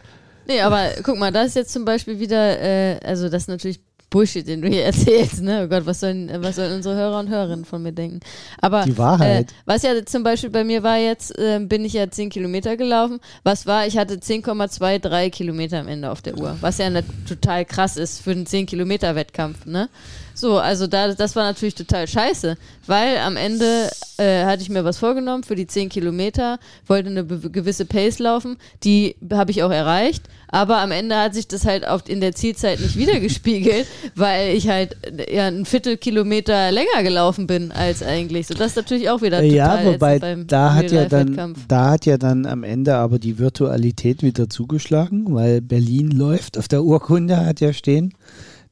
Nee, 0.49 0.61
aber 0.61 0.91
guck 1.03 1.19
mal, 1.19 1.33
das 1.33 1.49
ist 1.49 1.55
jetzt 1.57 1.73
zum 1.73 1.85
Beispiel 1.85 2.21
wieder, 2.21 2.61
äh, 2.61 2.99
also 3.05 3.29
das 3.29 3.43
ist 3.43 3.49
natürlich 3.49 3.81
Bullshit, 4.17 4.49
den 4.49 4.63
du 4.63 4.69
hier 4.69 4.85
erzählst, 4.87 5.43
ne? 5.43 5.65
Oh 5.65 5.69
Gott, 5.69 5.85
was 5.85 6.01
sollen, 6.01 6.31
was 6.43 6.57
sollen 6.57 6.73
unsere 6.73 6.95
Hörer 6.97 7.19
und 7.21 7.29
Hörerinnen 7.29 7.67
von 7.67 7.83
mir 7.83 7.93
denken? 7.93 8.21
Aber 8.63 8.85
Die 8.85 8.97
Wahrheit. 8.97 9.51
Äh, 9.51 9.55
was 9.67 9.83
ja 9.83 9.91
zum 10.07 10.23
Beispiel 10.23 10.49
bei 10.49 10.65
mir 10.65 10.83
war 10.83 10.97
jetzt, 10.97 11.39
äh, 11.39 11.61
bin 11.61 11.85
ich 11.85 11.93
ja 11.93 12.11
10 12.11 12.31
Kilometer 12.31 12.79
gelaufen. 12.79 13.21
Was 13.43 13.67
war, 13.67 13.87
ich 13.87 13.99
hatte 13.99 14.15
10,23 14.15 15.29
Kilometer 15.29 15.81
am 15.81 15.89
Ende 15.89 16.11
auf 16.11 16.23
der 16.23 16.39
Uhr, 16.39 16.57
was 16.63 16.79
ja 16.79 16.89
ne, 16.89 17.05
total 17.29 17.67
krass 17.67 17.99
ist 17.99 18.23
für 18.23 18.31
einen 18.31 18.47
10 18.47 18.65
Kilometer 18.65 19.15
Wettkampf, 19.17 19.67
ne? 19.67 19.91
So, 20.37 20.59
also 20.59 20.87
da, 20.87 21.15
das 21.15 21.35
war 21.35 21.45
natürlich 21.45 21.75
total 21.75 22.07
scheiße, 22.07 22.57
weil 22.87 23.17
am 23.17 23.39
Ende 23.39 23.89
äh, 24.19 24.45
hatte 24.45 24.63
ich 24.63 24.69
mir 24.69 24.85
was 24.85 24.99
vorgenommen 24.99 25.45
für 25.45 25.55
die 25.55 25.67
10 25.67 25.89
Kilometer, 25.89 26.59
wollte 26.87 27.09
eine 27.09 27.25
gewisse 27.25 27.87
Pace 27.87 28.19
laufen, 28.19 28.59
die 28.85 29.17
habe 29.33 29.51
ich 29.51 29.63
auch 29.63 29.71
erreicht, 29.71 30.25
aber 30.49 30.79
am 30.79 30.91
Ende 30.91 31.17
hat 31.17 31.35
sich 31.35 31.49
das 31.49 31.65
halt 31.65 31.89
oft 31.89 32.11
in 32.11 32.21
der 32.21 32.35
Zielzeit 32.35 32.81
nicht 32.81 32.97
wiedergespiegelt, 32.97 33.87
weil 34.15 34.55
ich 34.55 34.69
halt 34.69 34.97
äh, 35.05 35.35
ja 35.35 35.47
ein 35.47 35.65
Viertelkilometer 35.65 36.71
länger 36.71 37.03
gelaufen 37.03 37.47
bin 37.47 37.73
als 37.73 38.03
eigentlich. 38.03 38.47
So, 38.47 38.53
das 38.53 38.69
ist 38.69 38.77
natürlich 38.77 39.09
auch 39.09 39.23
wieder 39.23 39.41
total 39.41 39.55
Ja, 39.55 39.85
wobei 39.87 40.19
da 40.19 40.75
hat 40.75 40.91
ja 40.91 41.07
dann, 41.07 41.55
da 41.67 41.91
hat 41.93 42.05
ja 42.05 42.19
dann 42.19 42.45
am 42.45 42.63
Ende 42.63 42.95
aber 42.97 43.19
die 43.19 43.39
Virtualität 43.39 44.23
wieder 44.23 44.51
zugeschlagen, 44.51 45.35
weil 45.35 45.63
Berlin 45.63 46.11
läuft. 46.11 46.59
Auf 46.59 46.69
der 46.69 46.85
Urkunde 46.85 47.45
hat 47.45 47.61
ja 47.61 47.73
stehen, 47.73 48.13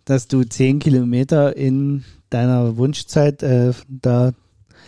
dass 0.04 0.28
du 0.28 0.44
10 0.44 0.78
Kilometer 0.78 1.56
in 1.56 2.04
deiner 2.30 2.76
Wunschzeit 2.76 3.42
äh, 3.42 3.72
da 3.88 4.32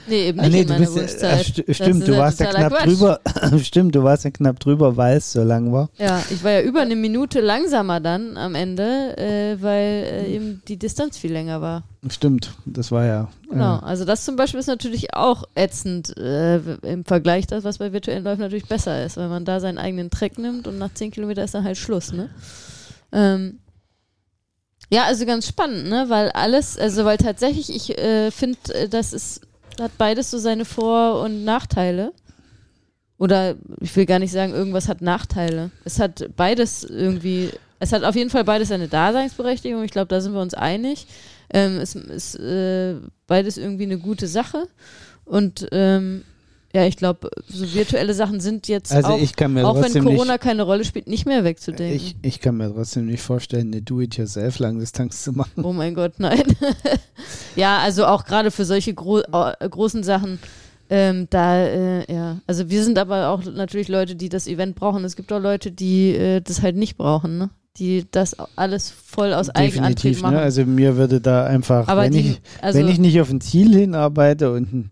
Nee, 0.09 0.29
eben 0.29 0.39
Ah, 0.39 0.45
nicht 0.45 0.53
nee, 0.53 0.61
in 0.61 0.67
du 0.69 0.73
meiner 0.75 0.87
bist, 0.87 0.97
ja- 0.97 1.03
Wunschzeit. 1.33 1.59
äh, 1.69 1.75
st 1.75 1.75
stimmt, 1.83 2.07
du 2.07 2.13
ja 2.13 2.19
warst 2.19 2.39
ja 2.39 2.47
knapp 2.47 2.73
Quatsch. 2.75 2.85
drüber. 2.87 3.21
stimmt, 3.65 3.95
du 3.97 4.05
warst 4.05 4.23
ja 4.25 4.31
knapp 4.31 4.61
drüber, 4.61 4.97
weil 4.97 5.17
es 5.17 5.33
so 5.33 5.43
lang 5.43 5.73
war. 5.73 5.91
Ja, 5.99 6.23
ich 6.31 6.45
war 6.45 6.53
ja 6.53 6.61
über 6.63 6.81
eine 6.83 6.95
Minute 6.95 7.41
langsamer 7.41 7.99
dann 7.99 8.37
am 8.37 8.55
Ende, 8.55 9.17
äh, 9.19 9.61
weil 9.61 10.05
äh, 10.05 10.33
eben 10.33 10.63
die 10.69 10.77
Distanz 10.77 11.19
viel 11.19 11.33
länger 11.33 11.61
war. 11.61 11.83
Stimmt, 12.09 12.55
das 12.67 12.93
war 12.93 13.05
ja. 13.05 13.29
Genau, 13.51 13.79
Äh, 13.79 13.83
also 13.83 14.05
das 14.05 14.25
zum 14.25 14.37
Beispiel 14.37 14.61
ist 14.61 14.69
natürlich 14.69 15.13
auch 15.15 15.43
ätzend 15.57 16.17
äh, 16.17 16.59
im 16.83 17.05
Vergleich 17.05 17.49
das, 17.49 17.65
was 17.65 17.79
bei 17.79 17.93
virtuellen 17.93 18.23
Läufen 18.23 18.43
natürlich 18.43 18.69
besser 18.69 19.05
ist, 19.05 19.17
weil 19.17 19.29
man 19.29 19.45
da 19.45 19.59
seinen 19.59 19.79
eigenen 19.79 20.11
Track 20.11 20.39
nimmt 20.39 20.69
und 20.69 20.79
nach 20.79 20.95
10 20.95 21.11
Kilometer 21.11 21.43
ist 21.43 21.55
dann 21.55 21.65
halt 21.65 21.79
Schluss, 21.79 22.13
ne? 22.13 22.31
Ähm, 23.11 23.59
ja, 24.91 25.05
also 25.05 25.27
ganz 25.27 25.49
spannend, 25.49 25.89
ne? 25.89 26.07
Weil 26.09 26.31
alles, 26.31 26.79
also 26.79 27.05
weil 27.05 27.17
tatsächlich, 27.17 27.75
ich 27.75 27.99
äh, 27.99 28.31
finde, 28.31 28.59
äh, 28.73 28.89
das 28.89 29.13
ist, 29.13 29.41
hat 29.81 29.97
beides 29.99 30.31
so 30.31 30.39
seine 30.39 30.65
Vor- 30.65 31.23
und 31.23 31.45
Nachteile. 31.45 32.13
Oder 33.19 33.57
ich 33.81 33.97
will 33.97 34.07
gar 34.07 34.19
nicht 34.19 34.33
sagen, 34.33 34.53
irgendwas 34.53 34.89
hat 34.89 35.01
Nachteile. 35.01 35.71
Es 35.85 35.99
hat 35.99 36.29
beides 36.37 36.85
irgendwie, 36.85 37.51
es 37.81 37.93
hat 37.93 38.05
auf 38.05 38.15
jeden 38.15 38.31
Fall 38.31 38.45
beides 38.45 38.69
seine 38.69 38.89
Daseinsberechtigung. 38.89 39.83
Ich 39.85 39.91
glaube, 39.91 40.09
da 40.09 40.21
sind 40.21 40.35
wir 40.35 40.41
uns 40.41 40.55
einig. 40.55 41.07
Ähm, 41.51 41.79
es 41.79 41.95
ist 41.95 42.35
äh, 42.37 42.97
beides 43.27 43.57
irgendwie 43.57 43.85
eine 43.85 43.99
gute 43.99 44.29
Sache. 44.29 44.69
Und 45.25 45.67
ähm, 45.73 46.25
ja, 46.77 46.85
ich 46.85 46.99
glaube, 46.99 47.31
so 47.49 47.73
virtuelle 47.73 48.13
Sachen 48.13 48.39
sind 48.39 48.69
jetzt 48.69 48.93
also 48.93 49.09
auch, 49.09 49.15
auch 49.15 49.83
wenn 49.83 50.05
Corona 50.05 50.33
nicht, 50.35 50.43
keine 50.43 50.63
Rolle 50.63 50.85
spielt, 50.85 51.07
nicht 51.07 51.25
mehr 51.25 51.43
wegzudenken. 51.43 51.97
ich, 51.97 52.17
ich 52.21 52.39
kann 52.39 52.59
mir 52.59 52.71
trotzdem 52.71 53.07
nicht 53.07 53.23
vorstellen, 53.23 53.69
eine 53.73 53.81
Do-it-yourself-Langdistanz 53.81 55.23
zu 55.25 55.33
machen. 55.33 55.65
Oh 55.65 55.73
mein 55.73 55.95
Gott, 55.95 56.17
nein. 56.19 56.43
ja, 57.57 57.79
also 57.79 58.05
auch 58.05 58.27
gerade 58.27 58.51
für 58.51 58.67
solche 58.67 58.93
gro 58.93 59.21
äh, 59.21 59.69
großen 59.71 60.03
Sachen, 60.03 60.39
ähm, 60.91 61.29
da, 61.31 61.65
äh, 61.65 62.13
ja. 62.13 62.41
Also 62.47 62.69
wir 62.69 62.85
sind 62.85 62.99
aber 62.99 63.29
auch 63.29 63.43
natürlich 63.47 63.89
Leute, 63.89 64.15
die 64.15 64.29
das 64.29 64.47
Event 64.47 64.77
brauchen. 64.77 65.03
Es 65.07 65.17
gibt 65.17 65.33
auch 65.33 65.41
Leute, 65.41 65.73
die 65.73 66.11
äh, 66.11 66.43
das 66.43 66.61
halt 66.61 66.77
nicht 66.77 66.99
brauchen, 66.99 67.39
ne? 67.39 67.49
Die 67.79 68.05
das 68.11 68.37
alles 68.55 68.91
voll 68.91 69.33
aus 69.33 69.49
Eigenantrieb 69.49 69.95
Definitiv, 69.97 70.23
machen. 70.23 70.35
ne? 70.35 70.41
Also 70.43 70.67
mir 70.67 70.99
würde 70.99 71.23
da 71.23 71.47
einfach, 71.47 71.89
aber 71.89 72.03
wenn, 72.03 72.13
die, 72.13 72.21
ich, 72.33 72.41
also, 72.61 72.79
wenn 72.79 72.89
ich 72.89 72.99
nicht 72.99 73.19
auf 73.23 73.31
ein 73.31 73.41
Ziel 73.41 73.75
hinarbeite 73.75 74.53
und 74.53 74.73
ein, 74.75 74.91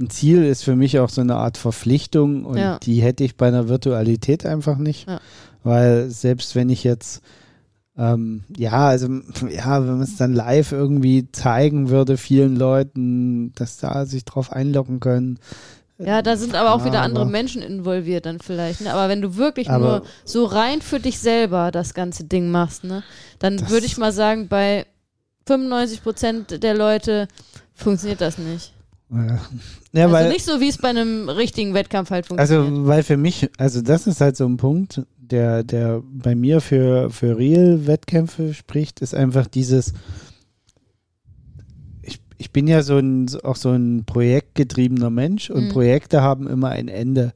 ein 0.00 0.10
Ziel 0.10 0.44
ist 0.44 0.64
für 0.64 0.76
mich 0.76 0.98
auch 0.98 1.10
so 1.10 1.20
eine 1.20 1.36
Art 1.36 1.58
Verpflichtung 1.58 2.44
und 2.44 2.58
Ja. 2.58 2.78
die 2.78 3.02
hätte 3.02 3.24
ich 3.24 3.36
bei 3.36 3.48
einer 3.48 3.68
Virtualität 3.68 4.46
einfach 4.46 4.78
nicht. 4.78 5.08
Ja. 5.08 5.20
Weil 5.62 6.08
selbst 6.10 6.54
wenn 6.54 6.70
ich 6.70 6.84
jetzt 6.84 7.22
ähm, 7.98 8.44
ja, 8.56 8.88
also 8.88 9.08
ja, 9.50 9.82
wenn 9.82 9.94
man 9.94 10.02
es 10.02 10.16
dann 10.16 10.32
live 10.32 10.72
irgendwie 10.72 11.30
zeigen 11.32 11.90
würde, 11.90 12.16
vielen 12.16 12.56
Leuten, 12.56 13.52
dass 13.56 13.76
da 13.76 14.06
sich 14.06 14.24
drauf 14.24 14.52
einloggen 14.52 15.00
können. 15.00 15.38
ja, 15.98 16.22
da 16.22 16.36
sind 16.36 16.54
aber 16.54 16.72
auch 16.72 16.86
wieder 16.86 17.02
andere 17.02 17.26
Menschen 17.26 17.60
involviert 17.60 18.24
dann 18.24 18.38
vielleicht. 18.38 18.80
Ne? 18.80 18.94
Aber 18.94 19.10
wenn 19.10 19.20
du 19.20 19.36
wirklich 19.36 19.68
nur 19.68 20.02
so 20.24 20.46
rein 20.46 20.80
für 20.80 20.98
dich 20.98 21.18
selber 21.18 21.70
das 21.70 21.92
ganze 21.92 22.24
Ding 22.24 22.50
machst, 22.50 22.84
ne, 22.84 23.02
dann 23.38 23.68
würde 23.68 23.84
ich 23.84 23.98
mal 23.98 24.12
sagen, 24.12 24.48
bei 24.48 24.86
95 25.46 26.02
Prozent 26.02 26.62
der 26.62 26.74
Leute 26.74 27.28
funktioniert 27.74 28.22
das 28.22 28.38
nicht. 28.38 28.72
Ja, 29.12 30.04
also 30.04 30.14
weil 30.14 30.28
nicht 30.28 30.44
so, 30.44 30.60
wie 30.60 30.68
es 30.68 30.78
bei 30.78 30.88
einem 30.88 31.28
richtigen 31.28 31.74
Wettkampf 31.74 32.10
halt 32.10 32.26
funktioniert. 32.26 32.68
Also, 32.68 32.86
weil 32.86 33.02
für 33.02 33.16
mich, 33.16 33.50
also 33.58 33.82
das 33.82 34.06
ist 34.06 34.20
halt 34.20 34.36
so 34.36 34.46
ein 34.46 34.56
Punkt, 34.56 35.02
der, 35.18 35.64
der 35.64 36.02
bei 36.12 36.34
mir 36.34 36.60
für, 36.60 37.10
für 37.10 37.36
Real-Wettkämpfe 37.36 38.54
spricht, 38.54 39.00
ist 39.00 39.14
einfach 39.14 39.46
dieses, 39.48 39.94
ich, 42.02 42.20
ich 42.38 42.52
bin 42.52 42.66
ja 42.66 42.82
so 42.82 42.98
ein, 42.98 43.28
auch 43.42 43.56
so 43.56 43.70
ein 43.70 44.04
projektgetriebener 44.04 45.10
Mensch 45.10 45.50
und 45.50 45.66
Mhm. 45.66 45.70
Projekte 45.70 46.22
haben 46.22 46.46
immer 46.46 46.68
ein 46.70 46.88
Ende, 46.88 47.32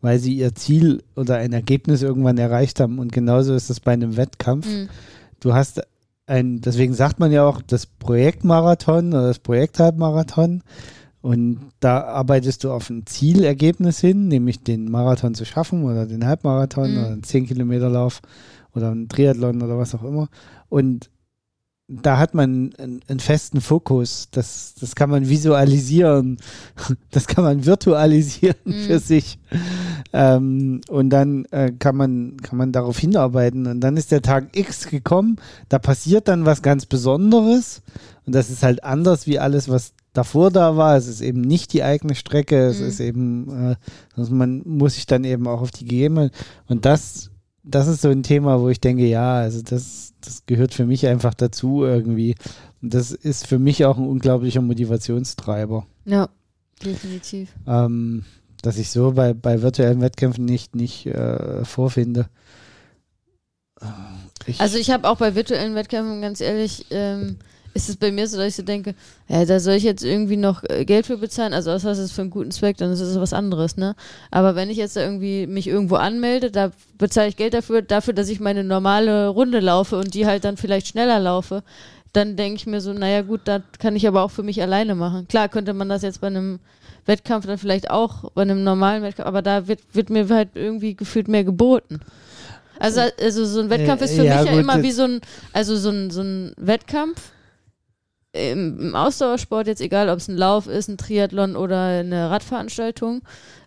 weil 0.00 0.18
sie 0.18 0.34
ihr 0.34 0.54
Ziel 0.54 1.02
oder 1.14 1.36
ein 1.36 1.52
Ergebnis 1.52 2.02
irgendwann 2.02 2.38
erreicht 2.38 2.80
haben 2.80 2.98
und 2.98 3.12
genauso 3.12 3.54
ist 3.54 3.70
es 3.70 3.80
bei 3.80 3.92
einem 3.92 4.16
Wettkampf. 4.16 4.66
Mhm. 4.66 4.88
Du 5.40 5.54
hast 5.54 5.82
ein, 6.26 6.60
deswegen 6.60 6.92
sagt 6.94 7.20
man 7.20 7.32
ja 7.32 7.44
auch 7.44 7.62
das 7.62 7.86
Projektmarathon 7.86 9.08
oder 9.08 9.28
das 9.28 9.38
Projekthalbmarathon. 9.38 10.62
Und 11.26 11.72
da 11.80 12.04
arbeitest 12.04 12.62
du 12.62 12.70
auf 12.70 12.88
ein 12.88 13.04
Zielergebnis 13.04 13.98
hin, 13.98 14.28
nämlich 14.28 14.62
den 14.62 14.88
Marathon 14.88 15.34
zu 15.34 15.44
schaffen 15.44 15.82
oder 15.82 16.06
den 16.06 16.24
Halbmarathon 16.24 16.92
mhm. 16.92 16.98
oder 16.98 17.06
einen 17.08 17.24
10 17.24 17.46
Kilometer 17.46 17.88
Lauf 17.88 18.22
oder 18.76 18.92
einen 18.92 19.08
Triathlon 19.08 19.60
oder 19.60 19.76
was 19.76 19.92
auch 19.96 20.04
immer. 20.04 20.28
Und 20.68 21.10
da 21.88 22.18
hat 22.18 22.34
man 22.34 22.72
einen, 22.78 23.00
einen, 23.08 23.18
festen 23.18 23.60
Fokus. 23.60 24.28
Das, 24.30 24.76
das 24.80 24.94
kann 24.94 25.10
man 25.10 25.28
visualisieren. 25.28 26.38
Das 27.10 27.26
kann 27.26 27.42
man 27.42 27.66
virtualisieren 27.66 28.54
mhm. 28.64 28.84
für 28.84 29.00
sich. 29.00 29.40
Ähm, 30.12 30.80
und 30.88 31.10
dann 31.10 31.44
äh, 31.46 31.72
kann, 31.76 31.96
man, 31.96 32.36
kann 32.36 32.56
man 32.56 32.70
darauf 32.70 33.00
hinarbeiten. 33.00 33.66
Und 33.66 33.80
dann 33.80 33.96
ist 33.96 34.12
der 34.12 34.22
Tag 34.22 34.56
X 34.56 34.86
gekommen. 34.88 35.38
Da 35.68 35.80
passiert 35.80 36.28
dann 36.28 36.46
was 36.46 36.62
ganz 36.62 36.86
Besonderes. 36.86 37.82
Und 38.26 38.34
das 38.36 38.48
ist 38.48 38.62
halt 38.62 38.84
anders 38.84 39.26
wie 39.26 39.40
alles, 39.40 39.68
was 39.68 39.95
davor 40.16 40.50
da 40.50 40.76
war. 40.76 40.96
Es 40.96 41.06
ist 41.06 41.20
eben 41.20 41.40
nicht 41.40 41.72
die 41.72 41.82
eigene 41.82 42.14
Strecke. 42.14 42.66
Es 42.66 42.80
mhm. 42.80 42.86
ist 42.86 43.00
eben, 43.00 43.70
äh, 43.72 43.76
man 44.30 44.62
muss 44.64 44.94
sich 44.94 45.06
dann 45.06 45.24
eben 45.24 45.46
auch 45.46 45.60
auf 45.60 45.70
die 45.70 45.84
Gegebenheiten. 45.84 46.34
Und 46.66 46.84
das 46.84 47.30
das 47.66 47.88
ist 47.88 48.00
so 48.00 48.08
ein 48.08 48.22
Thema, 48.22 48.60
wo 48.60 48.68
ich 48.68 48.80
denke, 48.80 49.04
ja, 49.06 49.34
also 49.34 49.60
das, 49.60 50.14
das 50.20 50.46
gehört 50.46 50.72
für 50.72 50.86
mich 50.86 51.06
einfach 51.06 51.34
dazu 51.34 51.84
irgendwie. 51.84 52.36
Und 52.80 52.94
das 52.94 53.10
ist 53.10 53.46
für 53.46 53.58
mich 53.58 53.84
auch 53.84 53.98
ein 53.98 54.06
unglaublicher 54.06 54.62
Motivationstreiber. 54.62 55.84
Ja, 56.04 56.28
definitiv. 56.84 57.52
Ähm, 57.66 58.24
dass 58.62 58.78
ich 58.78 58.90
so 58.90 59.12
bei, 59.12 59.34
bei 59.34 59.62
virtuellen 59.62 60.00
Wettkämpfen 60.00 60.44
nicht, 60.44 60.76
nicht 60.76 61.06
äh, 61.06 61.64
vorfinde. 61.64 62.28
Ich 64.46 64.60
also 64.60 64.78
ich 64.78 64.90
habe 64.90 65.08
auch 65.08 65.18
bei 65.18 65.34
virtuellen 65.34 65.74
Wettkämpfen 65.74 66.22
ganz 66.22 66.40
ehrlich 66.40 66.86
ähm, 66.90 67.38
ist 67.76 67.88
es 67.88 67.96
bei 67.96 68.10
mir 68.10 68.26
so, 68.26 68.38
dass 68.38 68.48
ich 68.48 68.56
so 68.56 68.62
denke, 68.62 68.94
ja, 69.28 69.44
da 69.44 69.60
soll 69.60 69.74
ich 69.74 69.82
jetzt 69.82 70.02
irgendwie 70.02 70.36
noch 70.36 70.64
äh, 70.64 70.84
Geld 70.84 71.06
für 71.06 71.18
bezahlen, 71.18 71.52
also 71.52 71.70
außer 71.70 71.90
es 71.90 71.98
ist 71.98 72.12
für 72.12 72.22
einen 72.22 72.30
guten 72.30 72.50
Zweck, 72.50 72.78
dann 72.78 72.90
ist 72.90 73.00
es 73.00 73.20
was 73.20 73.32
anderes, 73.32 73.76
ne? 73.76 73.94
Aber 74.30 74.56
wenn 74.56 74.70
ich 74.70 74.78
jetzt 74.78 74.96
da 74.96 75.02
irgendwie 75.02 75.46
mich 75.46 75.68
irgendwo 75.68 75.96
anmelde, 75.96 76.50
da 76.50 76.72
bezahle 76.98 77.28
ich 77.28 77.36
Geld 77.36 77.54
dafür, 77.54 77.82
dafür, 77.82 78.14
dass 78.14 78.28
ich 78.30 78.40
meine 78.40 78.64
normale 78.64 79.28
Runde 79.28 79.60
laufe 79.60 79.96
und 79.98 80.14
die 80.14 80.26
halt 80.26 80.44
dann 80.44 80.56
vielleicht 80.56 80.88
schneller 80.88 81.20
laufe, 81.20 81.62
dann 82.12 82.36
denke 82.36 82.56
ich 82.56 82.66
mir 82.66 82.80
so, 82.80 82.92
naja 82.94 83.20
gut, 83.20 83.42
das 83.44 83.62
kann 83.78 83.94
ich 83.94 84.08
aber 84.08 84.22
auch 84.22 84.30
für 84.30 84.42
mich 84.42 84.62
alleine 84.62 84.94
machen. 84.94 85.28
Klar 85.28 85.50
könnte 85.50 85.74
man 85.74 85.90
das 85.90 86.00
jetzt 86.00 86.22
bei 86.22 86.28
einem 86.28 86.60
Wettkampf 87.04 87.46
dann 87.46 87.58
vielleicht 87.58 87.90
auch, 87.90 88.32
bei 88.32 88.42
einem 88.42 88.64
normalen 88.64 89.02
Wettkampf, 89.02 89.28
aber 89.28 89.42
da 89.42 89.68
wird, 89.68 89.80
wird 89.92 90.08
mir 90.08 90.28
halt 90.30 90.50
irgendwie 90.54 90.94
gefühlt 90.94 91.28
mehr 91.28 91.44
geboten. 91.44 92.00
Also, 92.78 93.02
also 93.20 93.44
so 93.44 93.60
ein 93.60 93.70
Wettkampf 93.70 94.02
ist 94.02 94.14
für 94.14 94.24
ja, 94.24 94.42
mich 94.42 94.50
ja 94.50 94.58
immer 94.58 94.82
wie 94.82 94.92
so 94.92 95.04
ein, 95.04 95.20
also 95.52 95.76
so 95.76 95.90
ein, 95.90 96.10
so 96.10 96.22
ein 96.22 96.52
Wettkampf 96.56 97.32
im, 98.36 98.94
Ausdauersport, 98.94 99.66
jetzt 99.66 99.80
egal 99.80 100.08
ob 100.08 100.18
es 100.18 100.28
ein 100.28 100.36
Lauf 100.36 100.66
ist, 100.66 100.88
ein 100.88 100.98
Triathlon 100.98 101.56
oder 101.56 102.00
eine 102.00 102.30
Radveranstaltung, 102.30 103.22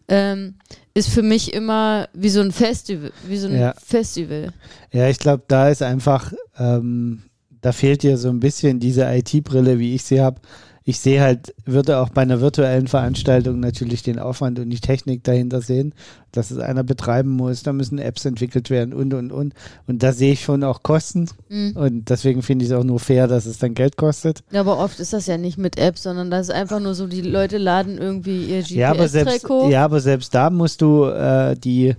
ähm, 0.08 0.56
ist 0.94 1.10
für 1.10 1.22
mich 1.22 1.54
immer 1.54 2.08
wie 2.14 2.30
so 2.30 2.42
ein 2.42 2.52
Festival, 2.52 3.12
wie 3.28 3.38
so 3.38 3.48
ein 3.48 3.60
ja. 3.60 3.74
Festival. 3.84 4.54
Ja, 4.92 5.08
ich 5.08 5.20
glaube, 5.20 5.44
da 5.48 5.70
ist 5.70 5.84
einfach, 5.84 6.34
ähm, 6.58 7.24
da 7.62 7.72
fehlt 7.72 8.04
dir 8.04 8.18
so 8.18 8.30
ein 8.30 8.40
bisschen 8.40 8.80
diese 8.80 9.04
IT-Brille, 9.06 9.80
wie 9.80 9.96
ich 9.96 10.04
sie 10.04 10.22
habe 10.22 10.42
ich 10.84 11.00
sehe 11.00 11.22
halt, 11.22 11.54
würde 11.66 12.00
auch 12.00 12.10
bei 12.10 12.22
einer 12.22 12.42
virtuellen 12.42 12.88
Veranstaltung 12.88 13.60
natürlich 13.60 14.04
den 14.04 14.20
Aufwand 14.20 14.60
und 14.60 14.70
die 14.70 14.80
Technik 14.80 15.24
dahinter 15.24 15.62
sehen, 15.62 15.94
dass 16.32 16.52
es 16.52 16.60
einer 16.60 16.84
betreiben 16.84 17.30
muss, 17.30 17.64
da 17.64 17.74
müssen 17.74 18.00
Apps 18.00 18.26
entwickelt 18.26 18.70
werden 18.70 18.94
und 18.94 19.14
und 19.14 19.32
und. 19.32 19.54
Und 19.88 20.04
da 20.04 20.14
sehe 20.14 20.34
ich 20.34 20.44
schon 20.44 20.64
auch 20.64 20.84
Kosten. 20.84 21.30
Mhm. 21.50 21.72
Und 21.76 22.10
deswegen 22.10 22.42
finde 22.42 22.66
ich 22.66 22.72
es 22.72 22.78
auch 22.78 22.84
nur 22.84 23.00
fair, 23.00 23.28
dass 23.28 23.46
es 23.46 23.58
dann 23.58 23.74
Geld 23.74 23.98
kostet. 23.98 24.44
Ja, 24.52 24.62
aber 24.62 24.78
oft 24.80 25.00
ist 25.00 25.14
das 25.14 25.28
ja 25.28 25.38
nicht 25.38 25.58
mit 25.58 25.78
Apps, 25.78 26.04
sondern 26.04 26.32
das 26.32 26.50
ist 26.50 26.56
einfach 26.56 26.80
nur 26.80 26.96
so, 26.96 27.08
die 27.08 27.22
Leute 27.22 27.58
laden 27.58 27.98
irgendwie 27.98 28.46
ihr 28.46 28.62
GPS-Track 28.62 28.78
ja, 28.78 28.92
aber 28.92 29.08
selbst. 29.08 29.50
Ja, 29.70 29.86
aber 29.86 30.00
selbst 30.00 30.34
da 30.34 30.50
musst 30.50 30.82
du 30.82 31.06
äh, 31.06 31.56
die 31.56 31.96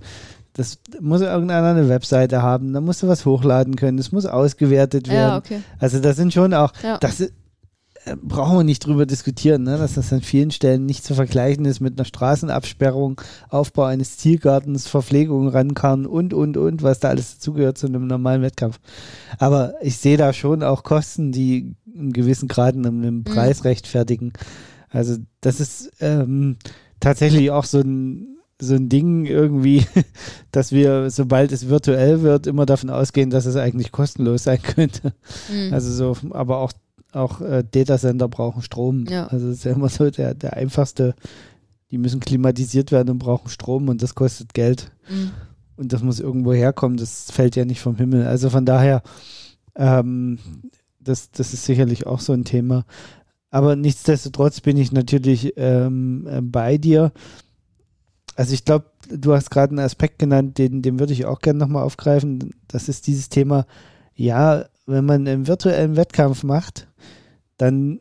das 0.53 0.79
muss 0.99 1.21
irgendeiner 1.21 1.69
eine 1.69 1.87
Webseite 1.87 2.41
haben, 2.41 2.73
da 2.73 2.81
musst 2.81 3.01
du 3.01 3.07
was 3.07 3.25
hochladen 3.25 3.77
können, 3.77 3.97
das 3.97 4.11
muss 4.11 4.25
ausgewertet 4.25 5.07
werden. 5.07 5.29
Ja, 5.29 5.37
okay. 5.37 5.61
Also 5.79 5.99
das 5.99 6.17
sind 6.17 6.33
schon 6.33 6.53
auch, 6.53 6.73
ja. 6.83 6.97
das, 6.97 7.31
brauchen 8.21 8.57
wir 8.57 8.63
nicht 8.63 8.85
drüber 8.85 9.05
diskutieren, 9.05 9.63
ne? 9.63 9.77
dass 9.77 9.93
das 9.93 10.11
an 10.11 10.21
vielen 10.21 10.51
Stellen 10.51 10.85
nicht 10.85 11.03
zu 11.03 11.13
vergleichen 11.13 11.65
ist 11.65 11.79
mit 11.79 11.97
einer 11.97 12.05
Straßenabsperrung, 12.05 13.21
Aufbau 13.49 13.83
eines 13.83 14.17
Zielgartens, 14.17 14.87
Verpflegung 14.87 15.49
ran 15.49 15.73
kann 15.73 16.05
und, 16.05 16.33
und, 16.33 16.57
und, 16.57 16.83
was 16.83 16.99
da 16.99 17.09
alles 17.09 17.35
dazugehört 17.35 17.77
zu 17.77 17.87
einem 17.87 18.07
normalen 18.07 18.41
Wettkampf. 18.41 18.79
Aber 19.37 19.75
ich 19.81 19.97
sehe 19.97 20.17
da 20.17 20.33
schon 20.33 20.63
auch 20.63 20.83
Kosten, 20.83 21.31
die 21.31 21.75
einen 21.95 22.13
gewissen 22.13 22.47
Grad 22.47 22.75
einem, 22.75 23.01
einem 23.01 23.15
mhm. 23.17 23.23
Preis 23.23 23.59
mhm. 23.59 23.67
rechtfertigen. 23.67 24.33
Also 24.89 25.17
das 25.41 25.59
ist 25.59 25.91
ähm, 25.99 26.57
tatsächlich 26.99 27.51
auch 27.51 27.65
so 27.65 27.79
ein 27.79 28.27
so 28.63 28.75
ein 28.75 28.89
Ding 28.89 29.25
irgendwie, 29.25 29.85
dass 30.51 30.71
wir, 30.71 31.09
sobald 31.09 31.51
es 31.51 31.67
virtuell 31.67 32.21
wird, 32.21 32.45
immer 32.45 32.67
davon 32.67 32.91
ausgehen, 32.91 33.31
dass 33.31 33.47
es 33.47 33.55
eigentlich 33.55 33.91
kostenlos 33.91 34.43
sein 34.43 34.61
könnte. 34.63 35.13
Mhm. 35.51 35.73
Also 35.73 35.91
so, 35.91 36.29
aber 36.29 36.59
auch 36.59 36.71
auch 37.11 37.41
äh, 37.41 37.63
Datacenter 37.69 38.27
brauchen 38.27 38.61
Strom. 38.61 39.05
Ja. 39.07 39.27
Also 39.27 39.47
das 39.47 39.57
ist 39.57 39.63
ja 39.65 39.73
immer 39.73 39.89
so 39.89 40.09
der, 40.09 40.33
der 40.33 40.53
einfachste. 40.53 41.15
Die 41.91 41.97
müssen 41.97 42.19
klimatisiert 42.19 42.91
werden 42.91 43.09
und 43.09 43.19
brauchen 43.19 43.49
Strom 43.49 43.89
und 43.89 44.01
das 44.01 44.15
kostet 44.15 44.53
Geld. 44.53 44.91
Mhm. 45.09 45.31
Und 45.75 45.93
das 45.93 46.03
muss 46.03 46.19
irgendwo 46.19 46.53
herkommen, 46.53 46.97
das 46.97 47.31
fällt 47.31 47.55
ja 47.55 47.65
nicht 47.65 47.81
vom 47.81 47.95
Himmel. 47.95 48.27
Also 48.27 48.49
von 48.49 48.65
daher, 48.65 49.01
ähm, 49.75 50.37
das, 50.99 51.31
das 51.31 51.53
ist 51.53 51.65
sicherlich 51.65 52.05
auch 52.05 52.19
so 52.19 52.33
ein 52.33 52.45
Thema. 52.45 52.85
Aber 53.49 53.75
nichtsdestotrotz 53.75 54.61
bin 54.61 54.77
ich 54.77 54.91
natürlich 54.91 55.53
ähm, 55.57 56.27
äh, 56.27 56.41
bei 56.41 56.77
dir. 56.77 57.11
Also 58.35 58.53
ich 58.53 58.63
glaube, 58.63 58.85
du 59.09 59.33
hast 59.33 59.51
gerade 59.51 59.71
einen 59.71 59.85
Aspekt 59.85 60.19
genannt, 60.19 60.57
den, 60.57 60.81
den 60.81 60.99
würde 60.99 61.13
ich 61.13 61.25
auch 61.25 61.39
gerne 61.39 61.59
nochmal 61.59 61.83
aufgreifen. 61.83 62.53
Das 62.67 62.87
ist 62.87 63.07
dieses 63.07 63.27
Thema, 63.27 63.65
ja, 64.15 64.65
wenn 64.91 65.05
man 65.05 65.27
einen 65.27 65.47
virtuellen 65.47 65.95
Wettkampf 65.95 66.43
macht, 66.43 66.87
dann 67.57 67.99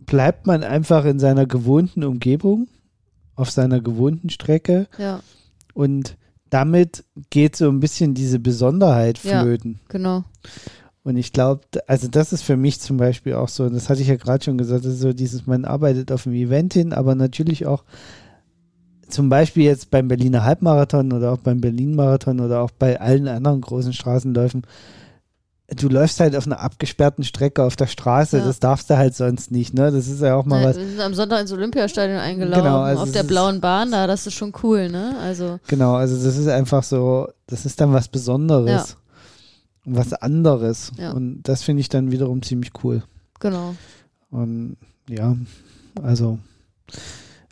bleibt 0.00 0.46
man 0.46 0.62
einfach 0.62 1.04
in 1.04 1.18
seiner 1.18 1.46
gewohnten 1.46 2.04
Umgebung, 2.04 2.68
auf 3.34 3.50
seiner 3.50 3.80
gewohnten 3.80 4.30
Strecke. 4.30 4.88
Ja. 4.98 5.20
Und 5.74 6.16
damit 6.50 7.04
geht 7.30 7.56
so 7.56 7.68
ein 7.68 7.80
bisschen 7.80 8.14
diese 8.14 8.38
Besonderheit 8.38 9.18
flöten. 9.18 9.74
Ja, 9.74 9.86
genau. 9.88 10.24
Und 11.04 11.16
ich 11.16 11.32
glaube, 11.32 11.62
also 11.86 12.08
das 12.08 12.32
ist 12.32 12.42
für 12.42 12.56
mich 12.56 12.80
zum 12.80 12.96
Beispiel 12.96 13.34
auch 13.34 13.48
so, 13.48 13.64
und 13.64 13.74
das 13.74 13.88
hatte 13.88 14.02
ich 14.02 14.08
ja 14.08 14.16
gerade 14.16 14.44
schon 14.44 14.58
gesagt, 14.58 14.84
das 14.84 14.94
ist 14.94 15.00
so 15.00 15.12
dieses, 15.12 15.46
man 15.46 15.64
arbeitet 15.64 16.12
auf 16.12 16.24
dem 16.24 16.34
Event 16.34 16.74
hin, 16.74 16.92
aber 16.92 17.14
natürlich 17.14 17.66
auch 17.66 17.84
zum 19.08 19.30
Beispiel 19.30 19.64
jetzt 19.64 19.90
beim 19.90 20.08
Berliner 20.08 20.44
Halbmarathon 20.44 21.12
oder 21.12 21.32
auch 21.32 21.38
beim 21.38 21.60
Berlin-Marathon 21.60 22.40
oder 22.40 22.60
auch 22.60 22.70
bei 22.70 23.00
allen 23.00 23.26
anderen 23.26 23.60
großen 23.62 23.94
Straßenläufen, 23.94 24.62
du 25.68 25.88
läufst 25.88 26.20
halt 26.20 26.34
auf 26.34 26.46
einer 26.46 26.60
abgesperrten 26.60 27.24
Strecke 27.24 27.62
auf 27.62 27.76
der 27.76 27.86
Straße, 27.86 28.38
ja. 28.38 28.44
das 28.44 28.58
darfst 28.58 28.88
du 28.88 28.96
halt 28.96 29.14
sonst 29.14 29.50
nicht, 29.50 29.74
ne? 29.74 29.90
Das 29.90 30.08
ist 30.08 30.22
ja 30.22 30.34
auch 30.34 30.46
mal 30.46 30.62
ja, 30.62 30.68
was. 30.68 30.76
Wir 30.78 30.86
sind 30.86 31.00
am 31.00 31.14
Sonntag 31.14 31.40
ins 31.40 31.52
Olympiastadion 31.52 32.18
eingeladen, 32.18 32.64
genau, 32.64 32.80
also 32.80 33.02
auf 33.02 33.12
der 33.12 33.22
blauen 33.22 33.60
Bahn 33.60 33.90
da, 33.90 34.06
das 34.06 34.26
ist 34.26 34.34
schon 34.34 34.52
cool, 34.62 34.88
ne? 34.88 35.16
Also. 35.20 35.60
Genau, 35.68 35.94
also 35.94 36.16
das 36.22 36.36
ist 36.36 36.48
einfach 36.48 36.82
so, 36.82 37.28
das 37.46 37.66
ist 37.66 37.80
dann 37.80 37.92
was 37.92 38.08
Besonderes. 38.08 38.90
Ja. 38.90 38.96
Was 39.90 40.12
anderes. 40.12 40.92
Ja. 40.98 41.12
Und 41.12 41.44
das 41.44 41.62
finde 41.62 41.80
ich 41.80 41.88
dann 41.88 42.10
wiederum 42.10 42.42
ziemlich 42.42 42.72
cool. 42.84 43.02
Genau. 43.40 43.74
Und 44.30 44.76
ja, 45.08 45.34
also 46.02 46.38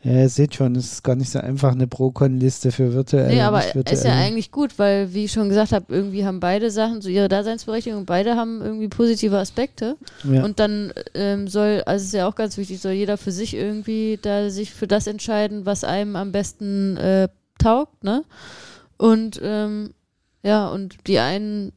ja, 0.06 0.20
ihr 0.20 0.28
seht 0.28 0.54
schon, 0.54 0.76
es 0.76 0.92
ist 0.92 1.02
gar 1.02 1.16
nicht 1.16 1.30
so 1.30 1.40
einfach 1.40 1.72
eine 1.72 1.88
Pro-Con-Liste 1.88 2.70
für 2.70 2.92
virtuell. 2.92 3.26
Nee, 3.26 3.40
aber 3.40 3.58
virtuell. 3.58 3.92
ist 3.92 4.04
ja 4.04 4.14
eigentlich 4.14 4.52
gut, 4.52 4.78
weil, 4.78 5.12
wie 5.12 5.24
ich 5.24 5.32
schon 5.32 5.48
gesagt 5.48 5.72
habe, 5.72 5.92
irgendwie 5.92 6.24
haben 6.24 6.38
beide 6.38 6.70
Sachen 6.70 7.02
so 7.02 7.08
ihre 7.08 7.26
Daseinsberechtigung, 7.26 8.04
beide 8.06 8.36
haben 8.36 8.62
irgendwie 8.62 8.86
positive 8.86 9.36
Aspekte. 9.36 9.96
Ja. 10.22 10.44
Und 10.44 10.60
dann 10.60 10.92
ähm, 11.14 11.48
soll, 11.48 11.82
also 11.86 12.04
ist 12.04 12.14
ja 12.14 12.28
auch 12.28 12.36
ganz 12.36 12.56
wichtig, 12.56 12.80
soll 12.80 12.92
jeder 12.92 13.16
für 13.16 13.32
sich 13.32 13.54
irgendwie 13.54 14.20
da 14.22 14.48
sich 14.48 14.72
für 14.72 14.86
das 14.86 15.08
entscheiden, 15.08 15.66
was 15.66 15.82
einem 15.82 16.14
am 16.14 16.30
besten 16.30 16.96
äh, 16.98 17.28
taugt, 17.58 18.04
ne? 18.04 18.22
Und 18.98 19.40
ähm, 19.42 19.90
ja, 20.44 20.68
und 20.68 20.98
die 21.08 21.18
einen 21.18 21.72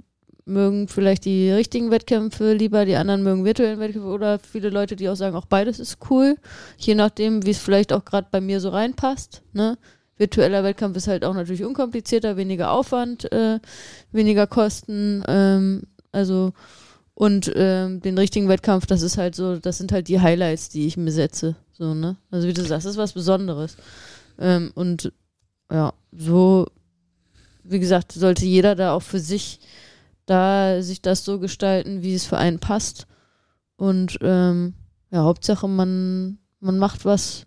mögen 0.50 0.88
vielleicht 0.88 1.26
die 1.26 1.50
richtigen 1.52 1.92
Wettkämpfe 1.92 2.54
lieber, 2.54 2.86
die 2.86 2.96
anderen 2.96 3.24
mögen 3.24 3.46
virtuellen 3.46 3.80
Wettkämpfe 3.80 4.10
oder 4.10 4.40
viele 4.40 4.70
Leute, 4.70 4.96
die 4.96 5.10
auch 5.10 5.16
sagen, 5.16 5.36
auch 5.36 5.46
beides 5.46 5.80
ist 5.80 5.98
cool, 6.10 6.36
je 6.78 6.96
nachdem, 6.96 7.46
wie 7.46 7.52
es 7.52 7.60
vielleicht 7.60 7.94
auch 7.94 8.06
gerade 8.06 8.28
bei 8.32 8.42
mir 8.42 8.60
so 8.60 8.70
reinpasst. 8.70 9.44
Ne? 9.54 9.78
Virtueller 10.18 10.64
Wettkampf 10.64 10.98
ist 10.98 11.08
halt 11.08 11.24
auch 11.24 11.34
natürlich 11.34 11.64
unkomplizierter, 11.64 12.36
weniger 12.36 12.72
Aufwand, 12.72 13.32
äh, 13.32 13.60
weniger 14.12 14.48
Kosten, 14.48 15.24
ähm, 15.28 15.84
also 16.12 16.54
und 17.20 17.52
ähm, 17.56 18.02
den 18.02 18.18
richtigen 18.18 18.48
Wettkampf, 18.48 18.86
das 18.86 19.02
ist 19.02 19.18
halt 19.18 19.36
so, 19.36 19.58
das 19.58 19.78
sind 19.78 19.92
halt 19.92 20.08
die 20.08 20.22
Highlights, 20.22 20.70
die 20.70 20.88
ich 20.88 20.96
mir 20.96 21.12
setze. 21.12 21.58
So, 21.74 21.94
ne? 21.94 22.16
Also 22.32 22.48
wie 22.48 22.54
du 22.54 22.62
sagst, 22.62 22.86
das 22.86 22.94
ist 22.94 22.98
was 22.98 23.12
Besonderes. 23.12 23.76
Ähm, 24.40 24.72
und 24.74 25.12
ja, 25.70 25.94
so, 26.14 26.68
wie 27.64 27.80
gesagt, 27.80 28.14
sollte 28.14 28.46
jeder 28.46 28.74
da 28.76 28.94
auch 28.94 29.02
für 29.02 29.20
sich 29.20 29.60
da 30.30 30.82
sich 30.82 31.02
das 31.02 31.26
so 31.26 31.40
gestalten, 31.40 32.02
wie 32.02 32.14
es 32.14 32.26
für 32.26 32.38
einen 32.38 32.60
passt. 32.60 33.08
Und 33.76 34.18
ähm, 34.22 34.74
ja, 35.12 35.24
Hauptsache 35.24 35.68
man, 35.68 36.40
man 36.60 36.78
macht 36.78 37.06
was, 37.06 37.46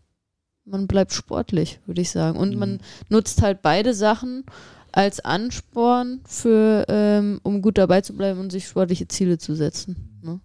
man 0.64 0.86
bleibt 0.86 1.12
sportlich, 1.12 1.80
würde 1.86 2.00
ich 2.00 2.10
sagen. 2.10 2.38
Und 2.38 2.54
mhm. 2.54 2.58
man 2.58 2.80
nutzt 3.08 3.42
halt 3.42 3.62
beide 3.62 3.94
Sachen 3.94 4.44
als 4.92 5.20
Ansporn 5.20 6.20
für, 6.24 6.84
ähm, 6.88 7.40
um 7.42 7.62
gut 7.62 7.78
dabei 7.78 8.02
zu 8.02 8.14
bleiben 8.14 8.40
und 8.40 8.52
sich 8.52 8.66
sportliche 8.66 9.08
Ziele 9.08 9.38
zu 9.38 9.54
setzen. 9.54 10.18
Ne? 10.22 10.40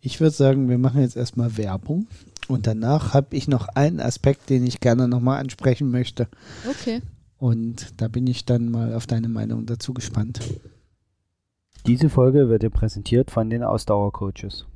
Ich 0.00 0.20
würde 0.20 0.34
sagen, 0.34 0.68
wir 0.68 0.78
machen 0.78 1.00
jetzt 1.00 1.16
erstmal 1.16 1.56
Werbung 1.56 2.06
und 2.48 2.66
danach 2.66 3.14
habe 3.14 3.36
ich 3.36 3.48
noch 3.48 3.68
einen 3.68 4.00
Aspekt, 4.00 4.50
den 4.50 4.66
ich 4.66 4.80
gerne 4.80 5.08
nochmal 5.08 5.40
ansprechen 5.40 5.90
möchte. 5.90 6.28
Okay. 6.68 7.00
Und 7.38 7.94
da 7.96 8.06
bin 8.08 8.26
ich 8.28 8.44
dann 8.44 8.70
mal 8.70 8.94
auf 8.94 9.06
deine 9.06 9.28
Meinung 9.28 9.66
dazu 9.66 9.92
gespannt. 9.92 10.40
Diese 11.84 12.08
Folge 12.08 12.48
wird 12.48 12.62
dir 12.62 12.70
präsentiert 12.70 13.32
von 13.32 13.50
den 13.50 13.64
Ausdauercoaches. 13.64 14.66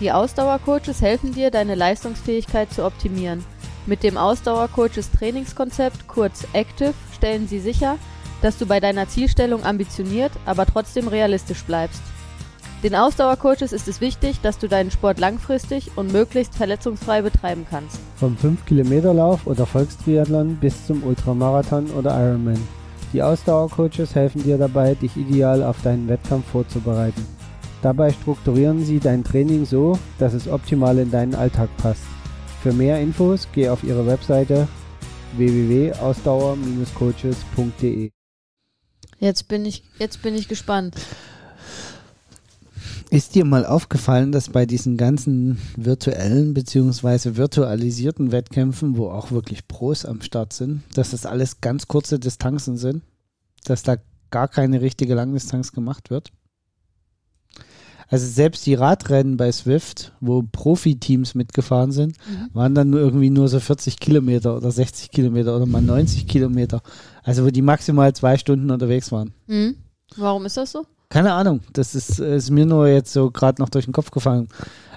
Die 0.00 0.10
Ausdauercoaches 0.10 1.00
helfen 1.00 1.32
dir, 1.32 1.52
deine 1.52 1.76
Leistungsfähigkeit 1.76 2.72
zu 2.72 2.84
optimieren. 2.84 3.44
Mit 3.86 4.02
dem 4.02 4.16
Ausdauercoaches 4.16 5.12
Trainingskonzept, 5.12 6.08
kurz 6.08 6.48
Active, 6.52 6.94
stellen 7.14 7.46
sie 7.46 7.60
sicher, 7.60 7.98
dass 8.42 8.58
du 8.58 8.66
bei 8.66 8.80
deiner 8.80 9.06
Zielstellung 9.08 9.62
ambitioniert, 9.64 10.32
aber 10.44 10.66
trotzdem 10.66 11.06
realistisch 11.06 11.62
bleibst. 11.62 12.02
Den 12.82 12.96
Ausdauercoaches 12.96 13.72
ist 13.72 13.86
es 13.86 14.00
wichtig, 14.00 14.40
dass 14.40 14.58
du 14.58 14.66
deinen 14.66 14.90
Sport 14.90 15.20
langfristig 15.20 15.92
und 15.94 16.12
möglichst 16.12 16.56
verletzungsfrei 16.56 17.22
betreiben 17.22 17.64
kannst. 17.70 18.00
Vom 18.16 18.36
5-Kilometer-Lauf 18.36 19.46
oder 19.46 19.66
Volkstriathlon 19.66 20.56
bis 20.56 20.86
zum 20.86 21.04
Ultramarathon 21.04 21.90
oder 21.90 22.10
Ironman. 22.18 22.79
Die 23.12 23.22
Ausdauercoaches 23.22 24.14
helfen 24.14 24.44
dir 24.44 24.56
dabei, 24.56 24.94
dich 24.94 25.16
ideal 25.16 25.64
auf 25.64 25.82
deinen 25.82 26.08
Wettkampf 26.08 26.46
vorzubereiten. 26.46 27.26
Dabei 27.82 28.12
strukturieren 28.12 28.84
sie 28.84 29.00
dein 29.00 29.24
Training 29.24 29.64
so, 29.64 29.98
dass 30.18 30.34
es 30.34 30.46
optimal 30.46 30.98
in 30.98 31.10
deinen 31.10 31.34
Alltag 31.34 31.70
passt. 31.78 32.04
Für 32.62 32.72
mehr 32.72 33.00
Infos 33.00 33.48
geh 33.52 33.68
auf 33.68 33.82
ihre 33.82 34.06
Webseite 34.06 34.68
www.ausdauer-coaches.de. 35.36 38.10
Jetzt 39.18 39.48
bin 39.48 39.64
ich, 39.64 39.82
jetzt 39.98 40.22
bin 40.22 40.34
ich 40.34 40.46
gespannt. 40.48 40.94
Ist 43.10 43.34
dir 43.34 43.44
mal 43.44 43.66
aufgefallen, 43.66 44.30
dass 44.30 44.50
bei 44.50 44.66
diesen 44.66 44.96
ganzen 44.96 45.58
virtuellen 45.76 46.54
bzw. 46.54 47.36
virtualisierten 47.36 48.30
Wettkämpfen, 48.30 48.96
wo 48.96 49.08
auch 49.08 49.32
wirklich 49.32 49.66
Pros 49.66 50.04
am 50.04 50.22
Start 50.22 50.52
sind, 50.52 50.82
dass 50.94 51.10
das 51.10 51.26
alles 51.26 51.60
ganz 51.60 51.88
kurze 51.88 52.20
Distanzen 52.20 52.76
sind? 52.76 53.02
Dass 53.64 53.82
da 53.82 53.96
gar 54.30 54.46
keine 54.46 54.80
richtige 54.80 55.14
Langdistanz 55.14 55.72
gemacht 55.72 56.10
wird? 56.10 56.30
Also 58.06 58.26
selbst 58.26 58.64
die 58.66 58.74
Radrennen 58.74 59.36
bei 59.36 59.50
Swift, 59.50 60.12
wo 60.20 60.42
Profiteams 60.42 61.34
mitgefahren 61.34 61.90
sind, 61.90 62.16
mhm. 62.28 62.54
waren 62.54 62.74
dann 62.76 62.90
nur 62.90 63.00
irgendwie 63.00 63.30
nur 63.30 63.48
so 63.48 63.58
40 63.58 63.98
Kilometer 63.98 64.56
oder 64.56 64.70
60 64.70 65.10
Kilometer 65.10 65.56
oder 65.56 65.66
mal 65.66 65.82
90 65.82 66.28
Kilometer. 66.28 66.80
Also 67.24 67.44
wo 67.44 67.50
die 67.50 67.62
maximal 67.62 68.12
zwei 68.12 68.36
Stunden 68.36 68.70
unterwegs 68.70 69.10
waren. 69.10 69.32
Mhm. 69.48 69.76
Warum 70.16 70.44
ist 70.44 70.56
das 70.56 70.72
so? 70.72 70.86
Keine 71.10 71.32
Ahnung. 71.32 71.60
Das 71.72 71.94
ist, 71.94 72.20
ist 72.20 72.50
mir 72.50 72.64
nur 72.66 72.88
jetzt 72.88 73.12
so 73.12 73.30
gerade 73.30 73.60
noch 73.60 73.68
durch 73.68 73.84
den 73.84 73.92
Kopf 73.92 74.12
gefallen. 74.12 74.48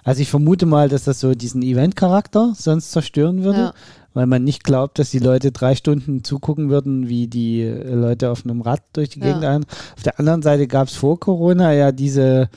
Also 0.03 0.21
ich 0.21 0.29
vermute 0.29 0.65
mal, 0.65 0.87
dass 0.87 1.05
das 1.05 1.19
so 1.19 1.33
diesen 1.33 1.63
Event-Charakter 1.63 2.53
sonst 2.55 2.91
zerstören 2.91 3.43
würde, 3.43 3.59
ja. 3.59 3.73
weil 4.13 4.27
man 4.27 4.43
nicht 4.43 4.63
glaubt, 4.63 4.99
dass 4.99 5.09
die 5.09 5.19
Leute 5.19 5.51
drei 5.51 5.75
Stunden 5.75 6.23
zugucken 6.23 6.69
würden, 6.69 7.09
wie 7.09 7.27
die 7.27 7.63
Leute 7.63 8.29
auf 8.29 8.45
einem 8.45 8.61
Rad 8.61 8.81
durch 8.93 9.09
die 9.09 9.21
Gegend 9.21 9.43
ja. 9.43 9.55
ein. 9.55 9.65
Auf 9.97 10.03
der 10.03 10.19
anderen 10.19 10.43
Seite 10.43 10.67
gab 10.67 10.87
es 10.87 10.95
vor 10.95 11.19
Corona 11.19 11.73
ja 11.73 11.91
diese 11.91 12.49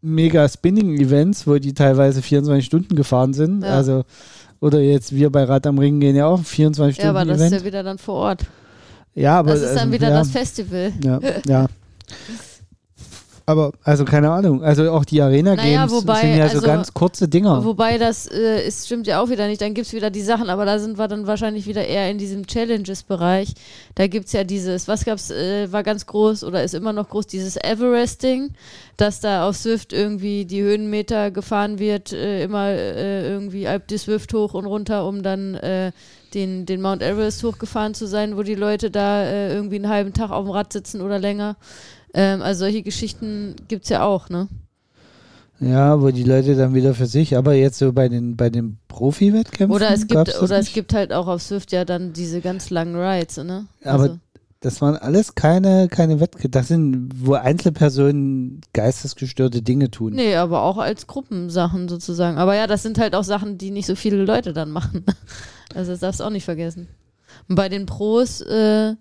mega 0.00 0.48
Spinning-Events, 0.48 1.46
wo 1.46 1.58
die 1.58 1.74
teilweise 1.74 2.22
24 2.22 2.66
Stunden 2.66 2.96
gefahren 2.96 3.34
sind. 3.34 3.62
Ja. 3.62 3.70
Also, 3.70 4.04
oder 4.60 4.80
jetzt 4.80 5.14
wir 5.14 5.30
bei 5.30 5.44
Rad 5.44 5.66
am 5.66 5.78
Ring 5.78 6.00
gehen 6.00 6.16
ja 6.16 6.26
auch 6.26 6.42
24 6.42 6.96
Stunden. 6.96 7.14
Ja, 7.14 7.20
aber 7.20 7.24
das 7.24 7.38
Event. 7.38 7.52
ist 7.52 7.60
ja 7.60 7.66
wieder 7.66 7.82
dann 7.84 7.98
vor 7.98 8.14
Ort. 8.14 8.46
Ja, 9.14 9.38
aber. 9.38 9.50
Das 9.50 9.60
ist 9.60 9.70
dann 9.70 9.78
also, 9.78 9.92
wieder 9.92 10.10
das 10.10 10.30
Festival. 10.30 10.92
Ja, 11.04 11.20
ja. 11.46 11.66
Aber, 13.48 13.72
also 13.82 14.04
keine 14.04 14.30
Ahnung, 14.30 14.62
also 14.62 14.90
auch 14.90 15.06
die 15.06 15.22
Arena-Games 15.22 16.04
naja, 16.04 16.20
sind 16.20 16.36
ja 16.36 16.42
also, 16.42 16.60
so 16.60 16.66
ganz 16.66 16.92
kurze 16.92 17.28
Dinger. 17.28 17.64
Wobei 17.64 17.96
das 17.96 18.26
äh, 18.26 18.66
ist, 18.68 18.84
stimmt 18.84 19.06
ja 19.06 19.22
auch 19.22 19.30
wieder 19.30 19.46
nicht, 19.46 19.62
dann 19.62 19.72
gibt 19.72 19.86
es 19.86 19.94
wieder 19.94 20.10
die 20.10 20.20
Sachen, 20.20 20.50
aber 20.50 20.66
da 20.66 20.78
sind 20.78 20.98
wir 20.98 21.08
dann 21.08 21.26
wahrscheinlich 21.26 21.66
wieder 21.66 21.86
eher 21.86 22.10
in 22.10 22.18
diesem 22.18 22.46
Challenges-Bereich. 22.46 23.54
Da 23.94 24.06
gibt 24.06 24.26
es 24.26 24.32
ja 24.32 24.44
dieses, 24.44 24.86
was 24.86 25.06
gab's, 25.06 25.30
äh, 25.30 25.72
war 25.72 25.82
ganz 25.82 26.04
groß 26.04 26.44
oder 26.44 26.62
ist 26.62 26.74
immer 26.74 26.92
noch 26.92 27.08
groß, 27.08 27.26
dieses 27.26 27.56
Everesting, 27.56 28.50
dass 28.98 29.20
da 29.20 29.48
auf 29.48 29.56
Swift 29.56 29.94
irgendwie 29.94 30.44
die 30.44 30.60
Höhenmeter 30.60 31.30
gefahren 31.30 31.78
wird, 31.78 32.12
äh, 32.12 32.42
immer 32.44 32.66
äh, 32.68 33.30
irgendwie 33.30 33.66
Alp 33.66 33.88
die 33.88 33.96
Swift 33.96 34.34
hoch 34.34 34.52
und 34.52 34.66
runter, 34.66 35.06
um 35.06 35.22
dann 35.22 35.54
äh, 35.54 35.92
den, 36.34 36.66
den 36.66 36.82
Mount 36.82 37.02
Everest 37.02 37.42
hochgefahren 37.42 37.94
zu 37.94 38.06
sein, 38.06 38.36
wo 38.36 38.42
die 38.42 38.56
Leute 38.56 38.90
da 38.90 39.22
äh, 39.22 39.54
irgendwie 39.54 39.76
einen 39.76 39.88
halben 39.88 40.12
Tag 40.12 40.30
auf 40.32 40.44
dem 40.44 40.50
Rad 40.50 40.70
sitzen 40.70 41.00
oder 41.00 41.18
länger. 41.18 41.56
Ähm, 42.14 42.42
also 42.42 42.60
solche 42.60 42.82
Geschichten 42.82 43.56
gibt 43.68 43.84
es 43.84 43.90
ja 43.90 44.04
auch, 44.04 44.28
ne? 44.28 44.48
Ja, 45.60 46.00
wo 46.00 46.10
die 46.10 46.22
Leute 46.22 46.54
dann 46.54 46.74
wieder 46.74 46.94
für 46.94 47.06
sich, 47.06 47.36
aber 47.36 47.54
jetzt 47.54 47.78
so 47.78 47.92
bei 47.92 48.08
den, 48.08 48.36
bei 48.36 48.48
den 48.48 48.78
Profi-Wettkämpfen. 48.86 49.74
Oder 49.74 49.92
es 49.92 50.06
gibt, 50.06 50.40
oder 50.40 50.58
es 50.58 50.72
gibt 50.72 50.94
halt 50.94 51.12
auch 51.12 51.26
auf 51.26 51.42
Swift 51.42 51.72
ja 51.72 51.84
dann 51.84 52.12
diese 52.12 52.40
ganz 52.40 52.70
langen 52.70 52.94
Rides, 52.94 53.38
ne? 53.38 53.66
Also. 53.82 54.04
Aber 54.04 54.18
das 54.60 54.80
waren 54.80 54.96
alles 54.96 55.34
keine, 55.36 55.88
keine 55.88 56.18
Wettkämpfe. 56.20 56.48
Das 56.48 56.68
sind, 56.68 57.10
wo 57.14 57.34
Einzelpersonen 57.34 58.60
geistesgestörte 58.72 59.62
Dinge 59.62 59.90
tun. 59.90 60.14
Nee, 60.14 60.34
aber 60.34 60.62
auch 60.62 60.78
als 60.78 61.06
Gruppensachen 61.06 61.88
sozusagen. 61.88 62.38
Aber 62.38 62.56
ja, 62.56 62.66
das 62.66 62.82
sind 62.82 62.98
halt 62.98 63.14
auch 63.14 63.22
Sachen, 63.22 63.58
die 63.58 63.70
nicht 63.70 63.86
so 63.86 63.94
viele 63.94 64.24
Leute 64.24 64.52
dann 64.52 64.70
machen. 64.70 65.04
Also 65.74 65.90
das 65.90 66.00
darfst 66.00 66.20
du 66.20 66.24
auch 66.24 66.30
nicht 66.30 66.46
vergessen. 66.46 66.88
Und 67.46 67.54
bei 67.54 67.68
den 67.68 67.84
Pros, 67.84 68.40
äh, 68.40 68.94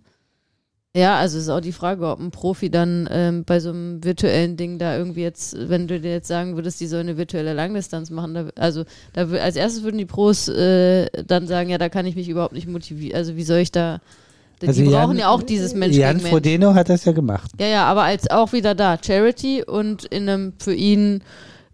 ja, 0.95 1.17
also 1.17 1.37
ist 1.37 1.49
auch 1.49 1.59
die 1.59 1.73
Frage, 1.73 2.07
ob 2.07 2.19
ein 2.19 2.31
Profi 2.31 2.71
dann 2.71 3.07
ähm, 3.11 3.43
bei 3.45 3.59
so 3.59 3.69
einem 3.69 4.03
virtuellen 4.03 4.57
Ding 4.57 4.79
da 4.79 4.97
irgendwie 4.97 5.21
jetzt, 5.21 5.55
wenn 5.69 5.87
du 5.87 5.99
dir 5.99 6.11
jetzt 6.11 6.27
sagen 6.27 6.55
würdest, 6.55 6.79
die 6.79 6.87
soll 6.87 7.01
eine 7.01 7.17
virtuelle 7.17 7.53
Langdistanz 7.53 8.09
machen, 8.09 8.33
da, 8.33 8.45
also 8.55 8.83
da, 9.13 9.27
als 9.27 9.55
erstes 9.55 9.83
würden 9.83 9.97
die 9.97 10.05
Pros 10.05 10.47
äh, 10.47 11.07
dann 11.23 11.47
sagen, 11.47 11.69
ja, 11.69 11.77
da 11.77 11.89
kann 11.89 12.05
ich 12.05 12.15
mich 12.15 12.29
überhaupt 12.29 12.53
nicht 12.53 12.67
motivieren, 12.67 13.15
also 13.15 13.35
wie 13.35 13.43
soll 13.43 13.59
ich 13.59 13.71
da, 13.71 13.99
die 14.61 14.67
also 14.69 14.83
brauchen 14.85 15.11
Jan, 15.11 15.17
ja 15.17 15.29
auch 15.29 15.43
dieses 15.43 15.75
Mensch 15.75 15.95
Jan 15.95 16.19
Frodeno 16.19 16.73
hat 16.73 16.89
das 16.89 17.05
ja 17.05 17.11
gemacht. 17.11 17.51
Ja, 17.59 17.67
ja, 17.67 17.85
aber 17.85 18.03
als 18.03 18.29
auch 18.31 18.53
wieder 18.53 18.73
da, 18.73 18.97
Charity 18.99 19.63
und 19.63 20.05
in 20.05 20.27
einem 20.27 20.53
für 20.57 20.73
ihn 20.73 21.21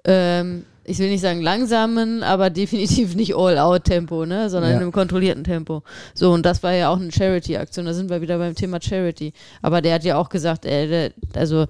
ähm, 0.03 0.65
ich 0.85 0.99
will 0.99 1.09
nicht 1.09 1.21
sagen 1.21 1.41
langsamen, 1.41 2.23
aber 2.23 2.49
definitiv 2.49 3.15
nicht 3.15 3.35
All-Out-Tempo, 3.35 4.25
ne, 4.25 4.49
sondern 4.49 4.71
ja. 4.71 4.77
in 4.77 4.83
einem 4.83 4.91
kontrollierten 4.91 5.43
Tempo. 5.43 5.83
So, 6.13 6.31
und 6.31 6.45
das 6.45 6.63
war 6.63 6.73
ja 6.73 6.89
auch 6.89 6.99
eine 6.99 7.11
Charity-Aktion. 7.11 7.85
Da 7.85 7.93
sind 7.93 8.09
wir 8.09 8.21
wieder 8.21 8.37
beim 8.37 8.55
Thema 8.55 8.81
Charity. 8.81 9.33
Aber 9.61 9.81
der 9.81 9.95
hat 9.95 10.03
ja 10.03 10.17
auch 10.17 10.29
gesagt, 10.29 10.65
ey, 10.65 10.87
der, 10.87 11.11
also 11.35 11.67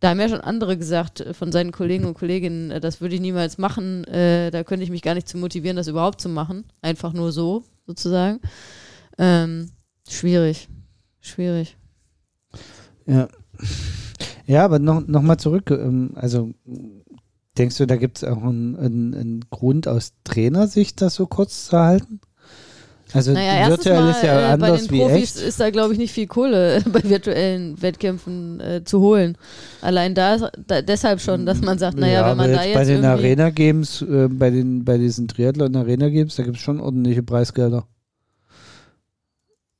da 0.00 0.10
haben 0.10 0.20
ja 0.20 0.28
schon 0.28 0.40
andere 0.40 0.76
gesagt 0.76 1.20
äh, 1.20 1.34
von 1.34 1.52
seinen 1.52 1.72
Kollegen 1.72 2.06
und 2.06 2.14
Kolleginnen, 2.14 2.70
äh, 2.70 2.80
das 2.80 3.00
würde 3.00 3.14
ich 3.14 3.20
niemals 3.20 3.58
machen. 3.58 4.04
Äh, 4.04 4.50
da 4.50 4.64
könnte 4.64 4.84
ich 4.84 4.90
mich 4.90 5.02
gar 5.02 5.14
nicht 5.14 5.28
zu 5.28 5.38
motivieren, 5.38 5.76
das 5.76 5.88
überhaupt 5.88 6.20
zu 6.20 6.28
machen. 6.28 6.64
Einfach 6.82 7.12
nur 7.12 7.32
so, 7.32 7.64
sozusagen. 7.86 8.40
Ähm, 9.18 9.70
schwierig. 10.08 10.68
Schwierig. 11.20 11.76
Ja. 13.06 13.28
Ja, 14.46 14.64
aber 14.64 14.78
noch, 14.78 15.06
noch 15.06 15.22
mal 15.22 15.38
zurück. 15.38 15.70
Ähm, 15.70 16.12
also 16.14 16.50
Denkst 17.60 17.76
du, 17.76 17.86
da 17.86 17.96
gibt 17.96 18.16
es 18.16 18.24
auch 18.24 18.42
einen, 18.42 18.74
einen, 18.74 19.14
einen, 19.14 19.44
Grund 19.50 19.86
aus 19.86 20.14
Trainersicht, 20.24 21.02
das 21.02 21.14
so 21.14 21.26
kurz 21.26 21.66
zu 21.66 21.78
halten? 21.78 22.20
Also 23.12 23.32
naja, 23.32 23.68
virtuell 23.68 24.00
mal, 24.00 24.10
ist 24.12 24.22
ja 24.22 24.40
äh, 24.40 24.52
anders 24.52 24.70
bei 24.70 24.76
den 24.78 24.90
wie 24.90 24.98
Profis 25.00 25.36
echt. 25.36 25.46
ist 25.46 25.60
da 25.60 25.68
glaube 25.68 25.92
ich 25.92 25.98
nicht 25.98 26.12
viel 26.14 26.26
Kohle 26.26 26.82
bei 26.92 27.02
virtuellen 27.04 27.82
Wettkämpfen 27.82 28.60
äh, 28.60 28.82
zu 28.82 29.00
holen. 29.00 29.36
Allein 29.82 30.14
da, 30.14 30.50
da, 30.66 30.80
deshalb 30.80 31.20
schon, 31.20 31.44
dass 31.44 31.60
man 31.60 31.78
sagt, 31.78 31.98
naja, 31.98 32.20
ja, 32.22 32.30
wenn 32.30 32.38
man 32.38 32.50
da 32.50 32.64
jetzt 32.64 32.74
bei 32.74 32.84
den 32.84 33.04
Arena 33.04 33.50
Games, 33.50 34.00
äh, 34.00 34.28
bei 34.28 34.48
den 34.48 34.86
bei 34.86 34.96
diesen 34.96 35.28
Triathlon 35.28 35.76
Arena 35.76 36.08
Games, 36.08 36.36
da 36.36 36.44
gibt 36.44 36.56
es 36.56 36.62
schon 36.62 36.80
ordentliche 36.80 37.22
Preisgelder. 37.22 37.86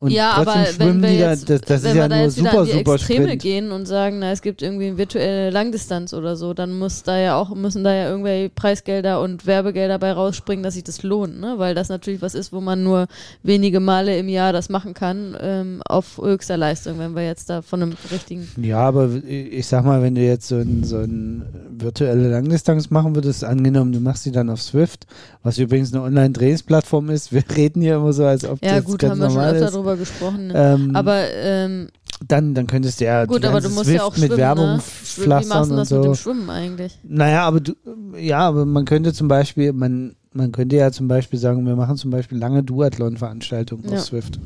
Und 0.03 0.13
ja, 0.13 0.31
aber 0.33 0.65
wenn 0.79 1.03
wir 1.03 1.13
jetzt, 1.13 1.51
da, 1.51 1.59
das, 1.59 1.67
das 1.67 1.83
wenn 1.83 1.95
wir 1.95 2.01
ja 2.01 2.09
da 2.09 2.23
jetzt 2.23 2.37
super, 2.37 2.53
wieder 2.53 2.61
an 2.61 2.67
die 2.85 2.91
Extreme 2.91 3.25
Sprint. 3.25 3.43
gehen 3.43 3.71
und 3.71 3.85
sagen, 3.85 4.21
na, 4.21 4.33
es 4.33 4.41
gibt 4.41 4.63
irgendwie 4.63 4.87
eine 4.87 4.97
virtuelle 4.97 5.51
Langdistanz 5.51 6.15
oder 6.15 6.37
so, 6.37 6.55
dann 6.55 6.79
muss 6.79 7.03
da 7.03 7.19
ja 7.19 7.37
auch, 7.37 7.55
müssen 7.55 7.85
da 7.85 7.93
ja 7.95 8.09
irgendwelche 8.09 8.49
Preisgelder 8.49 9.21
und 9.21 9.45
Werbegelder 9.45 9.99
bei 9.99 10.13
rausspringen, 10.13 10.63
dass 10.63 10.73
sich 10.73 10.85
das 10.85 11.03
lohnt, 11.03 11.39
ne? 11.39 11.57
Weil 11.59 11.75
das 11.75 11.91
natürlich 11.91 12.23
was 12.23 12.35
ist, 12.35 12.51
wo 12.51 12.63
man 12.63 12.83
nur 12.83 13.09
wenige 13.43 13.79
Male 13.79 14.17
im 14.17 14.31
Jahr 14.31 14.55
das 14.55 14.71
machen 14.71 14.95
kann, 14.95 15.37
ähm, 15.39 15.83
auf 15.85 16.17
höchster 16.17 16.57
Leistung, 16.57 16.99
wenn 16.99 17.15
wir 17.15 17.27
jetzt 17.27 17.51
da 17.51 17.61
von 17.61 17.83
einem 17.83 17.93
richtigen. 18.11 18.49
Ja, 18.57 18.79
aber 18.79 19.11
ich 19.27 19.67
sag 19.67 19.85
mal, 19.85 20.01
wenn 20.01 20.15
du 20.15 20.23
jetzt 20.23 20.49
so 20.49 20.57
ein, 20.57 20.83
so 20.83 20.97
ein 20.97 21.45
virtuelle 21.79 22.31
Langdistanz 22.31 22.89
machen 22.89 23.15
würdest, 23.15 23.45
angenommen, 23.45 23.93
du 23.93 24.01
machst 24.01 24.23
sie 24.23 24.33
dann 24.33 24.49
auf 24.49 24.63
Swift, 24.63 25.07
was 25.43 25.59
übrigens 25.59 25.93
eine 25.93 26.03
Online-Trainingsplattform 26.05 27.11
ist, 27.11 27.35
wir 27.35 27.43
reden 27.55 27.83
hier 27.83 27.97
immer 27.97 28.15
so, 28.15 28.25
als 28.25 28.47
ob 28.47 28.65
ja, 28.65 28.77
das 28.77 28.85
gut, 28.87 29.01
ganz 29.01 29.13
haben 29.13 29.21
wir 29.21 29.31
schon 29.31 29.41
öfter 29.41 29.67
ist. 29.67 29.90
Drüber 29.91 30.01
gesprochen. 30.01 30.49
Ne? 30.49 30.55
Ähm, 30.57 30.97
Aber 30.97 31.23
ähm, 31.33 31.89
dann, 32.27 32.55
dann 32.55 32.67
könntest 32.67 33.01
du 33.01 33.05
ja 33.07 33.25
Gut, 33.25 33.45
aber 33.45 33.61
du 33.61 33.71
musst 33.71 33.87
Swift 33.87 33.97
ja 33.99 34.05
auch 34.05 34.17
mit 34.17 34.37
Werbung 34.37 34.77
ne? 34.77 34.81
pflastern 34.81 35.43
Wie 35.45 35.49
machst 35.49 35.71
du 35.71 35.75
und 35.75 35.79
das 35.79 35.89
so. 35.89 35.97
mit 35.97 36.05
dem 36.05 36.15
Schwimmen 36.15 36.51
eigentlich? 36.51 36.99
Naja, 37.03 37.43
aber 37.45 37.61
du, 37.61 37.75
ja, 38.19 38.39
aber 38.41 38.67
man 38.67 38.85
könnte 38.85 39.13
zum 39.13 39.29
Beispiel, 39.29 39.73
man, 39.73 40.15
man 40.33 40.53
könnte 40.53 40.77
ja 40.77 40.93
zum 40.93 41.09
Beispiel 41.09 41.39
sagen, 41.39 41.65
wir 41.67 41.77
machen 41.77 41.97
zum 41.97 42.11
Beispiel 42.11 42.39
lange 42.39 42.63
Duathlon-Veranstaltungen 42.63 43.85
Ja. 43.89 43.99
auf 43.99 44.05
Swift. 44.05 44.39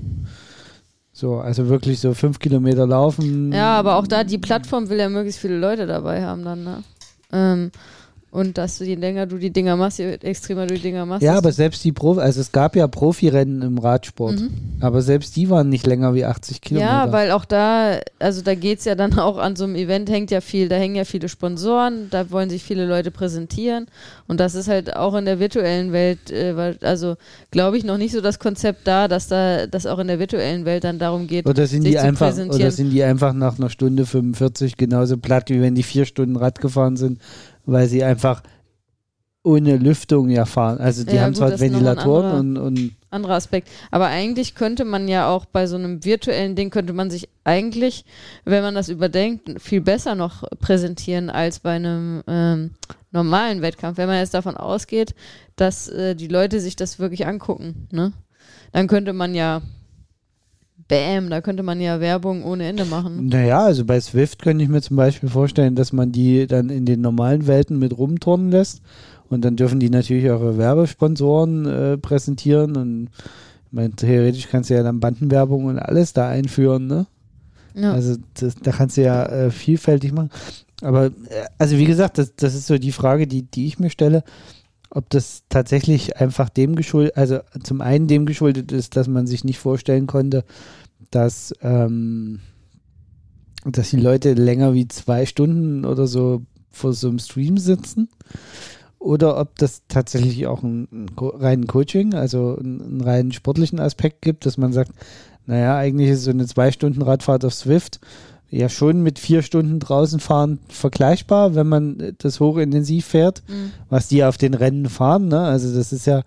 So, 1.13 1.37
also 1.37 1.69
wirklich 1.69 2.01
so 2.01 2.13
fünf 2.15 2.39
Kilometer 2.39 2.87
laufen. 2.87 3.53
Ja, 3.53 3.79
aber 3.79 3.97
auch 3.97 4.07
da, 4.07 4.25
die 4.25 4.39
Plattform 4.39 4.89
will 4.89 4.99
ja 4.99 5.09
möglichst 5.09 5.41
viele 5.41 5.59
Leute 5.59 5.87
dabei 5.87 6.25
haben 6.25 6.45
dann, 6.45 6.65
ne? 6.65 6.83
Ähm, 7.33 7.71
und 8.35 8.59
dass 8.59 8.79
du 8.79 8.85
je 8.85 8.97
länger 8.97 9.27
du 9.27 9.39
die 9.39 9.51
Dinger 9.51 9.77
machst, 9.77 10.01
je 10.01 10.15
extremer 10.15 10.67
du 10.67 10.75
die 10.75 10.81
Dinger 10.81 11.07
machst. 11.07 11.23
Ja, 11.23 11.37
aber 11.39 11.53
selbst 11.53 11.85
die 11.85 11.93
Profi, 11.93 12.21
also 12.21 12.41
es 12.41 12.51
gab 12.51 12.75
ja 12.75 12.89
Profirennen 12.89 13.63
im 13.63 13.79
Radsport, 13.79 14.41
Mhm. 14.41 14.51
aber 14.81 15.03
selbst 15.03 15.37
die 15.37 15.49
waren 15.51 15.69
nicht 15.69 15.87
länger 15.87 16.15
wie 16.15 16.25
80 16.25 16.61
Kilometer. 16.61 16.91
Ja, 16.91 17.13
weil 17.13 17.31
auch 17.31 17.45
da, 17.45 18.01
also 18.19 18.43
da 18.43 18.57
geht 18.57 18.81
es 18.81 18.87
ja 18.87 18.97
dann 18.97 19.17
auch 19.21 19.39
an 19.39 19.55
so 19.55 19.63
einem 19.65 19.77
Event, 19.77 20.11
hängt 20.11 20.33
ja 20.33 20.41
viel, 20.41 20.69
da 20.69 20.75
hängen 20.75 20.97
ja 20.97 21.05
viele 21.05 21.29
Sponsoren, 21.29 22.09
da 22.11 22.31
wollen 22.33 22.51
sich 22.51 22.65
viele 22.65 22.87
Leute 22.87 23.13
präsentieren 23.13 23.87
und 24.27 24.41
das 24.41 24.57
ist 24.57 24.67
halt 24.67 24.97
auch 24.97 25.15
in 25.15 25.27
der 25.27 25.39
virtuellen 25.39 25.93
Welt, 25.93 26.33
äh, 26.33 26.57
weil, 26.57 26.77
also 26.83 27.15
glaube 27.53 27.79
ich 27.79 27.85
noch 27.85 27.99
nicht 27.99 28.13
so 28.13 28.21
das 28.21 28.41
Konzept 28.41 28.87
da, 28.89 29.07
dass 29.07 29.29
da 29.29 29.69
das 29.69 29.87
auch 29.87 30.01
in 30.01 30.09
der 30.09 30.19
virtuellen 30.19 30.65
Welt 30.65 30.83
dann 30.83 30.99
darum 30.99 31.29
geht, 31.29 31.47
Oder 31.47 31.69
sind 31.69 31.83
sich 31.83 31.93
die 31.93 31.99
einfach, 32.01 32.27
präsentieren. 32.27 32.61
oder 32.63 32.71
sind 32.73 32.91
die 32.91 33.05
einfach 33.05 33.33
nach 33.33 33.59
einer 33.61 33.71
Stunde 33.71 34.07
45 34.07 34.77
genauso 34.77 35.19
platt, 35.19 35.51
wie 35.51 35.61
wenn 35.61 35.77
die 35.77 35.85
vier 35.85 36.05
Stunden 36.05 36.35
Rad 36.35 36.61
gefahren 36.61 36.97
sind, 36.97 37.21
weil 37.67 37.89
sie 37.89 38.05
einfach 38.05 38.43
ohne 39.43 39.77
Lüftung 39.77 40.31
ja 40.31 40.47
fahren. 40.47 40.79
Also 40.79 41.05
die 41.05 41.17
Ja, 41.17 41.23
haben 41.23 41.35
zwar 41.35 41.59
Ventilatoren 41.61 42.57
und, 42.57 42.79
und 42.79 42.93
anderer 43.11 43.35
Aspekt. 43.35 43.69
Aber 43.91 44.07
eigentlich 44.07 44.55
könnte 44.55 44.85
man 44.85 45.07
ja 45.07 45.29
auch 45.29 45.45
bei 45.45 45.67
so 45.67 45.77
einem 45.77 46.05
virtuellen 46.05 46.57
Ding, 46.57 46.71
könnte 46.71 46.95
man 46.95 47.11
sich 47.11 47.29
eigentlich, 47.45 48.05
wenn 48.45 48.63
man 48.63 48.75
das 48.75 48.89
überdenkt, 48.89 49.61
viel 49.61 49.83
besser 49.83 50.15
noch 50.15 50.45
präsentieren 50.61 51.29
als 51.31 51.61
bei 51.61 51.73
einem 51.73 52.23
ähm, 52.27 52.71
normalen 53.13 53.61
Wettkampf. 53.61 53.99
Wenn 53.99 54.09
man 54.09 54.19
jetzt 54.19 54.35
davon 54.35 54.57
ausgeht, 54.57 55.15
dass 55.57 55.89
äh, 55.89 56.15
die 56.17 56.29
Leute 56.29 56.59
sich 56.61 56.75
das 56.75 56.99
wirklich 56.99 57.27
angucken, 57.27 57.89
ne? 57.93 58.13
Dann 58.73 58.89
könnte 58.89 59.13
man 59.13 59.35
ja, 59.35 59.63
bam, 60.89 61.31
da 61.31 61.41
könnte 61.41 61.63
man 61.63 61.81
ja 61.81 62.01
Werbung 62.01 62.45
ohne 62.45 62.67
Ende 62.67 62.85
machen. 62.85 63.27
Naja, 63.27 63.61
also 63.61 63.85
bei 63.85 64.01
Swift 64.01 64.43
könnte 64.43 64.65
ich 64.65 64.71
mir 64.71 64.83
zum 64.83 64.97
Beispiel 64.97 65.29
vorstellen, 65.29 65.75
dass 65.75 65.93
man 65.93 66.13
die 66.13 66.47
dann 66.47 66.71
in 66.71 66.87
den 66.87 67.01
normalen 67.01 67.47
Welten 67.47 67.79
mit 67.79 67.97
rumturnen 67.97 68.51
lässt 68.51 68.83
und 69.29 69.45
dann 69.45 69.57
dürfen 69.57 69.81
die 69.81 69.91
natürlich 69.91 70.27
eure 70.27 70.59
Werbesponsoren 70.59 71.67
äh, 71.67 71.99
präsentieren 71.99 72.77
und 72.77 73.09
meine, 73.75 73.91
theoretisch 73.91 74.49
kannst 74.49 74.71
du 74.71 74.75
ja 74.75 74.83
dann 74.83 75.01
Bandenwerbung 75.01 75.65
und 75.65 75.79
alles 75.79 76.13
da 76.13 76.29
einführen, 76.29 76.87
ne? 76.87 77.07
Ja. 77.75 77.93
Also 77.93 78.17
das, 78.35 78.55
da 78.55 78.71
kannst 78.71 78.97
du 78.97 79.03
ja 79.03 79.27
äh, 79.27 79.51
vielfältig 79.51 80.13
machen. 80.13 80.31
Aber 80.81 81.07
äh, 81.07 81.11
also 81.59 81.77
wie 81.77 81.85
gesagt, 81.85 82.19
das, 82.19 82.37
das 82.37 82.55
ist 82.55 82.69
so 82.69 82.79
die 82.79 82.93
Frage, 82.93 83.27
die, 83.27 83.43
die 83.43 83.67
ich 83.67 83.81
mir 83.81 83.91
stelle, 83.91 84.23
ob 84.95 85.11
das 85.11 85.43
tatsächlich 85.49 86.17
einfach 86.17 86.49
dem 86.49 86.77
geschuldet, 86.77 87.17
also 87.17 87.41
zum 87.63 87.81
einen 87.81 88.07
dem 88.07 88.27
geschuldet 88.27 88.73
ist, 88.73 88.97
dass 88.97 89.09
man 89.09 89.27
sich 89.27 89.45
nicht 89.45 89.59
vorstellen 89.59 90.07
konnte, 90.07 90.45
dass, 91.11 91.53
ähm, 91.63 92.41
dass 93.65 93.91
die 93.91 93.97
Leute 94.01 94.35
länger 94.35 94.73
wie 94.73 94.89
zwei 94.89 95.27
Stunden 95.27 95.85
oder 95.85 96.07
so 96.07 96.43
vor 96.71 96.93
so 96.93 97.09
einem 97.09 97.19
Stream 97.19 97.59
sitzen. 97.59 98.09
Oder 98.99 99.39
ob 99.39 99.59
das 99.59 99.83
tatsächlich 99.89 100.47
auch 100.47 100.63
einen, 100.63 100.89
einen 100.91 101.09
reinen 101.19 101.67
Coaching, 101.67 102.15
also 102.15 102.57
einen, 102.57 102.81
einen 102.81 103.01
reinen 103.01 103.33
sportlichen 103.33 103.81
Aspekt 103.81 104.23
gibt, 104.23 104.47
dass 104.47 104.57
man 104.57 104.73
sagt, 104.73 104.93
naja, 105.47 105.77
eigentlich 105.77 106.09
ist 106.09 106.25
so 106.25 106.31
eine 106.31 106.47
zwei 106.47 106.73
Stunden 106.73 107.03
Radfahrt 107.03 107.45
auf 107.45 107.53
Swift 107.53 108.01
ja 108.57 108.69
schon 108.69 109.03
mit 109.03 109.19
vier 109.19 109.43
Stunden 109.43 109.81
draußen 109.81 110.21
fahren 110.21 110.59
vergleichbar, 110.69 111.55
wenn 111.55 111.67
man 111.69 112.15
das 112.19 112.41
hochintensiv 112.41 113.05
fährt, 113.07 113.43
Mhm. 113.49 113.73
was 113.91 114.09
die 114.09 114.25
auf 114.25 114.37
den 114.37 114.55
Rennen 114.55 114.89
fahren. 114.89 115.29
Ne? 115.29 115.41
Also 115.41 115.75
das 115.75 115.93
ist 115.93 116.07
ja, 116.07 116.23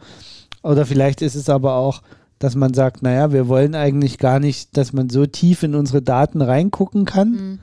oder 0.64 0.86
vielleicht 0.86 1.22
ist 1.22 1.36
es 1.36 1.50
aber 1.50 1.76
auch, 1.76 2.02
dass 2.40 2.56
man 2.56 2.74
sagt, 2.74 3.02
naja, 3.02 3.32
wir 3.32 3.48
wollen 3.48 3.74
eigentlich 3.76 4.18
gar 4.18 4.40
nicht, 4.40 4.76
dass 4.78 4.94
man 4.94 5.10
so 5.10 5.26
tief 5.26 5.64
in 5.64 5.74
unsere 5.74 6.02
Daten 6.02 6.42
reingucken 6.42 7.06
kann. 7.06 7.32
Mhm. 7.32 7.60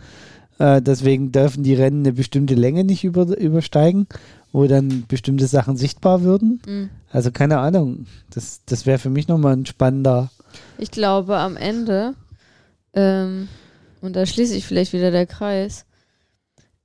Äh, 0.58 0.80
deswegen 0.82 1.30
dürfen 1.30 1.62
die 1.62 1.74
Rennen 1.74 2.00
eine 2.04 2.12
bestimmte 2.12 2.54
Länge 2.54 2.84
nicht 2.84 3.04
über, 3.04 3.36
übersteigen, 3.38 4.06
wo 4.52 4.66
dann 4.66 5.04
bestimmte 5.08 5.46
Sachen 5.46 5.76
sichtbar 5.76 6.22
würden. 6.22 6.60
Mhm. 6.66 6.90
Also 7.10 7.30
keine 7.30 7.58
Ahnung. 7.58 8.06
Das, 8.30 8.62
das 8.66 8.86
wäre 8.86 8.98
für 8.98 9.10
mich 9.10 9.28
nochmal 9.28 9.52
ein 9.56 9.66
spannender. 9.66 10.30
Ich 10.78 10.90
glaube, 10.90 11.36
am 11.36 11.56
Ende, 11.56 12.14
ähm, 12.94 13.48
und 14.04 14.14
da 14.14 14.26
schließe 14.26 14.56
ich 14.56 14.66
vielleicht 14.66 14.92
wieder 14.92 15.10
der 15.10 15.26
Kreis, 15.26 15.86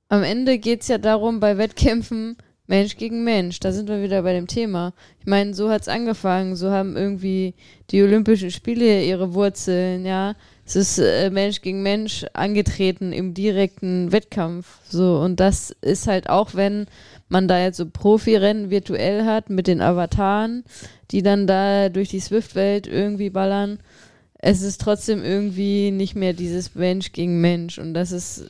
am 0.08 0.22
Ende 0.22 0.58
geht 0.58 0.82
es 0.82 0.88
ja 0.88 0.98
darum, 0.98 1.38
bei 1.38 1.56
Wettkämpfen 1.56 2.36
Mensch 2.70 2.96
gegen 2.96 3.24
Mensch. 3.24 3.58
Da 3.58 3.72
sind 3.72 3.88
wir 3.88 4.00
wieder 4.00 4.22
bei 4.22 4.32
dem 4.32 4.46
Thema. 4.46 4.94
Ich 5.18 5.26
meine, 5.26 5.54
so 5.54 5.70
hat 5.70 5.82
es 5.82 5.88
angefangen. 5.88 6.54
So 6.54 6.70
haben 6.70 6.96
irgendwie 6.96 7.54
die 7.90 8.00
Olympischen 8.00 8.52
Spiele 8.52 9.02
ihre 9.02 9.34
Wurzeln, 9.34 10.06
ja. 10.06 10.36
Es 10.64 10.76
ist 10.76 10.98
äh, 10.98 11.30
Mensch 11.30 11.62
gegen 11.62 11.82
Mensch 11.82 12.24
angetreten 12.32 13.12
im 13.12 13.34
direkten 13.34 14.12
Wettkampf. 14.12 14.78
So, 14.88 15.18
und 15.18 15.40
das 15.40 15.74
ist 15.80 16.06
halt 16.06 16.30
auch, 16.30 16.54
wenn 16.54 16.86
man 17.28 17.48
da 17.48 17.60
jetzt 17.60 17.76
so 17.76 17.86
Profirennen 17.86 18.70
virtuell 18.70 19.24
hat 19.24 19.50
mit 19.50 19.66
den 19.66 19.80
Avataren, 19.80 20.62
die 21.10 21.22
dann 21.22 21.48
da 21.48 21.88
durch 21.88 22.08
die 22.08 22.20
Swift-Welt 22.20 22.86
irgendwie 22.86 23.30
ballern. 23.30 23.80
Es 24.42 24.62
ist 24.62 24.80
trotzdem 24.80 25.22
irgendwie 25.22 25.90
nicht 25.90 26.16
mehr 26.16 26.32
dieses 26.32 26.74
Mensch 26.74 27.12
gegen 27.12 27.40
Mensch. 27.40 27.78
Und 27.78 27.94
das 27.94 28.10
ist, 28.10 28.46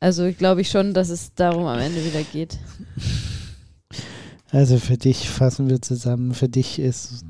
also 0.00 0.24
ich 0.24 0.38
glaube 0.38 0.62
ich 0.62 0.70
schon, 0.70 0.94
dass 0.94 1.10
es 1.10 1.34
darum 1.34 1.66
am 1.66 1.78
Ende 1.78 2.04
wieder 2.04 2.22
geht. 2.22 2.58
Also 4.50 4.78
für 4.78 4.96
dich 4.96 5.28
fassen 5.28 5.68
wir 5.68 5.80
zusammen. 5.80 6.34
Für 6.34 6.48
dich 6.48 6.78
ist 6.78 7.24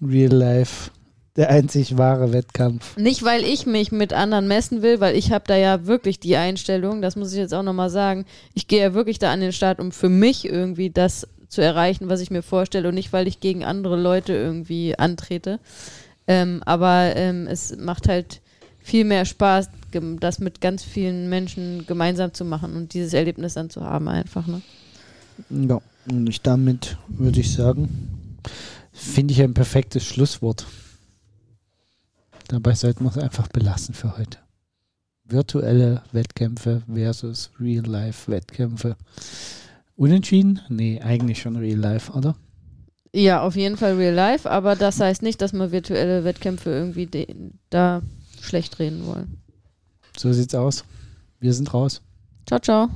Real 0.00 0.32
Life 0.32 0.90
der 1.38 1.50
einzig 1.50 1.96
wahre 1.96 2.32
Wettkampf. 2.32 2.96
Nicht, 2.96 3.22
weil 3.22 3.44
ich 3.44 3.64
mich 3.64 3.92
mit 3.92 4.12
anderen 4.12 4.48
messen 4.48 4.82
will, 4.82 4.98
weil 4.98 5.14
ich 5.14 5.30
habe 5.30 5.44
da 5.46 5.56
ja 5.56 5.86
wirklich 5.86 6.18
die 6.18 6.36
Einstellung, 6.36 7.00
das 7.00 7.14
muss 7.14 7.32
ich 7.32 7.38
jetzt 7.38 7.54
auch 7.54 7.62
nochmal 7.62 7.90
sagen, 7.90 8.24
ich 8.54 8.66
gehe 8.66 8.80
ja 8.80 8.92
wirklich 8.92 9.20
da 9.20 9.32
an 9.32 9.40
den 9.40 9.52
Start, 9.52 9.78
um 9.78 9.92
für 9.92 10.08
mich 10.08 10.44
irgendwie 10.44 10.90
das 10.90 11.28
zu 11.48 11.60
erreichen, 11.62 12.08
was 12.08 12.20
ich 12.20 12.32
mir 12.32 12.42
vorstelle 12.42 12.88
und 12.88 12.96
nicht, 12.96 13.12
weil 13.12 13.28
ich 13.28 13.38
gegen 13.38 13.64
andere 13.64 13.96
Leute 13.96 14.32
irgendwie 14.32 14.98
antrete. 14.98 15.60
Ähm, 16.28 16.62
aber 16.66 17.16
ähm, 17.16 17.46
es 17.46 17.74
macht 17.76 18.06
halt 18.06 18.42
viel 18.78 19.04
mehr 19.04 19.24
Spaß, 19.24 19.70
das 20.20 20.38
mit 20.38 20.60
ganz 20.60 20.84
vielen 20.84 21.30
Menschen 21.30 21.86
gemeinsam 21.86 22.34
zu 22.34 22.44
machen 22.44 22.76
und 22.76 22.92
dieses 22.92 23.14
Erlebnis 23.14 23.54
dann 23.54 23.70
zu 23.70 23.82
haben 23.82 24.08
einfach. 24.08 24.46
Ne? 24.46 24.60
Ja, 25.48 25.80
und 26.10 26.28
ich 26.28 26.42
damit 26.42 26.98
würde 27.08 27.40
ich 27.40 27.52
sagen, 27.52 28.38
finde 28.92 29.32
ich 29.32 29.42
ein 29.42 29.54
perfektes 29.54 30.04
Schlusswort. 30.04 30.66
Dabei 32.48 32.74
sollten 32.74 33.04
wir 33.04 33.10
es 33.10 33.18
einfach 33.18 33.48
belassen 33.48 33.94
für 33.94 34.16
heute. 34.18 34.38
Virtuelle 35.24 36.02
Wettkämpfe 36.12 36.82
versus 36.92 37.50
Real-Life-Wettkämpfe. 37.60 38.96
Unentschieden? 39.96 40.60
Nee, 40.68 41.00
eigentlich 41.00 41.40
schon 41.40 41.56
Real-Life, 41.56 42.12
oder? 42.12 42.36
Ja, 43.12 43.42
auf 43.42 43.56
jeden 43.56 43.76
Fall 43.76 43.94
real 43.94 44.14
life, 44.14 44.48
aber 44.48 44.76
das 44.76 45.00
heißt 45.00 45.22
nicht, 45.22 45.40
dass 45.40 45.52
wir 45.52 45.72
virtuelle 45.72 46.24
Wettkämpfe 46.24 46.70
irgendwie 46.70 47.08
da 47.70 48.02
schlecht 48.40 48.78
reden 48.78 49.06
wollen. 49.06 49.38
So 50.16 50.32
sieht's 50.32 50.54
aus. 50.54 50.84
Wir 51.40 51.54
sind 51.54 51.72
raus. 51.72 52.02
Ciao, 52.46 52.60
ciao. 52.60 52.88